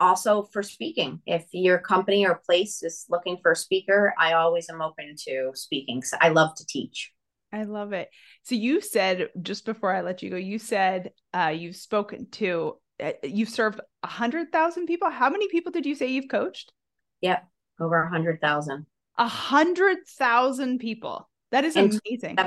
also 0.00 0.48
for 0.50 0.62
speaking, 0.62 1.20
if 1.26 1.44
your 1.52 1.78
company 1.78 2.26
or 2.26 2.40
place 2.46 2.82
is 2.82 3.04
looking 3.10 3.36
for 3.42 3.52
a 3.52 3.56
speaker, 3.56 4.14
I 4.18 4.32
always 4.32 4.68
am 4.70 4.80
open 4.80 5.14
to 5.28 5.50
speaking. 5.54 6.02
So 6.02 6.16
I 6.20 6.30
love 6.30 6.54
to 6.56 6.66
teach. 6.66 7.12
I 7.52 7.64
love 7.64 7.92
it. 7.92 8.08
So 8.42 8.54
you 8.54 8.80
said 8.80 9.28
just 9.42 9.64
before 9.64 9.94
I 9.94 10.02
let 10.02 10.22
you 10.22 10.30
go, 10.30 10.36
you 10.36 10.58
said 10.58 11.12
uh, 11.34 11.52
you've 11.54 11.76
spoken 11.76 12.28
to, 12.32 12.78
uh, 13.02 13.12
you've 13.22 13.48
served 13.48 13.80
a 14.02 14.06
hundred 14.06 14.52
thousand 14.52 14.86
people. 14.86 15.10
How 15.10 15.30
many 15.30 15.48
people 15.48 15.72
did 15.72 15.86
you 15.86 15.94
say 15.94 16.06
you've 16.08 16.28
coached? 16.28 16.72
Yep, 17.20 17.44
over 17.80 18.02
a 18.02 18.08
hundred 18.08 18.40
thousand. 18.40 18.86
A 19.18 19.28
hundred 19.28 19.98
thousand 20.06 20.78
people. 20.78 21.28
That 21.50 21.64
is 21.64 21.76
and 21.76 21.98
amazing. 22.06 22.38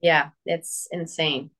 Yeah, 0.00 0.30
it's 0.44 0.88
insane 0.90 1.50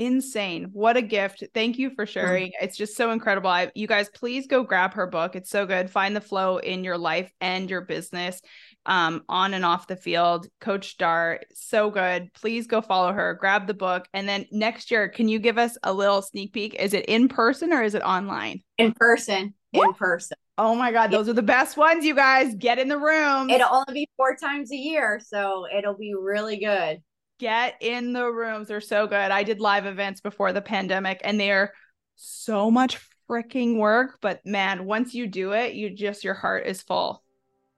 insane. 0.00 0.70
What 0.72 0.96
a 0.96 1.02
gift. 1.02 1.44
Thank 1.52 1.78
you 1.78 1.90
for 1.94 2.06
mm. 2.06 2.08
sharing. 2.08 2.52
It's 2.60 2.76
just 2.76 2.96
so 2.96 3.10
incredible. 3.10 3.50
I, 3.50 3.70
you 3.74 3.86
guys 3.86 4.08
please 4.08 4.46
go 4.46 4.64
grab 4.64 4.94
her 4.94 5.06
book. 5.06 5.36
It's 5.36 5.50
so 5.50 5.66
good. 5.66 5.90
Find 5.90 6.16
the 6.16 6.20
flow 6.20 6.56
in 6.56 6.82
your 6.82 6.98
life 6.98 7.30
and 7.40 7.68
your 7.70 7.82
business 7.82 8.40
um, 8.86 9.22
on 9.28 9.52
and 9.52 9.64
off 9.64 9.86
the 9.86 9.96
field. 9.96 10.48
Coach 10.60 10.96
dar 10.96 11.40
so 11.52 11.90
good. 11.90 12.32
Please 12.32 12.66
go 12.66 12.80
follow 12.80 13.12
her. 13.12 13.34
Grab 13.34 13.66
the 13.66 13.74
book. 13.74 14.08
And 14.14 14.26
then 14.26 14.46
next 14.50 14.90
year 14.90 15.08
can 15.08 15.28
you 15.28 15.38
give 15.38 15.58
us 15.58 15.76
a 15.82 15.92
little 15.92 16.22
sneak 16.22 16.54
peek? 16.54 16.74
Is 16.74 16.94
it 16.94 17.04
in 17.04 17.28
person 17.28 17.72
or 17.72 17.82
is 17.82 17.94
it 17.94 18.02
online? 18.02 18.62
In 18.78 18.92
person. 18.92 19.54
In 19.74 19.92
person. 19.92 20.36
Oh 20.56 20.74
my 20.74 20.92
god 20.92 21.10
those 21.10 21.28
are 21.28 21.34
the 21.34 21.42
best 21.42 21.76
ones 21.76 22.04
you 22.04 22.14
guys. 22.14 22.54
Get 22.54 22.78
in 22.78 22.88
the 22.88 22.98
room 22.98 23.50
it'll 23.50 23.72
only 23.72 23.92
be 23.92 24.08
four 24.16 24.34
times 24.34 24.72
a 24.72 24.76
year 24.76 25.20
so 25.24 25.66
it'll 25.74 25.96
be 25.96 26.14
really 26.18 26.58
good 26.58 27.02
get 27.40 27.76
in 27.80 28.12
the 28.12 28.30
rooms. 28.30 28.68
They're 28.68 28.80
so 28.80 29.06
good. 29.06 29.16
I 29.16 29.42
did 29.42 29.58
live 29.58 29.86
events 29.86 30.20
before 30.20 30.52
the 30.52 30.60
pandemic 30.60 31.20
and 31.24 31.40
they're 31.40 31.72
so 32.16 32.70
much 32.70 32.98
freaking 33.28 33.78
work. 33.78 34.18
But 34.20 34.44
man, 34.44 34.84
once 34.84 35.14
you 35.14 35.26
do 35.26 35.52
it, 35.52 35.74
you 35.74 35.90
just, 35.90 36.22
your 36.22 36.34
heart 36.34 36.66
is 36.66 36.82
full. 36.82 37.22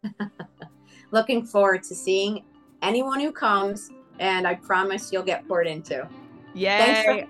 looking 1.13 1.45
forward 1.45 1.85
to 1.85 1.95
seeing 1.95 2.45
anyone 2.83 3.21
who 3.21 3.31
comes, 3.31 3.91
and 4.19 4.47
I 4.47 4.57
promise 4.57 5.13
you'll 5.13 5.23
get 5.23 5.47
poured 5.47 5.69
into. 5.69 6.09
Yay. 6.55 7.03
For- 7.05 7.29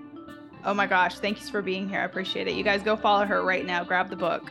oh 0.65 0.75
my 0.75 0.87
gosh. 0.87 1.19
Thanks 1.19 1.51
for 1.51 1.61
being 1.61 1.89
here. 1.89 2.01
I 2.01 2.05
appreciate 2.05 2.49
it. 2.49 2.55
You 2.55 2.65
guys 2.65 2.83
go 2.83 2.97
follow 2.97 3.27
her 3.27 3.45
right 3.45 3.67
now. 3.67 3.85
Grab 3.85 4.09
the 4.09 4.17
book. 4.17 4.51